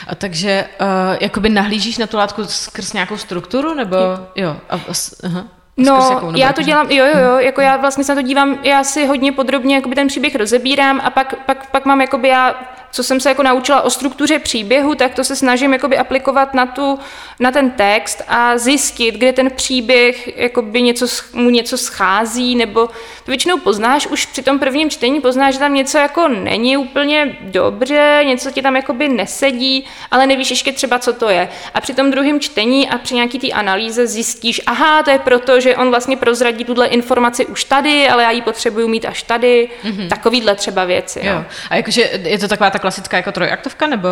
A 0.09 0.15
takže 0.15 0.65
uh, 0.81 0.87
jakoby 1.21 1.49
nahlížíš 1.49 1.99
na 1.99 2.07
tu 2.07 2.17
látku 2.17 2.45
skrz 2.45 2.93
nějakou 2.93 3.17
strukturu, 3.17 3.75
nebo 3.75 3.97
jo? 4.37 4.57
A, 4.71 4.81
aha. 5.25 5.62
No, 5.77 6.33
já 6.37 6.53
to 6.53 6.63
dělám, 6.63 6.91
jo, 6.91 7.05
jo, 7.05 7.19
jo, 7.19 7.39
jako 7.39 7.61
já 7.61 7.77
vlastně 7.77 8.05
se 8.05 8.15
na 8.15 8.23
to 8.23 8.27
dívám, 8.27 8.59
já 8.63 8.85
si 8.85 9.07
hodně 9.07 9.33
podrobně 9.33 9.75
jakoby 9.75 9.95
ten 9.95 10.09
příběh 10.09 10.35
rozebírám 10.35 11.01
a 11.05 11.11
pak, 11.11 11.35
pak, 11.47 11.71
pak 11.71 11.85
mám 11.85 12.01
jakoby 12.01 12.29
já 12.29 12.55
co 12.93 13.03
jsem 13.03 13.21
se 13.21 13.29
jako 13.29 13.43
naučila 13.43 13.83
o 13.83 13.91
struktuře 13.91 14.39
příběhu, 14.39 14.95
tak 14.95 15.15
to 15.15 15.25
se 15.25 15.37
snažím 15.37 15.73
jakoby 15.73 15.99
aplikovat 15.99 16.55
na, 16.55 16.67
tu, 16.67 16.99
na 17.41 17.51
ten 17.51 17.71
text 17.71 18.23
a 18.29 18.59
zjistit, 18.59 19.15
kde 19.15 19.33
ten 19.33 19.51
příběh 19.51 20.39
jakoby 20.39 20.83
něco, 20.83 21.07
mu 21.33 21.51
něco 21.51 21.79
schází, 21.79 22.57
nebo 22.57 22.87
to 23.25 23.27
většinou 23.27 23.59
poznáš 23.59 24.07
už 24.07 24.27
při 24.27 24.43
tom 24.43 24.59
prvním 24.59 24.91
čtení, 24.91 25.21
poznáš, 25.21 25.55
že 25.55 25.61
tam 25.61 25.75
něco 25.75 25.99
jako 25.99 26.29
není 26.29 26.77
úplně 26.77 27.37
dobře, 27.41 28.21
něco 28.25 28.51
ti 28.51 28.63
tam 28.63 28.77
jakoby 28.77 29.09
nesedí, 29.09 29.87
ale 30.11 30.27
nevíš 30.27 30.51
ještě 30.51 30.73
třeba, 30.73 30.99
co 30.99 31.13
to 31.13 31.29
je. 31.29 31.49
A 31.75 31.81
při 31.81 31.95
tom 31.95 32.11
druhém 32.11 32.41
čtení 32.41 32.89
a 32.89 32.99
při 32.99 33.15
nějaký 33.15 33.39
té 33.39 33.49
analýze 33.49 34.07
zjistíš, 34.07 34.61
aha, 34.67 35.03
to 35.03 35.11
je 35.11 35.19
proto, 35.19 35.61
že 35.61 35.77
on 35.77 35.91
vlastně 35.91 36.17
prozradí 36.17 36.65
tuhle 36.65 36.87
informaci 36.87 37.47
už 37.47 37.65
tady, 37.65 38.09
ale 38.09 38.23
já 38.23 38.31
ji 38.31 38.43
potřebuju 38.43 38.89
mít 38.89 39.05
až 39.05 39.23
tady, 39.23 39.69
mm-hmm. 39.85 40.09
takovýhle 40.09 40.55
třeba 40.55 40.85
věci. 40.85 41.21
Jo. 41.23 41.33
Jo. 41.33 41.45
A 41.71 41.77
jakože 41.77 42.11
je 42.23 42.39
to 42.39 42.49
taková 42.49 42.71
ta 42.71 42.79
klasická 42.83 43.17
jako 43.17 43.33
trojaktovka 43.33 43.87
nebo, 43.87 44.09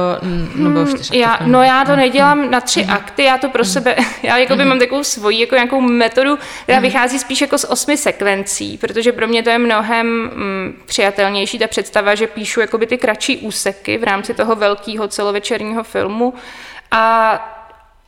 nebo 0.54 0.80
hmm, 0.80 0.96
já, 1.12 1.38
No 1.46 1.62
já 1.62 1.84
to 1.84 1.96
nedělám 1.96 2.50
na 2.50 2.60
tři 2.60 2.84
mm. 2.84 2.90
akty, 2.90 3.24
já 3.24 3.38
to 3.38 3.48
pro 3.48 3.62
mm. 3.62 3.68
sebe, 3.68 3.96
já 4.22 4.38
jako 4.38 4.56
by 4.56 4.62
mm. 4.62 4.68
mám 4.68 4.78
takovou 4.78 5.04
svoji 5.04 5.40
jako 5.40 5.54
nějakou 5.54 5.80
metodu, 5.80 6.38
která 6.62 6.78
mm. 6.78 6.82
vychází 6.82 7.18
spíš 7.18 7.40
jako 7.40 7.58
z 7.58 7.64
osmi 7.64 7.96
sekvencí, 7.96 8.78
protože 8.78 9.12
pro 9.12 9.28
mě 9.28 9.42
to 9.42 9.50
je 9.50 9.58
mnohem 9.58 10.06
mm, 10.06 10.82
přijatelnější 10.86 11.58
ta 11.58 11.66
představa, 11.66 12.14
že 12.14 12.26
píšu 12.26 12.60
jakoby 12.60 12.86
ty 12.86 12.98
kratší 12.98 13.36
úseky 13.36 13.98
v 13.98 14.04
rámci 14.04 14.34
toho 14.34 14.56
velkého 14.56 15.08
celovečerního 15.08 15.84
filmu 15.84 16.34
a 16.90 17.56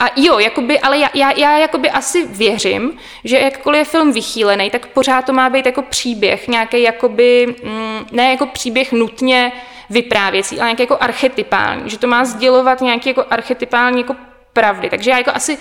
a 0.02 0.10
jo, 0.16 0.38
jakoby, 0.38 0.80
ale 0.80 0.98
já, 0.98 1.08
já, 1.14 1.32
já 1.38 1.58
jakoby 1.58 1.90
asi 1.90 2.26
věřím, 2.26 2.98
že 3.24 3.38
jakkoliv 3.38 3.78
je 3.78 3.84
film 3.84 4.12
vychýlený, 4.12 4.70
tak 4.70 4.86
pořád 4.86 5.24
to 5.24 5.32
má 5.32 5.50
být 5.50 5.66
jako 5.66 5.82
příběh, 5.82 6.48
nějaký 6.48 6.82
jakoby, 6.82 7.54
mm, 7.64 8.06
ne 8.12 8.30
jako 8.30 8.46
příběh 8.46 8.92
nutně 8.92 9.52
vyprávěcí, 9.92 10.60
ale 10.60 10.68
nějaký 10.68 10.82
jako 10.82 10.96
archetypální, 11.00 11.90
že 11.90 11.98
to 11.98 12.06
má 12.06 12.24
sdělovat 12.24 12.80
nějaký 12.80 13.08
jako 13.08 13.24
archetypální 13.30 14.00
jako 14.00 14.16
pravdy. 14.52 14.90
Takže 14.90 15.10
já 15.10 15.18
jako 15.18 15.30
asi 15.34 15.58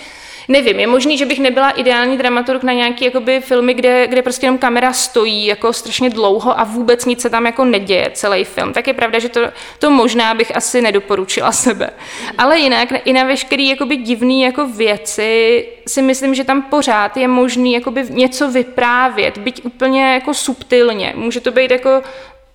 nevím, 0.48 0.80
je 0.80 0.86
možný, 0.86 1.18
že 1.18 1.26
bych 1.26 1.38
nebyla 1.38 1.70
ideální 1.70 2.18
dramaturg 2.18 2.62
na 2.62 2.72
nějaký 2.72 3.04
jakoby, 3.04 3.40
filmy, 3.40 3.74
kde, 3.74 4.06
kde 4.06 4.22
prostě 4.22 4.46
jenom 4.46 4.58
kamera 4.58 4.92
stojí 4.92 5.46
jako 5.46 5.72
strašně 5.72 6.10
dlouho 6.10 6.60
a 6.60 6.64
vůbec 6.64 7.04
nic 7.04 7.20
se 7.20 7.30
tam 7.30 7.46
jako 7.46 7.64
neděje, 7.64 8.10
celý 8.14 8.44
film. 8.44 8.72
Tak 8.72 8.86
je 8.86 8.94
pravda, 8.94 9.18
že 9.18 9.28
to, 9.28 9.40
to 9.78 9.90
možná 9.90 10.34
bych 10.34 10.56
asi 10.56 10.80
nedoporučila 10.80 11.52
sebe. 11.52 11.90
Ale 12.38 12.58
jinak 12.58 12.88
i 13.04 13.12
na 13.12 13.24
veškerý 13.24 13.68
jakoby 13.68 13.96
divný 13.96 14.42
jako 14.42 14.66
věci 14.66 15.68
si 15.86 16.02
myslím, 16.02 16.34
že 16.34 16.44
tam 16.44 16.62
pořád 16.62 17.16
je 17.16 17.28
možný 17.28 17.72
jakoby 17.72 18.04
něco 18.10 18.50
vyprávět, 18.50 19.38
byť 19.38 19.64
úplně 19.64 20.14
jako 20.14 20.34
subtilně. 20.34 21.12
Může 21.16 21.40
to 21.40 21.50
být 21.52 21.70
jako 21.70 22.02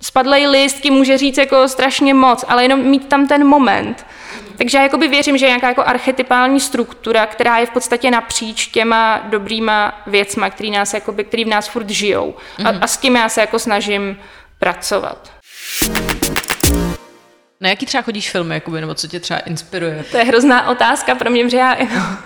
spadlej 0.01 0.47
listky 0.47 0.91
může 0.91 1.17
říct 1.17 1.37
jako 1.37 1.67
strašně 1.67 2.13
moc, 2.13 2.45
ale 2.47 2.63
jenom 2.63 2.79
mít 2.79 3.07
tam 3.07 3.27
ten 3.27 3.47
moment. 3.47 4.05
Takže 4.57 4.77
já 4.77 4.83
jakoby 4.83 5.07
věřím, 5.07 5.37
že 5.37 5.45
je 5.45 5.49
nějaká 5.49 5.67
jako 5.67 5.83
archetypální 5.83 6.59
struktura, 6.59 7.25
která 7.25 7.57
je 7.57 7.65
v 7.65 7.69
podstatě 7.71 8.11
napříč 8.11 8.67
těma 8.67 9.17
dobrýma 9.17 10.01
věcma, 10.07 10.49
který, 10.49 10.71
nás 10.71 10.93
jakoby, 10.93 11.23
který 11.23 11.45
v 11.45 11.47
nás 11.47 11.67
furt 11.67 11.89
žijou. 11.89 12.35
A, 12.65 12.71
mhm. 12.71 12.83
a 12.83 12.87
s 12.87 12.97
tím 12.97 13.15
já 13.15 13.29
se 13.29 13.41
jako 13.41 13.59
snažím 13.59 14.17
pracovat. 14.59 15.31
Na 17.61 17.69
jaký 17.69 17.85
třeba 17.85 18.01
chodíš 18.01 18.31
filmy, 18.31 18.53
jakoby, 18.53 18.81
nebo 18.81 18.93
co 18.93 19.07
tě 19.07 19.19
třeba 19.19 19.39
inspiruje? 19.39 20.05
To 20.11 20.17
je 20.17 20.23
hrozná 20.23 20.69
otázka 20.69 21.15
pro 21.15 21.29
mě, 21.29 21.49
že 21.49 21.57
já... 21.57 21.77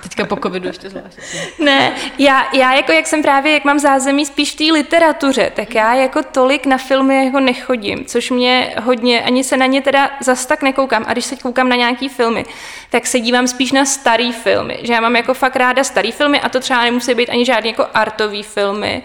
Teďka 0.04 0.26
po 0.26 0.36
covidu 0.36 0.68
ještě 0.68 0.90
zvlášť. 0.90 1.18
ne, 1.60 1.96
já, 2.18 2.56
já 2.56 2.74
jako 2.74 2.92
jak 2.92 3.08
jsem 3.08 3.22
právě, 3.22 3.54
jak 3.54 3.66
mám 3.66 3.80
zázemí 3.80 4.26
spíš 4.26 4.52
v 4.52 4.56
té 4.56 4.64
literatuře, 4.64 5.52
tak 5.56 5.76
já 5.76 5.94
jako 5.94 6.24
tolik 6.24 6.66
na 6.66 6.78
filmy 6.78 7.26
jako 7.26 7.40
nechodím, 7.40 8.06
což 8.06 8.32
mě 8.32 8.74
hodně, 8.82 9.22
ani 9.22 9.44
se 9.44 9.58
na 9.58 9.66
ně 9.66 9.82
teda 9.82 10.12
zas 10.22 10.46
tak 10.46 10.62
nekoukám. 10.62 11.06
A 11.08 11.14
když 11.14 11.26
se 11.26 11.36
koukám 11.36 11.70
na 11.70 11.76
nějaký 11.76 12.10
filmy, 12.10 12.46
tak 12.90 13.08
se 13.08 13.20
dívám 13.20 13.48
spíš 13.48 13.72
na 13.72 13.86
starý 13.86 14.34
filmy, 14.34 14.80
že 14.84 14.94
já 14.94 15.02
mám 15.02 15.16
jako 15.16 15.34
fakt 15.34 15.56
ráda 15.56 15.84
starý 15.84 16.12
filmy 16.12 16.42
a 16.42 16.50
to 16.50 16.60
třeba 16.60 16.84
nemusí 16.84 17.14
být 17.14 17.30
ani 17.30 17.46
žádný 17.46 17.70
jako 17.70 17.88
artový 17.94 18.44
filmy, 18.44 19.04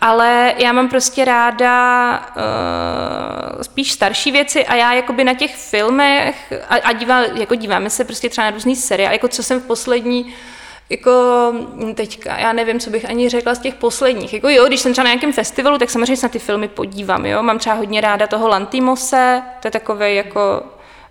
ale 0.00 0.54
já 0.58 0.72
mám 0.72 0.88
prostě 0.88 1.24
ráda 1.24 2.18
uh, 2.36 3.62
spíš 3.62 3.92
starší 3.92 4.32
věci 4.32 4.66
a 4.66 4.74
já 4.74 4.92
jakoby 4.92 5.24
na 5.24 5.34
těch 5.34 5.56
filmech 5.56 6.52
a, 6.68 6.74
a 6.74 6.92
dívá, 6.92 7.20
jako 7.22 7.54
díváme 7.54 7.90
se 7.90 8.04
prostě 8.04 8.28
třeba 8.28 8.44
na 8.44 8.50
různý 8.50 8.76
seriály, 8.76 9.14
jako 9.14 9.28
co 9.28 9.42
jsem 9.42 9.60
v 9.60 9.66
poslední 9.66 10.34
jako 10.90 11.12
teďka, 11.94 12.38
já 12.38 12.52
nevím, 12.52 12.80
co 12.80 12.90
bych 12.90 13.04
ani 13.10 13.28
řekla 13.28 13.54
z 13.54 13.58
těch 13.58 13.74
posledních. 13.74 14.32
Jako 14.32 14.48
jo, 14.48 14.64
když 14.66 14.80
jsem 14.80 14.92
třeba 14.92 15.04
na 15.04 15.10
nějakém 15.10 15.32
festivalu, 15.32 15.78
tak 15.78 15.90
samozřejmě 15.90 16.16
se 16.16 16.26
na 16.26 16.30
ty 16.30 16.38
filmy 16.38 16.68
podívám, 16.68 17.26
jo. 17.26 17.42
Mám 17.42 17.58
třeba 17.58 17.76
hodně 17.76 18.00
ráda 18.00 18.26
toho 18.26 18.48
Lantimose, 18.48 19.42
to 19.60 19.66
je 19.66 19.72
takový 19.72 20.14
jako 20.14 20.62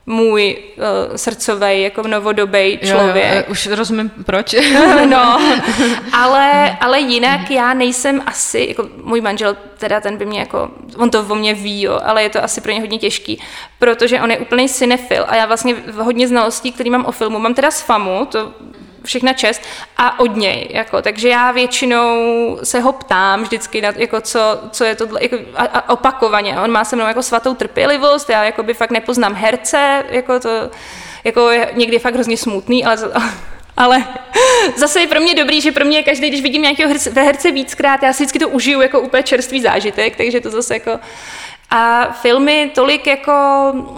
můj 0.06 0.58
uh, 0.78 1.16
srdcový, 1.16 1.82
jako 1.82 2.08
novodobý 2.08 2.80
člověk. 2.84 3.34
Jo, 3.34 3.38
jo, 3.38 3.44
už 3.48 3.68
rozumím, 3.68 4.12
proč. 4.26 4.56
no, 5.10 5.40
ale, 6.14 6.78
ale 6.80 7.00
jinak 7.00 7.52
já 7.52 7.74
nejsem 7.74 8.22
asi, 8.26 8.66
jako 8.70 8.90
můj 9.04 9.22
manžel, 9.22 9.58
teda 9.78 10.02
ten 10.02 10.18
by 10.18 10.26
mě 10.26 10.40
jako, 10.40 10.72
on 10.98 11.10
to 11.10 11.26
o 11.30 11.36
mě 11.36 11.54
ví, 11.54 11.82
jo, 11.82 12.00
ale 12.04 12.24
je 12.24 12.30
to 12.30 12.44
asi 12.44 12.62
pro 12.62 12.72
ně 12.72 12.80
hodně 12.80 13.00
těžký, 13.00 13.42
protože 13.80 14.22
on 14.22 14.32
je 14.32 14.38
úplný 14.38 14.70
cinefil 14.70 15.26
a 15.28 15.36
já 15.36 15.46
vlastně 15.46 15.76
hodně 15.98 16.28
znalostí, 16.28 16.72
který 16.72 16.90
mám 16.90 17.06
o 17.06 17.12
filmu, 17.12 17.40
mám 17.40 17.54
teda 17.54 17.72
z 17.72 17.82
FAMu, 17.82 18.26
to 18.26 18.54
všechna 19.06 19.34
čest 19.34 19.62
a 19.98 20.20
od 20.20 20.36
něj, 20.36 20.68
jako, 20.70 21.02
takže 21.02 21.30
já 21.30 21.52
většinou 21.52 22.60
se 22.64 22.80
ho 22.80 22.92
ptám 22.92 23.44
vždycky, 23.44 23.82
na, 23.82 23.94
jako, 23.96 24.22
co, 24.22 24.40
co 24.72 24.84
je 24.84 24.96
to, 24.96 25.08
jako, 25.22 25.38
a, 25.56 25.64
a 25.64 25.90
opakovaně, 25.90 26.60
on 26.60 26.72
má 26.72 26.84
se 26.86 26.96
mnou 26.96 27.08
jako 27.08 27.24
svatou 27.24 27.54
trpělivost, 27.54 28.30
já 28.30 28.44
jako 28.44 28.64
by 28.64 28.74
fakt 28.74 28.92
nepoznám 28.92 29.34
herce, 29.34 30.04
jako 30.10 30.40
to, 30.40 30.70
jako 31.24 31.50
je 31.50 31.72
někdy 31.74 32.00
fakt 32.00 32.14
hrozně 32.14 32.38
smutný, 32.38 32.86
ale 32.86 32.98
ale 33.78 34.04
zase 34.78 35.00
je 35.00 35.08
pro 35.08 35.20
mě 35.20 35.34
dobrý, 35.36 35.62
že 35.62 35.72
pro 35.72 35.86
mě 35.86 36.04
každý, 36.04 36.30
když 36.30 36.42
vidím 36.42 36.62
nějakého 36.62 36.90
herce, 36.90 37.12
herce 37.22 37.52
víckrát, 37.52 38.04
já 38.04 38.14
si 38.14 38.24
vždycky 38.24 38.40
to 38.40 38.50
užiju 38.50 38.82
jako 38.82 39.00
úplně 39.00 39.24
čerstvý 39.24 39.62
zážitek, 39.62 40.16
takže 40.16 40.42
to 40.42 40.50
zase 40.50 40.74
jako 40.74 41.00
a 41.70 42.12
filmy 42.22 42.72
tolik 42.76 43.08
jako 43.08 43.34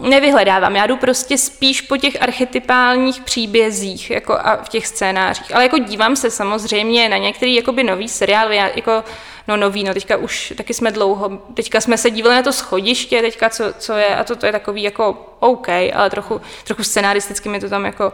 nevyhledávám. 0.01 0.76
Já 0.76 0.88
jdu 0.88 0.97
prostě 0.97 1.38
spíš 1.38 1.82
po 1.82 1.97
těch 1.97 2.22
archetypálních 2.22 3.22
příbězích 3.22 4.11
jako 4.11 4.34
a 4.34 4.55
v 4.55 4.70
těch 4.70 4.88
scénářích. 4.88 5.55
Ale 5.55 5.63
jako 5.63 5.78
dívám 5.78 6.15
se 6.15 6.32
samozřejmě 6.32 7.09
na 7.09 7.18
některý 7.18 7.55
jakoby 7.55 7.84
nový 7.84 8.09
seriál, 8.09 8.53
jako 8.53 9.03
no 9.47 9.57
nový, 9.57 9.84
no 9.84 9.93
teďka 9.93 10.18
už 10.18 10.53
taky 10.57 10.74
jsme 10.74 10.91
dlouho, 10.91 11.30
teďka 11.53 11.82
jsme 11.82 11.97
se 11.97 12.11
dívali 12.11 12.36
na 12.36 12.41
to 12.41 12.53
schodiště, 12.53 13.22
teďka 13.22 13.49
co, 13.49 13.63
co 13.80 13.93
je, 13.93 14.15
a 14.15 14.24
to, 14.24 14.36
to 14.36 14.45
je 14.45 14.51
takový 14.51 14.84
jako 14.84 15.36
OK, 15.39 15.70
ale 15.70 16.09
trochu, 16.09 16.41
trochu 16.63 16.84
scenaristicky 16.84 17.49
mi 17.49 17.59
to 17.59 17.70
tam 17.70 17.86
jako 17.86 18.13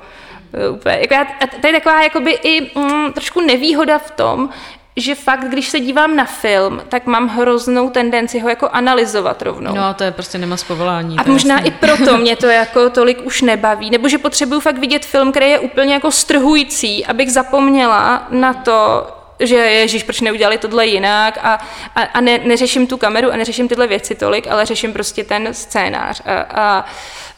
uh, 0.69 0.75
úplně, 0.75 0.97
jako 1.01 1.13
já, 1.13 1.27
to 1.61 1.67
je 1.67 1.73
taková 1.73 2.03
jakoby 2.03 2.31
i 2.31 2.79
mm, 2.79 3.13
trošku 3.13 3.41
nevýhoda 3.41 3.99
v 3.99 4.11
tom, 4.11 4.49
že 4.95 5.15
fakt, 5.15 5.49
když 5.49 5.69
se 5.69 5.79
dívám 5.79 6.15
na 6.15 6.25
film, 6.25 6.81
tak 6.89 7.05
mám 7.05 7.27
hroznou 7.27 7.89
tendenci 7.89 8.39
ho 8.39 8.49
jako 8.49 8.69
analyzovat 8.69 9.41
rovnou. 9.41 9.75
No, 9.75 9.93
to 9.93 10.03
je 10.03 10.11
prostě 10.11 10.37
nemá 10.37 10.57
z 10.57 10.63
povolání. 10.63 11.17
A 11.17 11.23
možná 11.27 11.55
jasný. 11.55 11.69
i 11.69 11.71
proto 11.71 12.17
mě 12.21 12.35
to 12.35 12.47
jako 12.47 12.89
tolik 12.89 13.25
už 13.25 13.41
nebaví, 13.41 13.89
nebo 13.89 14.09
že 14.09 14.17
potřebuju 14.17 14.59
fakt 14.59 14.77
vidět 14.77 15.05
film, 15.05 15.31
který 15.31 15.49
je 15.49 15.59
úplně 15.59 15.93
jako 15.93 16.11
strhující, 16.11 17.05
abych 17.05 17.31
zapomněla 17.31 18.27
na 18.29 18.53
to, 18.53 19.07
že 19.39 19.55
ježíš, 19.55 20.03
proč 20.03 20.21
neudělali 20.21 20.57
tohle 20.57 20.85
jinak 20.85 21.37
a, 21.41 21.59
a, 21.95 22.01
a 22.01 22.21
ne, 22.21 22.37
neřeším 22.43 22.87
tu 22.87 22.97
kameru 22.97 23.31
a 23.31 23.37
neřeším 23.37 23.67
tyhle 23.67 23.87
věci 23.87 24.15
tolik, 24.15 24.47
ale 24.47 24.65
řeším 24.65 24.93
prostě 24.93 25.23
ten 25.23 25.53
scénář. 25.53 26.21
A, 26.25 26.61
a 26.61 26.85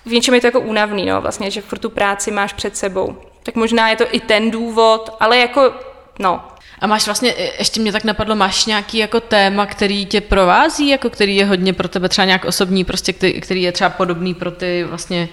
v 0.06 0.12
něčem 0.12 0.34
je 0.34 0.42
to 0.42 0.48
jako 0.48 0.60
únavný, 0.60 1.06
no, 1.06 1.22
vlastně, 1.22 1.52
že 1.52 1.62
furt 1.62 1.80
tu 1.80 1.90
práci 1.90 2.32
máš 2.32 2.54
před 2.54 2.78
sebou. 2.78 3.16
Tak 3.44 3.56
možná 3.56 3.90
je 3.90 3.96
to 3.96 4.06
i 4.12 4.20
ten 4.20 4.52
důvod, 4.52 5.16
ale 5.20 5.38
jako, 5.38 5.74
no, 6.20 6.42
a 6.80 6.88
máš 6.88 7.06
vlastně, 7.06 7.34
e, 7.38 7.52
ještě 7.60 7.80
mě 7.80 7.92
tak 7.92 8.04
napadlo, 8.04 8.36
máš 8.36 8.66
nějaký 8.66 8.98
jako 8.98 9.20
téma, 9.20 9.66
který 9.66 10.06
tě 10.06 10.22
provází, 10.22 10.90
jako 10.90 11.10
který 11.10 11.36
je 11.36 11.46
hodně 11.46 11.74
pro 11.74 11.88
tebe 11.88 12.10
třeba 12.10 12.26
nějak 12.26 12.46
osobní, 12.46 12.84
prostě 12.84 13.14
který, 13.14 13.42
který 13.42 13.62
je 13.62 13.72
třeba 13.72 13.90
podobný 13.90 14.34
pro 14.34 14.52
ty 14.52 14.84
vlastně 14.84 15.30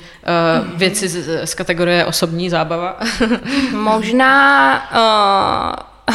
uh, 0.67 0.79
věci 0.79 1.09
z, 1.09 1.47
z 1.47 1.55
kategorie 1.55 2.05
osobní 2.05 2.51
zábava? 2.51 3.01
možná, 3.73 4.75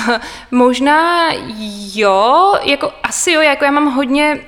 uh, 0.04 0.18
možná 0.52 1.30
jo, 1.94 2.54
jako 2.64 2.92
asi 3.04 3.32
jo, 3.32 3.42
jako 3.42 3.66
já 3.66 3.72
mám 3.72 3.96
hodně 3.96 4.40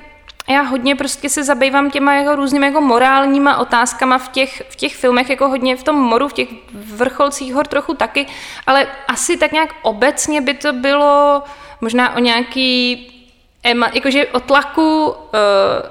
já 0.52 0.62
hodně 0.62 0.96
prostě 0.96 1.28
se 1.28 1.44
zabývám 1.44 1.90
těma 1.90 2.14
jako 2.14 2.36
různými 2.36 2.66
jako 2.66 2.80
morálníma 2.80 3.56
otázkama 3.56 4.18
v 4.18 4.28
těch, 4.28 4.62
v 4.68 4.76
těch 4.76 4.96
filmech, 4.96 5.30
jako 5.30 5.48
hodně 5.48 5.76
v 5.76 5.82
tom 5.82 5.96
moru, 5.96 6.28
v 6.28 6.32
těch 6.32 6.48
vrcholcích 6.72 7.54
hor 7.54 7.66
trochu 7.66 7.94
taky, 7.94 8.26
ale 8.66 8.86
asi 9.08 9.36
tak 9.36 9.52
nějak 9.52 9.74
obecně 9.82 10.40
by 10.40 10.54
to 10.54 10.72
bylo 10.72 11.42
možná 11.80 12.16
o 12.16 12.18
nějaký 12.18 13.06
jakože 13.94 14.26
o 14.26 14.40
tlaku 14.40 15.06
uh, 15.06 15.14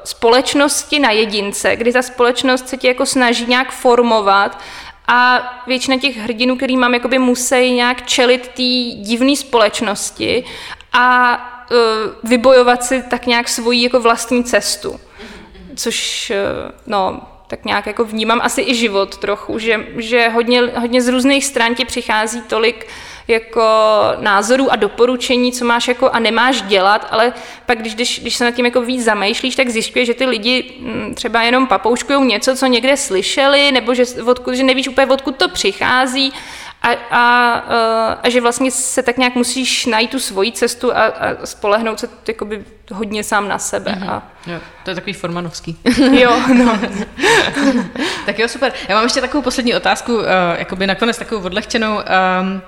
společnosti 0.04 1.00
na 1.00 1.12
jedince, 1.12 1.76
kdy 1.76 1.94
ta 1.94 2.02
společnost 2.02 2.70
se 2.70 2.78
tě 2.78 2.88
jako 2.88 3.06
snaží 3.06 3.46
nějak 3.46 3.72
formovat 3.72 4.60
a 5.08 5.40
většina 5.68 5.98
těch 5.98 6.18
hrdinů, 6.18 6.58
který 6.58 6.78
mám, 6.78 6.94
jakoby 6.94 7.20
musí 7.20 7.72
nějak 7.72 8.06
čelit 8.06 8.48
té 8.48 9.02
divné 9.02 9.36
společnosti 9.36 10.46
a 10.94 11.59
uh, 11.72 11.78
vybojovat 12.24 12.84
si 12.84 13.04
tak 13.04 13.26
nějak 13.26 13.50
svoji 13.50 13.84
jako 13.84 14.00
vlastní 14.00 14.44
cestu. 14.44 15.00
Což, 15.76 16.32
uh, 16.32 16.72
no, 16.88 17.22
tak 17.48 17.66
nějak 17.66 17.88
jako 17.88 18.06
vnímám 18.06 18.42
asi 18.44 18.62
i 18.62 18.76
život 18.76 19.18
trochu, 19.18 19.60
že, 19.60 19.88
že 19.98 20.30
hodně, 20.30 20.62
hodně 20.62 21.02
z 21.02 21.08
různých 21.08 21.46
stran 21.46 21.76
ti 21.76 21.86
přichází 21.86 22.42
tolik 22.42 22.88
jako 23.28 23.62
názorů 24.20 24.72
a 24.72 24.76
doporučení, 24.76 25.52
co 25.52 25.66
máš 25.66 25.88
jako 25.88 26.10
a 26.10 26.20
nemáš 26.20 26.62
dělat, 26.62 27.08
ale 27.12 27.34
pak 27.66 27.80
když, 27.80 27.96
když, 27.96 28.20
když 28.20 28.36
se 28.36 28.46
nad 28.46 28.52
tím 28.52 28.66
jako 28.66 28.82
víc 28.82 29.04
zamýšlíš, 29.04 29.56
tak 29.56 29.70
zjišťuješ, 29.70 30.08
že 30.08 30.14
ty 30.14 30.26
lidi 30.26 30.74
mm, 30.80 31.16
třeba 31.16 31.42
jenom 31.44 31.68
papouškují 31.68 32.26
něco, 32.26 32.56
co 32.56 32.66
někde 32.66 32.98
slyšeli, 32.98 33.72
nebo 33.72 33.94
že, 33.94 34.04
odkud, 34.26 34.54
že 34.54 34.64
nevíš 34.64 34.88
úplně, 34.88 35.08
odkud 35.08 35.36
to 35.36 35.50
přichází 35.50 36.34
a, 36.82 36.92
a, 37.12 37.54
a 38.24 38.30
že 38.30 38.42
vlastně 38.42 38.72
se 38.72 39.04
tak 39.04 39.18
nějak 39.18 39.36
musíš 39.36 39.86
najít 39.86 40.12
tu 40.12 40.20
svoji 40.20 40.52
cestu 40.52 40.96
a, 40.96 41.04
a 41.04 41.46
spolehnout 41.46 42.00
se 42.00 42.10
jakoby 42.28 42.66
hodně 42.92 43.24
sám 43.24 43.48
na 43.48 43.60
sebe. 43.60 43.92
Mm-hmm. 43.92 44.10
A... 44.10 44.24
Jo, 44.48 44.60
to 44.84 44.92
je 44.92 44.96
takový 44.96 45.14
formanovský. 45.14 45.80
jo, 46.12 46.42
no. 46.54 46.80
tak 48.26 48.40
jo, 48.40 48.48
super. 48.48 48.74
Já 48.90 48.96
mám 48.96 49.04
ještě 49.04 49.22
takovou 49.22 49.44
poslední 49.44 49.76
otázku, 49.76 50.16
uh, 50.16 50.26
jakoby 50.58 50.88
nakonec 50.88 51.18
takovou 51.18 51.46
odlehčenou. 51.46 51.96
Um, 51.96 52.62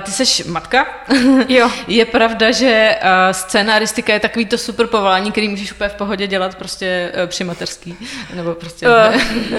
ty 0.00 0.10
jsi 0.10 0.48
matka. 0.48 0.86
Jo. 1.48 1.70
je 1.86 2.04
pravda, 2.04 2.50
že 2.50 2.96
uh, 3.02 3.08
scénaristika 3.32 4.12
je 4.12 4.20
takový 4.20 4.46
to 4.46 4.58
super 4.58 4.86
povolání, 4.86 5.30
který 5.30 5.48
můžeš 5.48 5.72
úplně 5.72 5.88
v 5.88 5.94
pohodě 5.94 6.26
dělat 6.26 6.54
prostě 6.54 7.12
uh, 7.22 7.26
při 7.26 7.44
materský. 7.44 7.96
Nebo 8.34 8.54
prostě... 8.54 8.86
Uh, 8.88 8.94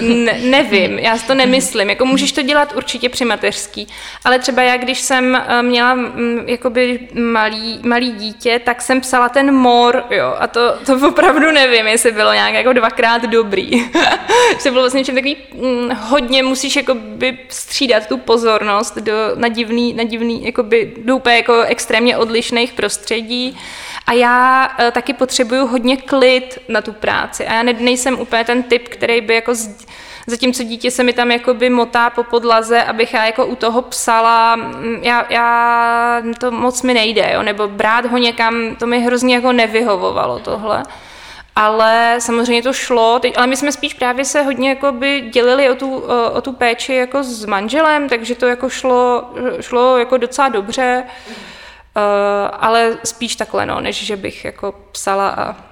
ne, 0.00 0.38
nevím, 0.42 0.98
já 0.98 1.18
si 1.18 1.26
to 1.26 1.34
nemyslím. 1.44 1.90
Jako 1.90 2.04
můžeš 2.04 2.32
to 2.32 2.42
dělat 2.42 2.72
určitě 2.76 3.08
při 3.08 3.24
mateřský, 3.24 3.88
ale 4.24 4.38
třeba 4.38 4.62
já, 4.62 4.76
když 4.76 5.00
jsem 5.00 5.42
měla 5.62 5.94
um, 5.94 6.44
jakoby 6.46 7.08
malý, 7.14 7.80
malý 7.82 8.12
dítě, 8.12 8.60
tak 8.64 8.82
jsem 8.82 9.00
psala 9.00 9.28
ten 9.28 9.54
mor, 9.54 10.04
jo, 10.10 10.34
a 10.38 10.46
to, 10.46 10.74
to 10.86 11.08
opravdu 11.08 11.52
nevím, 11.52 11.86
jestli 11.86 12.12
bylo 12.12 12.32
nějak 12.32 12.54
jako 12.54 12.72
dvakrát 12.72 13.22
dobrý. 13.22 13.70
to 14.62 14.70
bylo 14.70 14.82
vlastně 14.82 15.04
takový, 15.04 15.36
um, 15.54 15.90
hodně 15.90 16.42
musíš 16.42 16.76
jakoby 16.76 17.38
střídat 17.48 18.06
tu 18.06 18.18
pozornost 18.18 18.98
do, 18.98 19.12
na 19.34 19.48
divný, 19.48 19.94
na 19.94 20.04
divný, 20.04 20.11
jakoby, 20.20 20.94
do 21.04 21.16
úplně 21.16 21.36
jako 21.36 21.62
extrémně 21.62 22.16
odlišných 22.16 22.72
prostředí. 22.72 23.58
A 24.06 24.12
já 24.12 24.68
e, 24.78 24.90
taky 24.90 25.12
potřebuju 25.12 25.66
hodně 25.66 25.96
klid 25.96 26.58
na 26.68 26.82
tu 26.82 26.92
práci. 26.92 27.46
A 27.46 27.54
já 27.54 27.62
ne, 27.62 27.72
nejsem 27.72 28.20
úplně 28.20 28.44
ten 28.44 28.62
typ, 28.62 28.88
který 28.88 29.20
by 29.20 29.34
jako 29.34 29.54
z, 29.54 29.86
zatímco 30.26 30.62
dítě 30.62 30.90
se 30.90 31.04
mi 31.04 31.12
tam 31.12 31.30
jakoby 31.30 31.70
motá 31.70 32.10
po 32.10 32.24
podlaze, 32.24 32.82
abych 32.82 33.14
já 33.14 33.26
jako 33.26 33.46
u 33.46 33.56
toho 33.56 33.82
psala, 33.82 34.60
já, 35.02 35.26
já 35.30 36.22
to 36.40 36.50
moc 36.50 36.82
mi 36.82 36.94
nejde, 36.94 37.30
jo? 37.34 37.42
nebo 37.42 37.68
brát 37.68 38.06
ho 38.06 38.18
někam, 38.18 38.76
to 38.76 38.86
mi 38.86 39.00
hrozně 39.00 39.34
jako 39.34 39.52
nevyhovovalo 39.52 40.38
tohle 40.38 40.82
ale 41.56 42.16
samozřejmě 42.18 42.62
to 42.62 42.72
šlo, 42.72 43.18
teď, 43.18 43.34
ale 43.36 43.46
my 43.46 43.56
jsme 43.56 43.72
spíš 43.72 43.94
právě 43.94 44.24
se 44.24 44.42
hodně 44.42 44.68
jako 44.68 44.92
by 44.92 45.20
dělili 45.20 45.70
o 45.70 45.74
tu, 45.74 46.04
o 46.32 46.40
tu 46.40 46.52
péči 46.52 46.94
jako 46.94 47.22
s 47.22 47.44
manželem, 47.44 48.08
takže 48.08 48.34
to 48.34 48.46
jako 48.46 48.68
šlo, 48.68 49.30
šlo 49.60 49.98
jako 49.98 50.16
docela 50.16 50.48
dobře, 50.48 51.04
uh, 51.06 51.32
ale 52.60 52.98
spíš 53.04 53.36
takhle, 53.36 53.66
no, 53.66 53.80
než 53.80 54.06
že 54.06 54.16
bych 54.16 54.44
jako 54.44 54.74
psala 54.92 55.28
a 55.28 55.71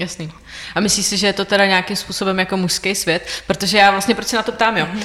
Jasný. 0.00 0.32
A 0.74 0.80
myslíš 0.80 1.06
si, 1.06 1.16
že 1.16 1.26
je 1.26 1.32
to 1.32 1.44
teda 1.44 1.66
nějakým 1.66 1.96
způsobem 1.96 2.38
jako 2.38 2.56
mužský 2.56 2.94
svět? 2.94 3.26
Protože 3.46 3.78
já 3.78 3.90
vlastně, 3.90 4.14
proč 4.14 4.28
se 4.28 4.36
na 4.36 4.42
to 4.42 4.52
ptám, 4.52 4.76
jo? 4.76 4.86
Uh, 4.92 5.00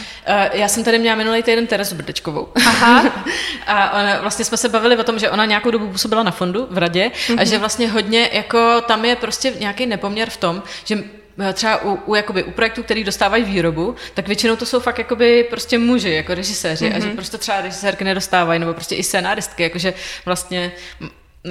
já 0.53 0.67
jsem 0.67 0.83
tady 0.83 0.99
měla 0.99 1.15
minulý 1.15 1.43
týden 1.43 1.67
Terezu 1.67 1.95
Brdečkovou. 1.95 2.47
Aha. 2.65 3.25
a 3.67 3.91
ona, 3.91 4.21
vlastně 4.21 4.45
jsme 4.45 4.57
se 4.57 4.69
bavili 4.69 4.97
o 4.97 5.03
tom, 5.03 5.19
že 5.19 5.29
ona 5.29 5.45
nějakou 5.45 5.71
dobu 5.71 5.87
působila 5.87 6.23
na 6.23 6.31
fondu 6.31 6.67
v 6.69 6.77
radě 6.77 7.11
mm-hmm. 7.13 7.33
a 7.33 7.35
mhm. 7.35 7.45
že 7.45 7.57
vlastně 7.57 7.89
hodně, 7.89 8.29
jako 8.33 8.81
tam 8.81 9.05
je 9.05 9.15
prostě 9.15 9.53
nějaký 9.59 9.85
nepoměr 9.85 10.29
v 10.29 10.37
tom, 10.37 10.63
že 10.85 11.03
eh, 11.49 11.53
třeba 11.53 11.83
u, 11.83 11.99
u, 12.05 12.15
jakoby, 12.15 12.43
u 12.43 12.51
projektů, 12.51 12.83
který 12.83 13.03
dostávají 13.03 13.43
výrobu, 13.43 13.95
tak 14.13 14.27
většinou 14.27 14.55
to 14.55 14.65
jsou 14.65 14.79
fakt 14.79 14.97
jakoby 14.97 15.47
prostě 15.49 15.77
muži, 15.77 16.09
jako 16.09 16.35
režiséři 16.35 16.85
mm-hmm. 16.85 16.97
a 16.97 16.99
že 16.99 17.09
prostě 17.09 17.37
třeba 17.37 17.61
režisérky 17.61 18.03
nedostávají, 18.03 18.59
nebo 18.59 18.73
prostě 18.73 18.95
i 18.95 19.03
scénáristky, 19.03 19.63
jakože 19.63 19.93
vlastně 20.25 20.71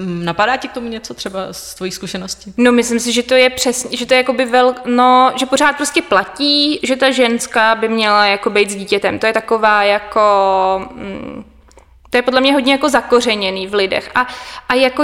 napadá 0.03 0.57
ti 0.57 0.69
k 0.69 0.73
tomu 0.73 0.89
něco 0.89 1.15
třeba 1.15 1.53
z 1.53 1.75
tvojí 1.75 1.93
zkušenosti? 1.93 2.53
No, 2.57 2.73
myslím 2.73 3.01
si, 3.01 3.13
že 3.13 3.23
to 3.23 3.35
je 3.35 3.51
přesně, 3.51 3.97
že 3.97 4.07
to 4.07 4.15
je 4.15 4.19
jakoby 4.19 4.45
vel, 4.45 4.75
no, 4.85 5.33
že 5.37 5.47
pořád 5.47 5.77
prostě 5.77 6.03
platí, 6.03 6.81
že 6.83 6.97
ta 6.97 7.11
ženská 7.11 7.75
by 7.75 7.89
měla 7.89 8.27
jako 8.27 8.51
být 8.51 8.71
s 8.71 8.75
dítětem. 8.75 9.19
To 9.19 9.27
je 9.27 9.33
taková 9.33 9.83
jako, 9.83 10.21
mm, 10.95 11.45
to 12.11 12.19
je 12.19 12.23
podle 12.23 12.41
mě 12.41 12.53
hodně 12.53 12.73
jako 12.73 12.89
zakořeněný 12.89 13.67
v 13.67 13.75
lidech. 13.75 14.11
A, 14.15 14.27
a 14.69 14.75
jako 14.75 15.03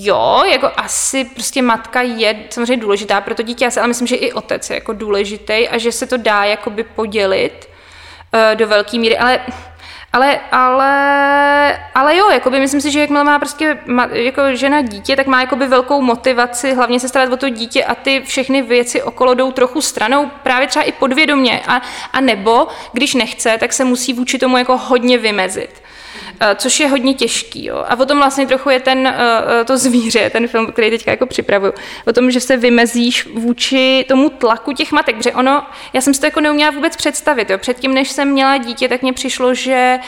jo, 0.00 0.42
jako 0.50 0.70
asi 0.76 1.24
prostě 1.24 1.62
matka 1.62 2.02
je 2.02 2.44
samozřejmě 2.50 2.76
důležitá 2.76 3.20
pro 3.20 3.34
to 3.34 3.42
dítě, 3.42 3.68
ale 3.78 3.88
myslím, 3.88 4.06
že 4.06 4.16
i 4.16 4.32
otec 4.32 4.70
je 4.70 4.74
jako 4.74 4.92
důležitý 4.92 5.68
a 5.68 5.78
že 5.78 5.92
se 5.92 6.06
to 6.06 6.16
dá 6.16 6.44
jakoby 6.44 6.84
podělit 6.84 7.68
uh, 8.34 8.56
do 8.56 8.66
velké 8.66 8.98
míry, 8.98 9.18
ale 9.18 9.40
ale, 10.12 10.40
ale, 10.52 11.78
ale 11.94 12.16
jo, 12.16 12.30
jakoby 12.30 12.60
myslím 12.60 12.80
si, 12.80 12.90
že 12.90 13.00
jakmile 13.00 13.24
má 13.24 13.38
prostě 13.38 13.78
jako 14.12 14.42
žena 14.54 14.82
dítě, 14.82 15.16
tak 15.16 15.26
má 15.26 15.40
jakoby 15.40 15.66
velkou 15.66 16.02
motivaci 16.02 16.74
hlavně 16.74 17.00
se 17.00 17.08
starat 17.08 17.32
o 17.32 17.36
to 17.36 17.48
dítě 17.48 17.84
a 17.84 17.94
ty 17.94 18.22
všechny 18.26 18.62
věci 18.62 19.02
okolo 19.02 19.34
jdou 19.34 19.52
trochu 19.52 19.80
stranou, 19.80 20.30
právě 20.42 20.68
třeba 20.68 20.82
i 20.82 20.92
podvědomě. 20.92 21.62
A, 21.66 21.82
a 22.12 22.20
nebo, 22.20 22.68
když 22.92 23.14
nechce, 23.14 23.56
tak 23.58 23.72
se 23.72 23.84
musí 23.84 24.12
vůči 24.12 24.38
tomu 24.38 24.58
jako 24.58 24.76
hodně 24.76 25.18
vymezit. 25.18 25.82
Eh, 26.40 26.54
což 26.54 26.80
je 26.80 26.88
hodně 26.88 27.14
těžký. 27.14 27.64
Jo. 27.64 27.84
A 27.88 27.98
o 27.98 28.06
tom 28.06 28.18
vlastně 28.18 28.46
trochu 28.46 28.70
je 28.70 28.80
ten, 28.80 29.06
eh, 29.06 29.64
to 29.64 29.78
zvíře, 29.78 30.30
ten 30.30 30.48
film, 30.48 30.66
který 30.66 30.90
teďka 30.90 31.10
jako 31.10 31.26
připravuju. 31.26 31.72
O 32.06 32.12
tom, 32.12 32.30
že 32.30 32.40
se 32.40 32.56
vymezíš 32.56 33.26
vůči 33.34 34.04
tomu 34.08 34.28
tlaku 34.28 34.72
těch 34.72 34.92
matek, 34.92 35.16
protože 35.16 35.32
ono, 35.32 35.66
já 35.92 36.00
jsem 36.00 36.14
si 36.14 36.20
to 36.20 36.26
jako 36.26 36.40
neuměla 36.40 36.70
vůbec 36.70 36.96
představit. 36.96 37.50
Jo. 37.50 37.58
Předtím, 37.58 37.94
než 37.94 38.10
jsem 38.10 38.28
měla 38.28 38.56
dítě, 38.56 38.88
tak 38.88 39.02
mně 39.02 39.12
přišlo, 39.12 39.54
že 39.54 39.98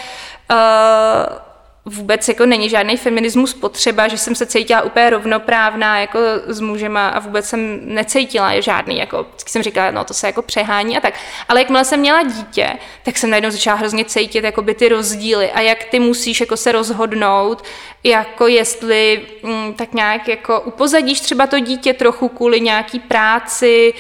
uh, 0.50 1.47
vůbec 1.88 2.28
jako 2.28 2.46
není 2.46 2.68
žádný 2.68 2.96
feminismus 2.96 3.54
potřeba, 3.54 4.08
že 4.08 4.18
jsem 4.18 4.34
se 4.34 4.46
cítila 4.46 4.82
úplně 4.82 5.10
rovnoprávná 5.10 6.00
jako 6.00 6.18
s 6.46 6.60
mužema 6.60 7.08
a 7.08 7.18
vůbec 7.18 7.46
jsem 7.46 7.80
necítila 7.82 8.60
žádný, 8.60 8.98
jako 8.98 9.26
jsem 9.46 9.62
říkala, 9.62 9.90
no 9.90 10.04
to 10.04 10.14
se 10.14 10.26
jako 10.26 10.42
přehání 10.42 10.96
a 10.96 11.00
tak. 11.00 11.14
Ale 11.48 11.60
jakmile 11.60 11.84
jsem 11.84 12.00
měla 12.00 12.22
dítě, 12.22 12.70
tak 13.02 13.18
jsem 13.18 13.30
najednou 13.30 13.50
začala 13.50 13.76
hrozně 13.76 14.04
cítit 14.04 14.44
jako 14.44 14.62
by 14.62 14.74
ty 14.74 14.88
rozdíly 14.88 15.50
a 15.50 15.60
jak 15.60 15.84
ty 15.84 16.00
musíš 16.00 16.40
jako 16.40 16.56
se 16.56 16.72
rozhodnout, 16.72 17.64
jako 18.04 18.46
jestli 18.46 19.26
mm, 19.42 19.74
tak 19.74 19.94
nějak 19.94 20.28
jako 20.28 20.60
upozadíš 20.60 21.20
třeba 21.20 21.46
to 21.46 21.58
dítě 21.60 21.92
trochu 21.92 22.28
kvůli 22.28 22.60
nějaký 22.60 23.00
práci 23.00 23.94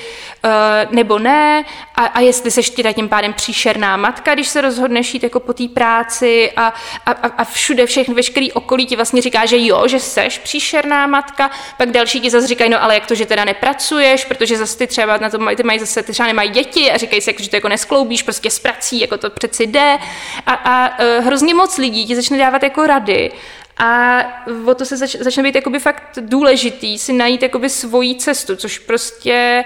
uh, 0.44 0.50
nebo 0.94 1.18
ne? 1.18 1.64
A, 1.94 2.04
a 2.04 2.20
jestli 2.20 2.50
seš 2.50 2.70
teda 2.70 2.92
tím 2.92 3.08
pádem 3.08 3.32
příšerná 3.32 3.96
matka, 3.96 4.34
když 4.34 4.48
se 4.48 4.60
rozhodneš 4.60 5.14
jít 5.14 5.22
jako 5.22 5.40
po 5.40 5.52
té 5.52 5.68
práci 5.68 6.52
a, 6.56 6.74
a, 7.06 7.10
a 7.10 7.44
všude 7.44 7.86
všechny, 7.86 8.14
veškerý 8.14 8.52
okolí 8.52 8.86
ti 8.86 8.96
vlastně 8.96 9.22
říká, 9.22 9.46
že 9.46 9.56
jo, 9.58 9.88
že 9.88 10.00
seš 10.00 10.38
příšerná 10.38 11.06
matka, 11.06 11.50
pak 11.76 11.90
další 11.90 12.20
ti 12.20 12.30
zase 12.30 12.46
říkají, 12.46 12.70
no 12.70 12.82
ale 12.82 12.94
jak 12.94 13.06
to, 13.06 13.14
že 13.14 13.26
teda 13.26 13.44
nepracuješ, 13.44 14.24
protože 14.24 14.56
zase 14.56 14.78
ty 14.78 14.86
třeba 14.86 15.16
na 15.16 15.30
to 15.30 15.38
mají, 15.38 15.56
ty 15.56 15.62
mají 15.62 15.78
zase, 15.78 16.02
ty 16.02 16.12
třeba 16.12 16.26
nemají 16.26 16.50
děti 16.50 16.90
a 16.90 16.96
říkají 16.96 17.22
si, 17.22 17.30
jako, 17.30 17.42
že 17.42 17.50
to 17.50 17.56
jako 17.56 17.68
neskloubíš 17.68 18.22
prostě 18.22 18.50
s 18.50 18.58
prací, 18.58 19.00
jako 19.00 19.18
to 19.18 19.30
přeci 19.30 19.66
jde. 19.66 19.98
A, 20.46 20.52
a 20.52 20.98
uh, 20.98 21.24
hrozně 21.24 21.54
moc 21.54 21.78
lidí 21.78 22.06
ti 22.06 22.16
začne 22.16 22.38
dávat 22.38 22.62
jako 22.62 22.86
rady 22.86 23.30
a 23.78 24.18
o 24.66 24.74
to 24.74 24.84
se 24.84 24.96
zač, 24.96 25.16
začne 25.16 25.42
být 25.42 25.54
jakoby 25.54 25.78
fakt 25.78 26.18
důležitý 26.20 26.98
si 26.98 27.12
najít 27.12 27.42
jakoby 27.42 27.70
svoji 27.70 28.14
cestu, 28.14 28.56
což 28.56 28.78
prostě 28.78 29.64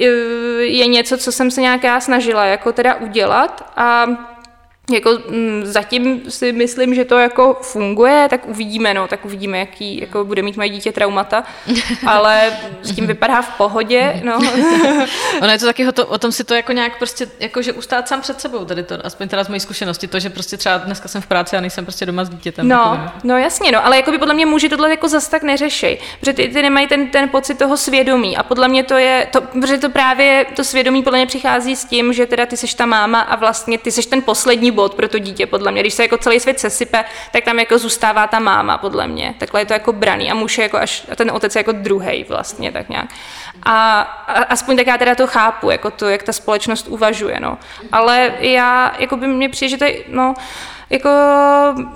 e, 0.00 0.04
je 0.64 0.86
něco, 0.86 1.18
co 1.18 1.32
jsem 1.32 1.50
se 1.50 1.60
nějak 1.60 1.84
já 1.84 2.00
snažila 2.00 2.44
jako 2.44 2.72
teda 2.72 2.94
udělat. 2.94 3.72
A 3.76 4.06
jako 4.94 5.18
mm, 5.28 5.62
zatím 5.64 6.30
si 6.30 6.52
myslím, 6.52 6.94
že 6.94 7.04
to 7.04 7.18
jako 7.18 7.58
funguje, 7.62 8.26
tak 8.30 8.48
uvidíme, 8.48 8.94
no, 8.94 9.08
tak 9.08 9.24
uvidíme, 9.24 9.58
jaký 9.58 10.00
jako 10.00 10.24
bude 10.24 10.42
mít 10.42 10.56
moje 10.56 10.68
dítě 10.68 10.92
traumata, 10.92 11.44
ale 12.06 12.52
s 12.82 12.94
tím 12.94 13.06
vypadá 13.06 13.42
v 13.42 13.56
pohodě, 13.56 14.20
no. 14.24 14.38
ono 15.42 15.52
je 15.52 15.58
to 15.58 15.66
taky 15.66 15.88
o, 15.88 15.92
to, 15.92 16.06
o 16.06 16.18
tom 16.18 16.32
si 16.32 16.44
to 16.44 16.54
jako 16.54 16.72
nějak 16.72 16.98
prostě, 16.98 17.26
jako 17.40 17.62
že 17.62 17.72
ustát 17.72 18.08
sám 18.08 18.20
před 18.20 18.40
sebou, 18.40 18.64
tady 18.64 18.82
to, 18.82 19.06
aspoň 19.06 19.28
teda 19.28 19.44
z 19.44 19.48
mojí 19.48 19.60
zkušenosti, 19.60 20.08
to, 20.08 20.20
že 20.20 20.30
prostě 20.30 20.56
třeba 20.56 20.78
dneska 20.78 21.08
jsem 21.08 21.22
v 21.22 21.26
práci 21.26 21.56
a 21.56 21.60
nejsem 21.60 21.84
prostě 21.84 22.06
doma 22.06 22.24
s 22.24 22.28
dítětem. 22.28 22.68
No, 22.68 22.76
jako, 22.76 23.18
no 23.24 23.38
jasně, 23.38 23.72
no, 23.72 23.86
ale 23.86 23.96
jako 23.96 24.10
by 24.10 24.18
podle 24.18 24.34
mě 24.34 24.46
muži 24.46 24.68
tohle 24.68 24.90
jako 24.90 25.08
zas 25.08 25.28
tak 25.28 25.42
neřešej, 25.42 25.98
protože 26.20 26.32
ty, 26.32 26.48
ty 26.48 26.62
nemají 26.62 26.86
ten, 26.86 27.08
ten 27.08 27.28
pocit 27.28 27.58
toho 27.58 27.76
svědomí 27.76 28.36
a 28.36 28.42
podle 28.42 28.68
mě 28.68 28.84
to 28.84 28.94
je, 28.94 29.28
to, 29.30 29.40
protože 29.40 29.78
to 29.78 29.90
právě, 29.90 30.46
to 30.56 30.64
svědomí 30.64 31.02
podle 31.02 31.18
mě 31.18 31.26
přichází 31.26 31.76
s 31.76 31.84
tím, 31.84 32.12
že 32.12 32.26
teda 32.26 32.46
ty 32.46 32.56
seš 32.56 32.74
ta 32.74 32.86
máma 32.86 33.20
a 33.20 33.36
vlastně 33.36 33.78
ty 33.78 33.90
seš 33.90 34.06
ten 34.06 34.22
poslední 34.22 34.70
bod 34.70 34.81
pro 34.88 35.08
to 35.08 35.18
dítě, 35.18 35.46
podle 35.46 35.72
mě. 35.72 35.82
Když 35.82 35.94
se 35.94 36.02
jako 36.02 36.18
celý 36.18 36.40
svět 36.40 36.60
sesype, 36.60 37.04
tak 37.32 37.44
tam 37.44 37.58
jako 37.58 37.78
zůstává 37.78 38.26
ta 38.26 38.38
máma, 38.38 38.78
podle 38.78 39.06
mě. 39.06 39.34
Takhle 39.38 39.60
je 39.60 39.66
to 39.66 39.72
jako 39.72 39.92
braný 39.92 40.30
a 40.30 40.34
muž 40.34 40.58
je 40.58 40.62
jako 40.62 40.78
až, 40.78 41.06
a 41.12 41.16
ten 41.16 41.30
otec 41.30 41.56
je 41.56 41.60
jako 41.60 41.72
druhý 41.72 42.24
vlastně, 42.28 42.72
tak 42.72 42.88
nějak. 42.88 43.06
A, 43.62 44.00
a 44.00 44.42
aspoň 44.42 44.76
tak 44.76 44.86
já 44.86 44.98
teda 44.98 45.14
to 45.14 45.26
chápu, 45.26 45.70
jako 45.70 45.90
to, 45.90 46.08
jak 46.08 46.22
ta 46.22 46.32
společnost 46.32 46.88
uvažuje, 46.88 47.40
no. 47.40 47.58
Ale 47.92 48.32
já, 48.40 48.92
jako 48.98 49.16
by 49.16 49.26
mě 49.26 49.48
přijde, 49.48 49.70
že 49.70 49.76
to 49.76 49.84
je, 49.84 49.94
no, 50.08 50.34
jako, 50.92 51.08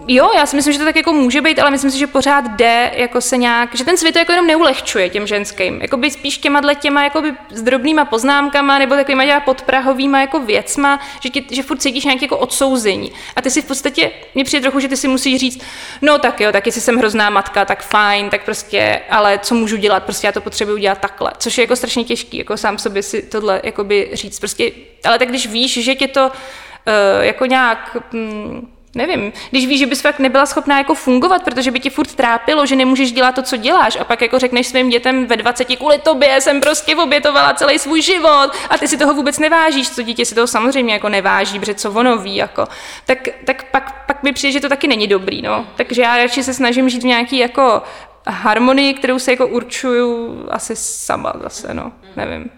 jo, 0.09 0.31
já 0.37 0.47
si 0.47 0.57
myslím, 0.57 0.73
že 0.73 0.79
to 0.79 0.85
tak 0.85 0.97
jako 0.97 1.13
může 1.13 1.41
být, 1.41 1.59
ale 1.59 1.71
myslím 1.71 1.91
si, 1.91 1.99
že 1.99 2.07
pořád 2.07 2.45
jde 2.45 2.93
jako 2.97 3.21
se 3.21 3.37
nějak, 3.37 3.75
že 3.75 3.85
ten 3.85 3.97
svět 3.97 4.13
to 4.13 4.19
jako 4.19 4.33
jenom 4.33 4.47
neulehčuje 4.47 5.09
těm 5.09 5.27
ženským. 5.27 5.83
Jako 5.83 5.97
by 5.97 6.11
spíš 6.11 6.39
těma 6.39 6.75
těma 6.75 7.05
jako 7.05 7.23
by 7.23 7.35
s 7.51 7.63
drobnýma 7.63 8.05
poznámkama 8.05 8.79
nebo 8.79 8.95
takovýma 8.95 9.25
těma 9.25 9.41
podprahovýma 9.41 10.21
jako 10.21 10.41
věcma, 10.41 11.01
že, 11.21 11.31
tě, 11.31 11.43
že 11.51 11.63
furt 11.63 11.79
cítíš 11.79 12.05
nějaké 12.05 12.25
jako 12.25 12.39
odsouzení. 12.39 13.13
A 13.37 13.43
ty 13.43 13.51
si 13.51 13.63
v 13.63 13.65
podstatě, 13.65 14.11
mě 14.35 14.45
přijde 14.45 14.63
trochu, 14.63 14.81
že 14.81 14.89
ty 14.89 14.97
si 14.97 15.09
musíš 15.09 15.41
říct, 15.41 15.63
no 16.03 16.19
tak 16.19 16.41
jo, 16.41 16.53
tak 16.53 16.67
jestli 16.67 16.81
jsem 16.81 16.97
hrozná 16.97 17.31
matka, 17.31 17.65
tak 17.65 17.83
fajn, 17.83 18.31
tak 18.31 18.45
prostě, 18.45 19.01
ale 19.11 19.39
co 19.39 19.55
můžu 19.55 19.77
dělat, 19.77 20.03
prostě 20.03 20.27
já 20.27 20.33
to 20.33 20.41
potřebuji 20.41 20.77
dělat 20.77 20.99
takhle. 20.99 21.33
Což 21.39 21.59
je 21.59 21.63
jako 21.63 21.77
strašně 21.77 22.05
těžký, 22.05 22.39
jako 22.39 22.57
sám 22.57 22.79
sobě 22.79 23.03
si 23.03 23.23
tohle 23.23 23.61
jakoby 23.65 24.11
říct. 24.13 24.39
Prostě, 24.39 24.71
ale 25.05 25.19
tak 25.19 25.29
když 25.29 25.47
víš, 25.47 25.85
že 25.85 25.95
tě 25.95 26.09
to 26.09 26.27
uh, 26.27 27.25
jako 27.25 27.47
nějak 27.47 27.97
mm, 28.13 28.76
nevím, 28.97 29.33
když 29.51 29.67
víš, 29.67 29.79
že 29.79 29.87
bys 29.87 30.01
fakt 30.01 30.19
nebyla 30.19 30.47
schopná 30.47 30.79
jako 30.79 30.95
fungovat, 30.95 31.43
protože 31.45 31.71
by 31.71 31.81
ti 31.81 31.91
furt 31.91 32.15
trápilo, 32.15 32.67
že 32.67 32.77
nemůžeš 32.77 33.13
dělat 33.13 33.35
to, 33.35 33.43
co 33.43 33.57
děláš 33.57 33.97
a 34.01 34.05
pak 34.05 34.23
jako 34.23 34.39
řekneš 34.39 34.67
svým 34.67 34.89
dětem 34.89 35.27
ve 35.27 35.37
20 35.37 35.65
kvůli 35.65 35.99
tobě 35.99 36.41
jsem 36.41 36.61
prostě 36.61 36.97
obětovala 36.97 37.55
celý 37.55 37.79
svůj 37.79 38.03
život 38.03 38.51
a 38.71 38.79
ty 38.79 38.89
si 38.89 38.97
toho 38.97 39.15
vůbec 39.15 39.39
nevážíš, 39.39 39.91
co 39.91 40.03
dítě 40.03 40.25
si 40.25 40.35
toho 40.35 40.47
samozřejmě 40.47 40.93
jako 40.93 41.09
neváží, 41.09 41.59
protože 41.59 41.75
co 41.75 41.93
ono 41.93 42.19
ví, 42.19 42.37
jako, 42.37 42.67
tak, 43.07 43.19
tak 43.45 43.71
pak, 43.71 44.07
pak 44.07 44.23
mi 44.23 44.33
přijde, 44.33 44.53
že 44.53 44.61
to 44.61 44.69
taky 44.69 44.89
není 44.89 45.07
dobrý, 45.07 45.43
no. 45.43 45.67
Takže 45.77 46.03
já 46.03 46.17
radši 46.17 46.43
se 46.43 46.55
snažím 46.55 46.89
žít 46.89 47.03
v 47.03 47.07
nějaký 47.07 47.39
jako 47.39 47.83
harmonii, 48.27 48.95
kterou 48.95 49.19
se 49.19 49.31
jako 49.31 49.47
určuju 49.47 50.47
asi 50.51 50.77
sama 50.77 51.33
zase, 51.43 51.75
no, 51.75 51.93
nevím. 52.17 52.51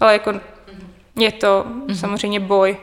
Ale 0.00 0.12
jako 0.12 0.32
je 1.18 1.32
to 1.32 1.66
mm-hmm. 1.68 1.94
samozřejmě 1.94 2.40
boj. 2.40 2.76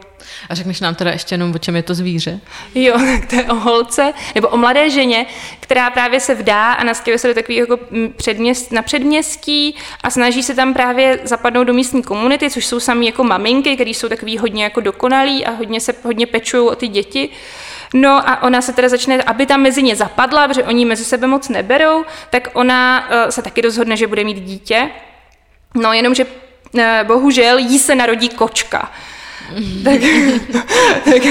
A 0.50 0.56
řekneš 0.56 0.80
nám 0.80 0.96
teda 0.96 1.12
ještě 1.12 1.34
jenom, 1.34 1.52
o 1.56 1.58
čem 1.58 1.76
je 1.76 1.84
to 1.84 1.94
zvíře? 1.94 2.40
Jo, 2.76 2.94
tak 3.20 3.30
to 3.30 3.36
je 3.36 3.44
o 3.44 3.56
holce, 3.56 4.14
nebo 4.36 4.48
o 4.48 4.58
mladé 4.58 4.90
ženě, 4.90 5.26
která 5.60 5.90
právě 5.90 6.20
se 6.20 6.36
vdá 6.36 6.74
a 6.74 6.84
nastěhuje 6.84 7.20
se 7.20 7.28
do 7.28 7.34
takového 7.34 7.64
jako 7.64 7.86
předměst, 8.18 8.72
na 8.72 8.82
předměstí 8.82 9.76
a 10.04 10.10
snaží 10.10 10.44
se 10.44 10.56
tam 10.56 10.74
právě 10.74 11.20
zapadnout 11.24 11.64
do 11.64 11.74
místní 11.74 12.04
komunity, 12.04 12.50
což 12.50 12.66
jsou 12.66 12.80
sami 12.80 13.06
jako 13.06 13.24
maminky, 13.24 13.76
které 13.76 13.90
jsou 13.90 14.10
takový 14.10 14.38
hodně 14.38 14.64
jako 14.64 14.82
dokonalí 14.82 15.46
a 15.46 15.52
hodně 15.52 15.82
se 15.82 15.94
hodně 16.04 16.28
pečují 16.28 16.68
o 16.70 16.76
ty 16.76 16.88
děti. 16.88 17.30
No 17.94 18.30
a 18.30 18.44
ona 18.44 18.62
se 18.62 18.74
teda 18.74 18.90
začne, 18.90 19.24
aby 19.24 19.46
tam 19.46 19.62
mezi 19.62 19.84
ně 19.84 19.96
zapadla, 19.96 20.48
protože 20.48 20.64
oni 20.64 20.86
mezi 20.86 21.06
sebe 21.06 21.28
moc 21.28 21.50
neberou, 21.50 22.06
tak 22.30 22.50
ona 22.54 23.10
uh, 23.10 23.30
se 23.30 23.42
taky 23.42 23.62
rozhodne, 23.62 23.98
že 23.98 24.08
bude 24.08 24.24
mít 24.24 24.40
dítě. 24.40 24.90
No 25.76 25.94
jenomže 25.94 26.26
uh, 26.26 26.45
bohužel 27.04 27.58
jí 27.58 27.80
se 27.80 27.96
narodí 27.96 28.30
kočka 28.30 28.92
tak, 29.84 30.02
tak, 31.14 31.24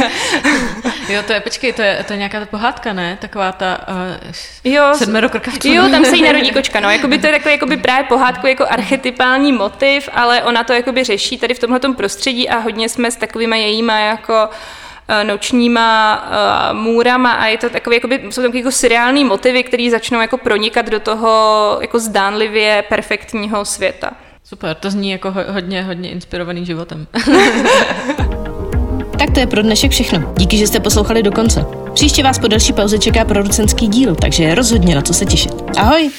jo, 1.08 1.22
to 1.26 1.32
je, 1.32 1.40
počkej, 1.40 1.72
to 1.72 1.82
je, 1.82 2.04
to 2.06 2.12
je 2.12 2.16
nějaká 2.16 2.40
ta 2.40 2.46
pohádka, 2.46 2.92
ne? 2.92 3.18
Taková 3.20 3.52
ta 3.52 3.80
uh, 3.88 4.72
jo, 4.72 4.82
sedmerokrkavců. 4.94 5.68
Jo, 5.68 5.88
tam 5.88 6.04
se 6.04 6.16
jí 6.16 6.22
narodí 6.22 6.50
kočka, 6.54 6.80
no. 6.80 6.90
Jakoby 6.90 7.18
to 7.18 7.26
je 7.26 7.32
takový 7.32 7.54
jakoby 7.54 7.76
právě 7.76 8.04
pohádku 8.04 8.46
jako 8.46 8.66
archetypální 8.70 9.52
motiv, 9.52 10.08
ale 10.12 10.42
ona 10.42 10.64
to 10.64 10.72
jakoby 10.72 11.04
řeší 11.04 11.38
tady 11.38 11.54
v 11.54 11.58
tomhle 11.58 11.80
prostředí 11.96 12.48
a 12.48 12.58
hodně 12.58 12.88
jsme 12.88 13.10
s 13.10 13.16
takovými 13.16 13.60
jejíma 13.60 13.98
jako 13.98 14.48
eh, 15.08 15.24
nočníma 15.24 16.24
uh, 16.72 16.78
můrama 16.78 17.32
a 17.32 17.46
je 17.46 17.58
to 17.58 17.70
takový, 17.70 17.96
jakoby, 17.96 18.20
jsou 18.30 18.42
takové 18.42 18.58
jako 18.58 18.70
seriální 18.70 19.24
motivy, 19.24 19.62
které 19.62 19.90
začnou 19.90 20.20
jako 20.20 20.38
pronikat 20.38 20.86
do 20.86 21.00
toho 21.00 21.78
jako 21.80 21.98
zdánlivě 21.98 22.84
perfektního 22.88 23.64
světa. 23.64 24.10
Super, 24.46 24.76
to 24.76 24.90
zní 24.90 25.10
jako 25.10 25.34
hodně, 25.50 25.82
hodně 25.82 26.10
inspirovaný 26.10 26.66
životem. 26.66 27.06
tak 29.18 29.30
to 29.34 29.40
je 29.40 29.46
pro 29.46 29.62
dnešek 29.62 29.90
všechno. 29.90 30.34
Díky, 30.38 30.58
že 30.58 30.66
jste 30.66 30.80
poslouchali 30.80 31.22
do 31.22 31.32
konce. 31.32 31.64
Příště 31.94 32.22
vás 32.22 32.38
po 32.38 32.48
další 32.48 32.72
pauze 32.72 32.98
čeká 32.98 33.24
producenský 33.24 33.88
díl, 33.88 34.14
takže 34.14 34.44
je 34.44 34.54
rozhodně 34.54 34.94
na 34.94 35.02
co 35.02 35.14
se 35.14 35.26
těšit. 35.26 35.52
Ahoj! 35.76 36.10